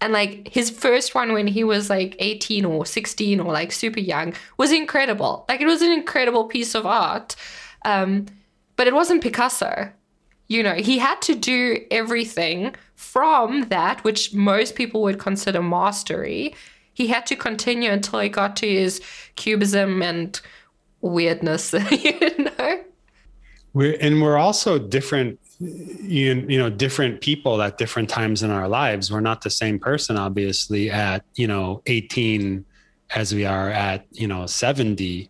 And 0.00 0.12
like 0.12 0.48
his 0.48 0.70
first 0.70 1.14
one 1.14 1.32
when 1.32 1.46
he 1.46 1.62
was 1.62 1.90
like 1.90 2.16
18 2.18 2.64
or 2.64 2.86
16 2.86 3.40
or 3.40 3.52
like 3.52 3.72
super 3.72 4.00
young 4.00 4.32
was 4.56 4.72
incredible. 4.72 5.44
Like 5.48 5.60
it 5.60 5.66
was 5.66 5.82
an 5.82 5.92
incredible 5.92 6.44
piece 6.44 6.74
of 6.74 6.86
art. 6.86 7.36
Um, 7.84 8.26
but 8.76 8.86
it 8.86 8.94
wasn't 8.94 9.22
Picasso. 9.22 9.90
You 10.48 10.62
know, 10.62 10.74
he 10.74 10.98
had 10.98 11.20
to 11.22 11.34
do 11.34 11.84
everything 11.90 12.74
from 12.94 13.68
that, 13.68 14.02
which 14.04 14.34
most 14.34 14.74
people 14.74 15.02
would 15.02 15.18
consider 15.18 15.62
mastery, 15.62 16.54
he 16.92 17.06
had 17.06 17.24
to 17.26 17.36
continue 17.36 17.90
until 17.90 18.20
he 18.20 18.28
got 18.28 18.56
to 18.56 18.68
his 18.68 19.00
cubism 19.36 20.02
and 20.02 20.40
weirdness, 21.00 21.72
you 21.90 22.18
know? 22.38 22.84
We're, 23.72 23.96
and 24.00 24.20
we're 24.20 24.36
also 24.36 24.78
different 24.78 25.40
you, 25.60 26.46
you 26.48 26.58
know 26.58 26.70
different 26.70 27.20
people 27.20 27.60
at 27.60 27.76
different 27.76 28.08
times 28.08 28.42
in 28.42 28.50
our 28.50 28.68
lives. 28.68 29.12
We're 29.12 29.20
not 29.20 29.42
the 29.42 29.50
same 29.50 29.78
person 29.78 30.16
obviously 30.16 30.90
at 30.90 31.24
you 31.34 31.46
know 31.46 31.82
18 31.86 32.64
as 33.14 33.34
we 33.34 33.44
are 33.44 33.68
at 33.70 34.06
you 34.10 34.26
know 34.26 34.46
70 34.46 35.28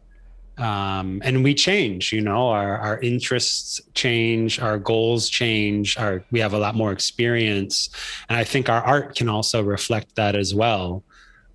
um, 0.58 1.22
and 1.24 1.42
we 1.42 1.54
change 1.54 2.12
you 2.12 2.20
know 2.20 2.48
our, 2.48 2.76
our 2.78 3.00
interests 3.00 3.80
change 3.94 4.60
our 4.60 4.78
goals 4.78 5.28
change 5.28 5.96
our 5.96 6.22
we 6.30 6.38
have 6.38 6.52
a 6.52 6.58
lot 6.58 6.74
more 6.74 6.92
experience. 6.92 7.90
And 8.28 8.38
i 8.38 8.44
think 8.44 8.68
our 8.68 8.82
art 8.82 9.16
can 9.16 9.28
also 9.28 9.62
reflect 9.62 10.14
that 10.16 10.36
as 10.36 10.54
well. 10.54 11.02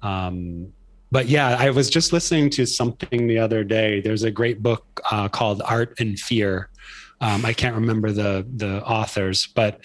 Um, 0.02 0.74
but 1.12 1.28
yeah 1.28 1.56
i 1.60 1.70
was 1.70 1.90
just 1.90 2.12
listening 2.12 2.50
to 2.52 2.66
something 2.66 3.28
the 3.28 3.40
other 3.40 3.64
day. 3.64 4.02
There's 4.02 4.24
a 4.24 4.32
great 4.32 4.62
book 4.62 5.00
uh, 5.12 5.30
called 5.30 5.62
art 5.66 5.98
and 6.00 6.20
fear 6.20 6.70
um, 7.22 7.46
i 7.46 7.54
can't 7.54 7.76
remember 7.76 8.12
the 8.12 8.46
the 8.56 8.84
authors 8.84 9.48
but 9.48 9.80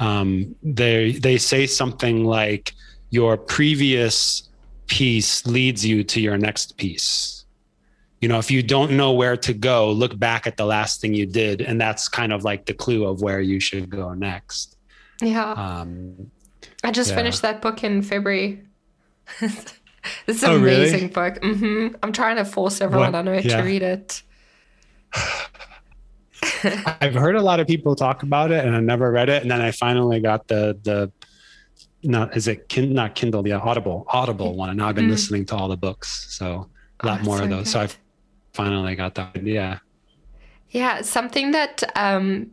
um, 0.00 0.54
they 0.62 1.12
they 1.12 1.38
say 1.38 1.66
something 1.66 2.24
like 2.24 2.72
your 3.10 3.36
previous 3.36 4.48
piece 4.86 5.46
leads 5.46 5.86
you 5.86 6.02
to 6.02 6.20
your 6.20 6.36
next 6.36 6.76
piece 6.76 7.44
you 8.20 8.28
know 8.28 8.38
if 8.38 8.50
you 8.50 8.62
don't 8.62 8.92
know 8.92 9.12
where 9.12 9.36
to 9.36 9.52
go 9.52 9.90
look 9.90 10.18
back 10.18 10.46
at 10.46 10.56
the 10.56 10.64
last 10.64 11.00
thing 11.00 11.14
you 11.14 11.26
did 11.26 11.60
and 11.60 11.80
that's 11.80 12.08
kind 12.08 12.32
of 12.32 12.44
like 12.44 12.66
the 12.66 12.74
clue 12.74 13.04
of 13.06 13.22
where 13.22 13.40
you 13.40 13.60
should 13.60 13.88
go 13.88 14.12
next 14.14 14.76
yeah 15.22 15.52
um 15.52 16.30
i 16.82 16.90
just 16.90 17.10
yeah. 17.10 17.16
finished 17.16 17.42
that 17.42 17.62
book 17.62 17.82
in 17.84 18.02
february 18.02 18.62
this 19.40 19.72
is 20.26 20.42
an 20.42 20.50
oh, 20.50 20.56
amazing 20.56 21.00
really? 21.00 21.08
book 21.08 21.34
mm-hmm. 21.40 21.96
i'm 22.02 22.12
trying 22.12 22.36
to 22.36 22.44
force 22.44 22.80
everyone 22.80 23.12
what? 23.12 23.18
i 23.18 23.22
know 23.22 23.32
yeah. 23.32 23.56
to 23.56 23.62
read 23.62 23.82
it 23.82 24.22
i've 27.00 27.14
heard 27.14 27.36
a 27.36 27.42
lot 27.42 27.60
of 27.60 27.66
people 27.66 27.94
talk 27.94 28.22
about 28.22 28.50
it 28.50 28.64
and 28.64 28.74
i 28.74 28.80
never 28.80 29.10
read 29.10 29.28
it 29.28 29.42
and 29.42 29.50
then 29.50 29.60
i 29.60 29.70
finally 29.70 30.20
got 30.20 30.46
the 30.48 30.78
the 30.82 31.10
not 32.02 32.36
is 32.36 32.48
it 32.48 32.68
kin, 32.68 32.92
not 32.92 33.14
kindle 33.14 33.46
yeah 33.46 33.58
audible 33.58 34.04
audible 34.08 34.54
one 34.54 34.68
and 34.68 34.78
now 34.78 34.88
i've 34.88 34.94
been 34.94 35.06
mm. 35.06 35.10
listening 35.10 35.44
to 35.46 35.56
all 35.56 35.68
the 35.68 35.76
books 35.76 36.26
so 36.30 36.68
a 37.00 37.06
lot 37.06 37.20
oh, 37.20 37.24
more 37.24 37.38
so 37.38 37.44
of 37.44 37.50
those 37.50 37.64
good. 37.64 37.68
so 37.68 37.80
i've 37.80 37.98
finally 38.54 38.94
got 38.94 39.16
that 39.16 39.36
idea. 39.36 39.82
Yeah, 40.70 41.02
something 41.02 41.50
that 41.50 41.82
um, 41.96 42.50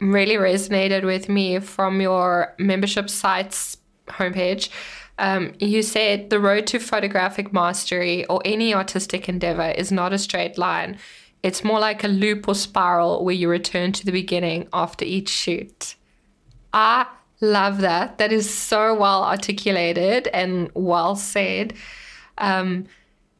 really 0.00 0.34
resonated 0.34 1.04
with 1.04 1.28
me 1.28 1.60
from 1.60 2.00
your 2.00 2.54
membership 2.58 3.08
site's 3.08 3.76
homepage. 4.08 4.70
Um, 5.18 5.52
you 5.60 5.82
said 5.82 6.30
the 6.30 6.40
road 6.40 6.66
to 6.68 6.78
photographic 6.78 7.52
mastery 7.52 8.26
or 8.26 8.40
any 8.44 8.74
artistic 8.74 9.28
endeavor 9.28 9.70
is 9.70 9.92
not 9.92 10.12
a 10.12 10.18
straight 10.18 10.58
line. 10.58 10.98
It's 11.42 11.64
more 11.64 11.80
like 11.80 12.04
a 12.04 12.08
loop 12.08 12.46
or 12.46 12.54
spiral 12.54 13.24
where 13.24 13.34
you 13.34 13.48
return 13.48 13.92
to 13.92 14.06
the 14.06 14.12
beginning 14.12 14.68
after 14.72 15.04
each 15.04 15.28
shoot. 15.28 15.96
I 16.72 17.06
love 17.40 17.80
that. 17.80 18.18
That 18.18 18.32
is 18.32 18.52
so 18.52 18.94
well 18.94 19.24
articulated 19.24 20.28
and 20.28 20.70
well 20.74 21.16
said. 21.16 21.74
Um, 22.38 22.86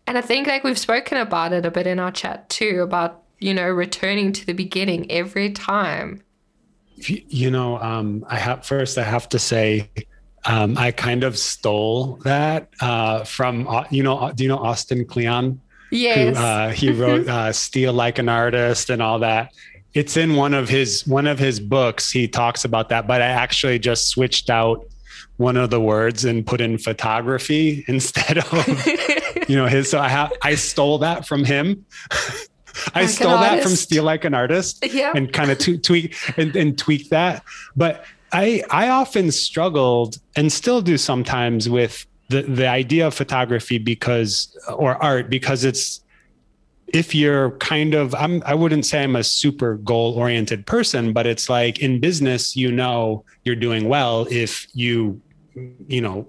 and 0.07 0.19
I 0.19 0.21
think 0.21 0.49
like 0.49 0.65
we've 0.65 0.79
spoken 0.79 1.19
about 1.19 1.53
it 1.53 1.65
a 1.65 1.71
bit 1.71 1.87
in 1.87 1.99
our 1.99 2.11
chat 2.11 2.49
too 2.49 2.81
about, 2.83 3.23
you 3.39 3.55
know, 3.55 3.69
returning 3.69 4.33
to 4.33 4.47
the 4.47 4.53
beginning 4.53 5.11
every 5.11 5.51
time. 5.51 6.23
You 6.97 7.51
know, 7.51 7.79
um, 7.79 8.25
I 8.29 8.37
have 8.37 8.67
first 8.67 8.99
I 8.99 9.05
have 9.05 9.29
to 9.31 9.39
say 9.39 9.91
um, 10.45 10.77
I 10.77 10.91
kind 10.91 11.25
of 11.25 11.39
stole 11.39 12.17
that 12.25 12.69
uh, 12.81 13.25
from 13.25 13.67
uh, 13.69 13.85
you 13.91 14.03
know 14.03 14.33
do 14.35 14.45
you 14.45 14.49
know 14.49 14.59
Austin 14.59 15.05
Kleon? 15.05 15.61
Yes. 15.93 16.36
Who, 16.36 16.43
uh, 16.43 16.70
he 16.70 16.90
wrote 16.90 17.28
uh, 17.28 17.53
"Steal 17.53 17.93
Like 17.93 18.18
an 18.18 18.28
Artist" 18.28 18.90
and 18.90 19.03
all 19.03 19.18
that. 19.20 19.53
It's 19.95 20.16
in 20.16 20.36
one 20.36 20.55
of 20.55 20.68
his 20.68 21.07
one 21.07 21.26
of 21.26 21.38
his 21.38 21.61
books. 21.61 22.11
He 22.11 22.26
talks 22.26 22.64
about 22.64 22.88
that, 22.88 23.07
but 23.07 23.20
I 23.20 23.26
actually 23.26 23.78
just 23.78 24.09
switched 24.09 24.49
out 24.49 24.86
one 25.36 25.57
of 25.57 25.70
the 25.70 25.80
words 25.80 26.24
and 26.24 26.47
put 26.47 26.61
in 26.61 26.78
photography 26.78 27.84
instead 27.88 28.38
of 28.38 28.86
you 29.49 29.57
know 29.57 29.66
his 29.66 29.90
so 29.90 29.99
i 29.99 30.09
have 30.09 30.32
i 30.43 30.55
stole 30.55 30.99
that 30.99 31.26
from 31.26 31.45
him 31.45 31.84
I 32.95 33.03
like 33.03 33.11
stole 33.11 33.38
that 33.38 33.62
from 33.62 33.72
Steal 33.72 34.05
Like 34.05 34.24
an 34.24 34.32
Artist 34.32 34.82
yeah. 34.93 35.12
and 35.14 35.30
kind 35.30 35.51
of 35.51 35.59
t- 35.59 35.76
tweak 35.76 36.16
and, 36.38 36.57
and 36.57 36.78
tweak 36.78 37.11
that. 37.11 37.45
But 37.76 38.07
I 38.32 38.62
I 38.70 38.88
often 38.88 39.30
struggled 39.30 40.16
and 40.36 40.51
still 40.51 40.80
do 40.80 40.97
sometimes 40.97 41.68
with 41.68 42.07
the 42.33 42.43
the 42.43 42.66
idea 42.66 43.07
of 43.07 43.14
photography 43.14 43.78
because 43.78 44.57
or 44.74 45.01
art 45.03 45.30
because 45.30 45.64
it's 45.64 46.01
if 46.93 47.14
you're 47.14 47.51
kind 47.59 47.95
of 47.95 48.14
I'm 48.14 48.43
I 48.45 48.55
wouldn't 48.55 48.85
say 48.87 49.03
I'm 49.03 49.16
a 49.16 49.24
super 49.24 49.76
goal 49.76 50.14
oriented 50.14 50.66
person, 50.66 51.12
but 51.12 51.26
it's 51.26 51.49
like 51.49 51.78
in 51.80 52.01
business, 52.01 52.57
you 52.57 52.70
know 52.70 53.24
you're 53.45 53.57
doing 53.68 53.89
well 53.89 54.26
if 54.30 54.66
you 54.74 55.20
you 55.87 56.01
know 56.01 56.26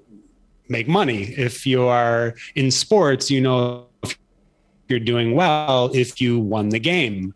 make 0.70 0.88
money. 0.88 1.24
If 1.38 1.66
you 1.66 1.84
are 1.84 2.36
in 2.56 2.72
sports, 2.72 3.30
you 3.32 3.42
know 3.42 3.88
if 4.04 4.18
you're 4.90 5.00
doing 5.00 5.36
well 5.36 5.92
if 5.94 6.22
you 6.22 6.40
won 6.40 6.70
the 6.70 6.80
game. 6.80 7.34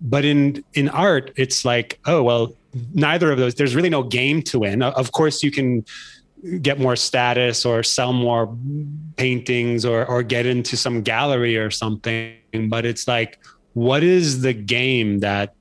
But 0.00 0.24
in 0.24 0.64
in 0.74 0.88
art, 0.88 1.32
it's 1.36 1.64
like, 1.64 1.98
oh 2.06 2.22
well, 2.22 2.54
neither 2.94 3.32
of 3.32 3.38
those. 3.38 3.54
There's 3.54 3.74
really 3.74 3.90
no 3.90 4.02
game 4.02 4.42
to 4.50 4.60
win. 4.60 4.82
Of 4.82 5.12
course, 5.12 5.42
you 5.42 5.50
can 5.50 5.84
get 6.62 6.78
more 6.78 6.96
status 6.96 7.64
or 7.64 7.82
sell 7.82 8.12
more 8.12 8.56
paintings 9.16 9.84
or 9.84 10.06
or 10.06 10.22
get 10.22 10.46
into 10.46 10.76
some 10.76 11.02
gallery 11.02 11.56
or 11.56 11.70
something. 11.70 12.34
But 12.68 12.84
it's 12.84 13.06
like, 13.06 13.38
what 13.74 14.02
is 14.02 14.42
the 14.42 14.52
game 14.52 15.20
that 15.20 15.54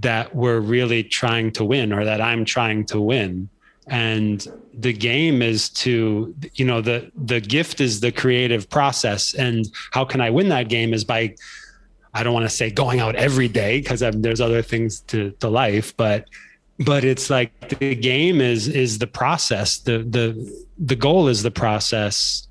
that 0.00 0.34
we're 0.34 0.60
really 0.60 1.02
trying 1.04 1.52
to 1.52 1.64
win 1.64 1.92
or 1.92 2.04
that 2.04 2.20
I'm 2.20 2.44
trying 2.44 2.86
to 2.86 3.00
win? 3.00 3.48
and 3.90 4.46
the 4.72 4.92
game 4.92 5.42
is 5.42 5.68
to 5.68 6.34
you 6.54 6.64
know 6.64 6.80
the 6.80 7.10
the 7.24 7.40
gift 7.40 7.80
is 7.80 8.00
the 8.00 8.12
creative 8.12 8.70
process 8.70 9.34
and 9.34 9.70
how 9.90 10.04
can 10.04 10.20
i 10.20 10.30
win 10.30 10.48
that 10.48 10.68
game 10.68 10.94
is 10.94 11.04
by 11.04 11.34
i 12.14 12.22
don't 12.22 12.32
want 12.32 12.44
to 12.44 12.54
say 12.54 12.70
going 12.70 13.00
out 13.00 13.16
every 13.16 13.48
day 13.48 13.80
because 13.80 14.00
there's 14.00 14.40
other 14.40 14.62
things 14.62 15.00
to 15.00 15.32
to 15.32 15.48
life 15.48 15.94
but 15.96 16.28
but 16.80 17.04
it's 17.04 17.30
like 17.30 17.78
the 17.78 17.94
game 17.94 18.40
is 18.40 18.68
is 18.68 18.98
the 18.98 19.06
process. 19.06 19.78
The 19.78 19.98
the 19.98 20.64
the 20.78 20.96
goal 20.96 21.28
is 21.28 21.42
the 21.42 21.50
process. 21.50 22.48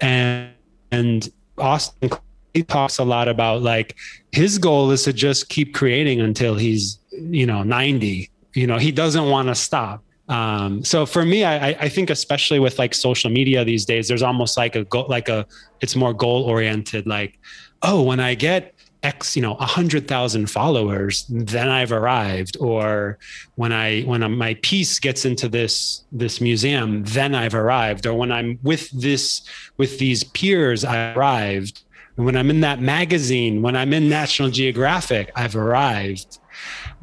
And 0.00 0.50
and 0.90 1.30
austin 1.58 2.10
he 2.54 2.62
talks 2.62 2.98
a 2.98 3.04
lot 3.04 3.28
about 3.28 3.62
like 3.62 3.96
his 4.32 4.58
goal 4.58 4.90
is 4.90 5.04
to 5.04 5.12
just 5.12 5.48
keep 5.50 5.74
creating 5.74 6.20
until 6.20 6.54
he's 6.54 6.98
you 7.12 7.46
know 7.46 7.62
90 7.62 8.30
you 8.54 8.66
know 8.66 8.78
he 8.78 8.90
doesn't 8.90 9.28
want 9.28 9.48
to 9.48 9.54
stop. 9.54 10.02
Um, 10.28 10.84
so 10.84 11.06
for 11.06 11.24
me, 11.24 11.42
I, 11.42 11.70
I 11.70 11.88
think 11.88 12.08
especially 12.08 12.60
with 12.60 12.78
like 12.78 12.94
social 12.94 13.30
media 13.30 13.64
these 13.64 13.84
days, 13.84 14.06
there's 14.06 14.22
almost 14.22 14.56
like 14.56 14.76
a 14.76 14.84
goal, 14.84 15.06
like 15.08 15.28
a, 15.28 15.44
it's 15.80 15.96
more 15.96 16.14
goal 16.14 16.44
oriented. 16.44 17.04
Like, 17.04 17.40
oh, 17.82 18.02
when 18.02 18.20
I 18.20 18.36
get 18.36 18.72
X, 19.02 19.34
you 19.34 19.42
know, 19.42 19.54
a 19.54 19.66
hundred 19.66 20.06
thousand 20.06 20.50
followers, 20.50 21.24
then 21.28 21.68
I've 21.68 21.92
arrived. 21.92 22.56
Or 22.60 23.18
when 23.54 23.72
I 23.72 24.02
when 24.02 24.20
my 24.36 24.54
piece 24.62 24.98
gets 24.98 25.24
into 25.24 25.48
this 25.48 26.04
this 26.12 26.40
museum, 26.40 27.04
then 27.04 27.34
I've 27.34 27.54
arrived. 27.54 28.06
Or 28.06 28.14
when 28.14 28.30
I'm 28.30 28.58
with 28.62 28.90
this 28.90 29.42
with 29.76 29.98
these 29.98 30.24
peers, 30.24 30.84
I 30.84 31.14
arrived. 31.14 31.82
And 32.16 32.26
when 32.26 32.36
I'm 32.36 32.50
in 32.50 32.60
that 32.60 32.80
magazine, 32.80 33.62
when 33.62 33.76
I'm 33.76 33.92
in 33.92 34.08
National 34.08 34.50
Geographic, 34.50 35.32
I've 35.34 35.56
arrived. 35.56 36.38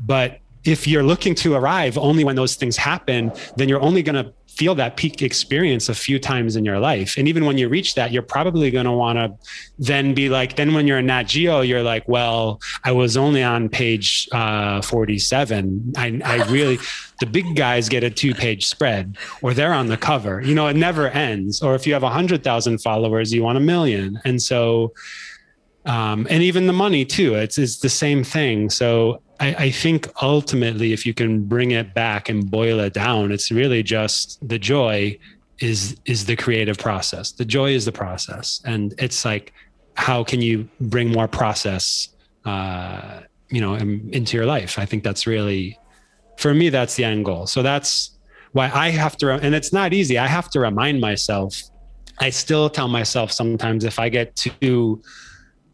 But 0.05 0.39
if 0.63 0.85
you're 0.85 1.03
looking 1.03 1.33
to 1.35 1.55
arrive 1.55 1.97
only 1.97 2.23
when 2.23 2.35
those 2.35 2.55
things 2.55 2.75
happen, 2.75 3.31
then 3.55 3.69
you're 3.69 3.81
only 3.81 4.03
going 4.03 4.23
to 4.23 4.33
feel 4.57 4.73
that 4.73 4.97
peak 4.97 5.21
experience 5.21 5.87
a 5.87 5.93
few 5.93 6.17
times 6.17 6.55
in 6.55 6.65
your 6.65 6.79
life. 6.79 7.15
And 7.15 7.27
even 7.27 7.45
when 7.45 7.59
you 7.59 7.69
reach 7.69 7.93
that, 7.93 8.11
you're 8.11 8.23
probably 8.23 8.71
going 8.71 8.85
to 8.85 8.91
want 8.91 9.19
to 9.19 9.31
then 9.77 10.15
be 10.15 10.29
like, 10.29 10.55
then 10.55 10.73
when 10.73 10.87
you're 10.87 10.97
in 10.97 11.05
Nat 11.05 11.23
Geo, 11.23 11.61
you're 11.61 11.83
like, 11.83 12.07
well, 12.07 12.59
I 12.83 12.91
was 12.91 13.17
only 13.17 13.43
on 13.43 13.69
page 13.69 14.27
uh, 14.31 14.81
47. 14.81 15.93
I, 15.95 16.19
I 16.25 16.35
really, 16.49 16.79
the 17.19 17.27
big 17.27 17.55
guys 17.55 17.87
get 17.87 18.03
a 18.03 18.09
two 18.09 18.33
page 18.33 18.65
spread 18.65 19.15
or 19.43 19.53
they're 19.53 19.73
on 19.73 19.87
the 19.87 19.97
cover. 19.97 20.41
You 20.41 20.55
know, 20.55 20.65
it 20.65 20.75
never 20.75 21.07
ends. 21.09 21.61
Or 21.61 21.75
if 21.75 21.85
you 21.85 21.93
have 21.93 22.03
100,000 22.03 22.79
followers, 22.79 23.31
you 23.31 23.43
want 23.43 23.59
a 23.59 23.61
million. 23.61 24.19
And 24.25 24.41
so, 24.41 24.91
um, 25.87 26.27
and 26.29 26.43
even 26.43 26.67
the 26.67 26.73
money 26.73 27.05
too, 27.05 27.35
it's, 27.35 27.57
it's 27.57 27.77
the 27.77 27.89
same 27.89 28.23
thing. 28.23 28.69
So 28.69 29.21
I, 29.39 29.55
I, 29.55 29.71
think 29.71 30.09
ultimately, 30.21 30.91
if 30.91 31.05
you 31.05 31.13
can 31.13 31.45
bring 31.45 31.71
it 31.71 31.93
back 31.93 32.27
and 32.27 32.51
boil 32.51 32.81
it 32.81 32.93
down, 32.93 33.31
it's 33.31 33.51
really 33.51 33.83
just 33.83 34.45
the 34.47 34.59
joy 34.59 35.17
is 35.59 35.95
is 36.05 36.25
the 36.25 36.35
creative 36.35 36.77
process. 36.77 37.31
The 37.31 37.45
joy 37.45 37.71
is 37.71 37.85
the 37.85 37.91
process, 37.93 38.61
and 38.65 38.93
it's 38.97 39.23
like, 39.23 39.53
how 39.95 40.25
can 40.25 40.41
you 40.41 40.67
bring 40.81 41.09
more 41.09 41.27
process, 41.27 42.09
uh, 42.43 43.21
you 43.49 43.61
know, 43.61 43.75
in, 43.75 44.09
into 44.11 44.35
your 44.35 44.45
life? 44.45 44.77
I 44.77 44.85
think 44.85 45.03
that's 45.03 45.25
really, 45.25 45.79
for 46.37 46.53
me, 46.53 46.69
that's 46.69 46.95
the 46.95 47.05
end 47.05 47.23
goal. 47.25 47.47
So 47.47 47.63
that's 47.63 48.11
why 48.51 48.69
I 48.73 48.89
have 48.89 49.15
to, 49.17 49.31
and 49.31 49.55
it's 49.55 49.71
not 49.71 49.93
easy. 49.93 50.17
I 50.17 50.27
have 50.27 50.49
to 50.51 50.59
remind 50.59 50.99
myself. 50.99 51.55
I 52.19 52.29
still 52.29 52.69
tell 52.69 52.87
myself 52.87 53.31
sometimes 53.31 53.85
if 53.85 53.99
I 53.99 54.09
get 54.09 54.35
too 54.35 55.01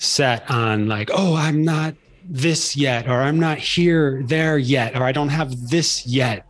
set 0.04 0.49
on 0.49 0.88
like, 0.88 1.10
oh, 1.14 1.36
I'm 1.36 1.64
not 1.64 1.95
this 2.26 2.78
yet 2.78 3.06
or 3.10 3.22
i'm 3.22 3.38
not 3.38 3.58
here 3.58 4.24
there 4.24 4.58
yet 4.58 4.95
or 4.95 5.04
i 5.04 5.12
don't 5.12 5.28
have 5.28 5.70
this 5.70 6.08
yet 6.08 6.47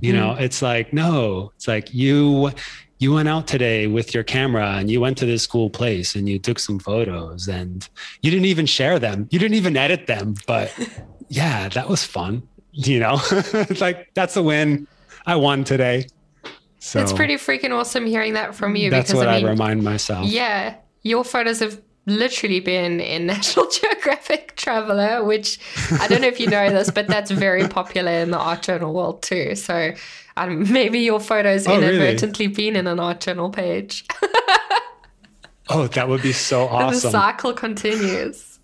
you 0.00 0.10
know 0.10 0.30
mm. 0.30 0.40
it's 0.40 0.62
like 0.62 0.90
no 0.90 1.52
it's 1.54 1.68
like 1.68 1.92
you 1.92 2.50
you 3.02 3.12
went 3.12 3.28
out 3.28 3.48
today 3.48 3.88
with 3.88 4.14
your 4.14 4.22
camera 4.22 4.76
and 4.76 4.88
you 4.88 5.00
went 5.00 5.18
to 5.18 5.26
this 5.26 5.44
cool 5.44 5.68
place 5.68 6.14
and 6.14 6.28
you 6.28 6.38
took 6.38 6.60
some 6.60 6.78
photos 6.78 7.48
and 7.48 7.88
you 8.22 8.30
didn't 8.30 8.46
even 8.46 8.64
share 8.64 9.00
them. 9.00 9.26
You 9.32 9.40
didn't 9.40 9.56
even 9.56 9.76
edit 9.76 10.06
them, 10.06 10.36
but 10.46 10.72
yeah, 11.28 11.68
that 11.70 11.88
was 11.88 12.04
fun. 12.04 12.46
You 12.70 13.00
know, 13.00 13.20
it's 13.32 13.80
like 13.80 14.14
that's 14.14 14.36
a 14.36 14.42
win. 14.42 14.86
I 15.26 15.34
won 15.34 15.64
today. 15.64 16.06
So 16.78 17.00
it's 17.00 17.12
pretty 17.12 17.34
freaking 17.34 17.72
awesome 17.72 18.06
hearing 18.06 18.34
that 18.34 18.54
from 18.54 18.76
you. 18.76 18.88
That's 18.88 19.10
because, 19.10 19.18
what 19.18 19.28
I, 19.28 19.38
mean, 19.38 19.46
I 19.46 19.50
remind 19.50 19.82
myself. 19.82 20.26
Yeah, 20.26 20.76
your 21.02 21.24
photos 21.24 21.58
have 21.58 21.80
literally 22.06 22.60
been 22.60 23.00
in 23.00 23.26
National 23.26 23.68
Geographic 23.70 24.56
Traveler, 24.56 25.24
which 25.24 25.58
I 26.00 26.08
don't 26.08 26.20
know 26.20 26.28
if 26.28 26.40
you 26.40 26.48
know 26.48 26.70
this, 26.70 26.90
but 26.90 27.06
that's 27.06 27.30
very 27.30 27.68
popular 27.68 28.12
in 28.12 28.30
the 28.30 28.38
art 28.38 28.62
journal 28.62 28.92
world 28.92 29.22
too. 29.22 29.54
So 29.54 29.92
um, 30.36 30.70
maybe 30.72 31.00
your 31.00 31.20
photos 31.20 31.66
oh, 31.66 31.76
inadvertently 31.76 32.46
really? 32.46 32.54
been 32.54 32.76
in 32.76 32.86
an 32.86 32.98
art 32.98 33.20
journal 33.20 33.50
page. 33.50 34.04
oh, 35.68 35.86
that 35.88 36.08
would 36.08 36.22
be 36.22 36.32
so 36.32 36.62
awesome. 36.68 37.10
The 37.10 37.10
cycle 37.10 37.52
continues. 37.52 38.58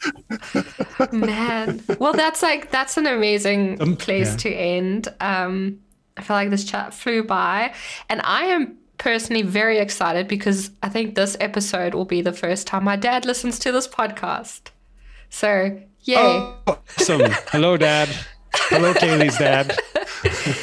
Man. 1.13 1.83
Well, 1.99 2.13
that's 2.13 2.43
like, 2.43 2.71
that's 2.71 2.97
an 2.97 3.07
amazing 3.07 3.81
um, 3.81 3.97
place 3.97 4.31
yeah. 4.31 4.37
to 4.37 4.51
end. 4.51 5.09
Um, 5.21 5.81
I 6.17 6.23
feel 6.23 6.37
like 6.37 6.51
this 6.51 6.65
chat 6.65 6.95
flew 6.95 7.23
by. 7.23 7.75
And 8.09 8.21
I 8.25 8.45
am 8.47 8.79
personally 8.99 9.43
very 9.43 9.79
excited 9.79 10.29
because 10.29 10.71
I 10.83 10.89
think 10.89 11.15
this 11.15 11.37
episode 11.41 11.95
will 11.95 12.05
be 12.05 12.21
the 12.21 12.33
first 12.33 12.67
time 12.67 12.85
my 12.85 12.97
dad 12.97 13.25
listens 13.25 13.59
to 13.61 13.73
this 13.73 13.89
podcast. 13.89 14.71
So, 15.31 15.81
yay. 16.03 16.17
Oh, 16.17 16.59
awesome. 16.67 17.23
Hello, 17.49 17.77
Dad. 17.77 18.09
Hello, 18.55 18.93
Kaylee's 18.93 19.39
dad. 19.39 19.79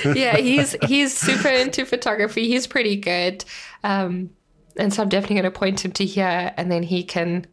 yeah, 0.16 0.38
he's 0.38 0.76
he's 0.88 1.16
super 1.16 1.50
into 1.50 1.86
photography. 1.86 2.48
He's 2.48 2.68
pretty 2.68 2.96
good. 2.96 3.46
Um, 3.84 4.32
and 4.78 4.94
so 4.94 5.04
I'm 5.04 5.10
definitely 5.10 5.36
going 5.36 5.52
to 5.52 5.58
point 5.58 5.86
him 5.86 5.92
to 5.94 6.06
here 6.06 6.54
and 6.58 6.72
then 6.72 6.84
he 6.84 7.04
can 7.04 7.46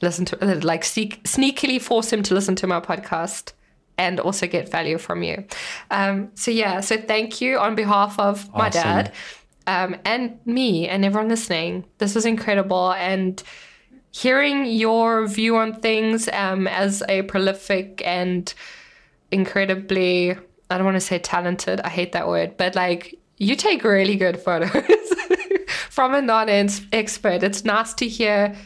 listen 0.00 0.24
to, 0.26 0.36
like, 0.60 0.84
sneak, 0.84 1.22
sneakily 1.24 1.80
force 1.80 2.12
him 2.12 2.22
to 2.22 2.34
listen 2.34 2.54
to 2.56 2.66
my 2.66 2.80
podcast 2.80 3.52
and 3.98 4.20
also 4.20 4.46
get 4.46 4.70
value 4.70 4.96
from 4.96 5.22
you. 5.22 5.44
Um, 5.90 6.30
so 6.34 6.50
yeah, 6.50 6.80
so 6.80 6.96
thank 6.96 7.40
you 7.40 7.58
on 7.58 7.74
behalf 7.74 8.18
of 8.18 8.48
awesome. 8.48 8.58
my 8.58 8.68
dad 8.70 9.12
um, 9.70 9.94
and 10.04 10.36
me 10.44 10.88
and 10.88 11.04
everyone 11.04 11.28
listening. 11.28 11.84
This 11.98 12.16
was 12.16 12.26
incredible 12.26 12.90
and 12.92 13.40
hearing 14.10 14.66
your 14.66 15.28
view 15.28 15.56
on 15.58 15.74
things 15.80 16.28
um, 16.32 16.66
as 16.66 17.04
a 17.08 17.22
prolific 17.22 18.02
and 18.04 18.52
incredibly 19.30 20.32
I 20.32 20.76
don't 20.76 20.84
want 20.84 20.96
to 20.96 21.00
say 21.00 21.18
talented. 21.18 21.80
I 21.80 21.88
hate 21.88 22.12
that 22.12 22.26
word, 22.28 22.56
but 22.56 22.74
like 22.74 23.16
you 23.38 23.54
take 23.54 23.84
really 23.84 24.16
good 24.16 24.40
photos 24.40 24.70
from 25.88 26.14
a 26.14 26.22
non-expert. 26.22 27.42
It's 27.42 27.64
nice 27.64 27.94
to 27.94 28.08
hear 28.08 28.56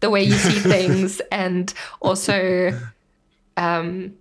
the 0.00 0.10
way 0.10 0.24
you 0.24 0.32
see 0.32 0.60
things 0.74 1.20
and 1.30 1.72
also 2.00 2.78
um, 3.58 4.14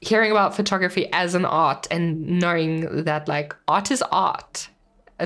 hearing 0.00 0.30
about 0.30 0.56
photography 0.56 1.10
as 1.12 1.34
an 1.34 1.44
art 1.44 1.86
and 1.90 2.38
knowing 2.40 3.04
that 3.04 3.28
like 3.28 3.54
art 3.66 3.90
is 3.90 4.02
art 4.10 4.70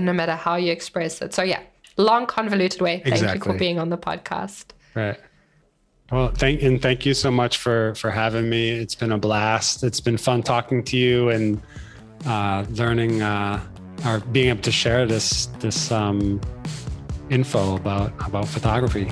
no 0.00 0.12
matter 0.12 0.34
how 0.34 0.56
you 0.56 0.72
express 0.72 1.20
it. 1.22 1.34
So 1.34 1.42
yeah 1.42 1.60
long 1.96 2.26
convoluted 2.26 2.80
way. 2.80 3.00
Thank 3.00 3.14
exactly. 3.14 3.38
you 3.38 3.52
for 3.52 3.58
being 3.58 3.78
on 3.78 3.90
the 3.90 3.98
podcast. 3.98 4.66
Right. 4.94 5.18
Well 6.10 6.28
thank 6.28 6.62
and 6.62 6.80
thank 6.80 7.06
you 7.06 7.14
so 7.14 7.30
much 7.30 7.58
for 7.58 7.94
for 7.94 8.10
having 8.10 8.48
me. 8.50 8.70
It's 8.70 8.94
been 8.94 9.12
a 9.12 9.18
blast. 9.18 9.82
It's 9.82 10.00
been 10.00 10.18
fun 10.18 10.42
talking 10.42 10.84
to 10.84 10.96
you 10.96 11.30
and 11.30 11.62
uh, 12.26 12.64
learning 12.70 13.22
uh, 13.22 13.60
or 14.06 14.20
being 14.20 14.48
able 14.48 14.62
to 14.62 14.72
share 14.72 15.06
this 15.06 15.46
this 15.60 15.90
um, 15.90 16.40
info 17.30 17.76
about 17.76 18.12
about 18.26 18.46
photography 18.46 19.10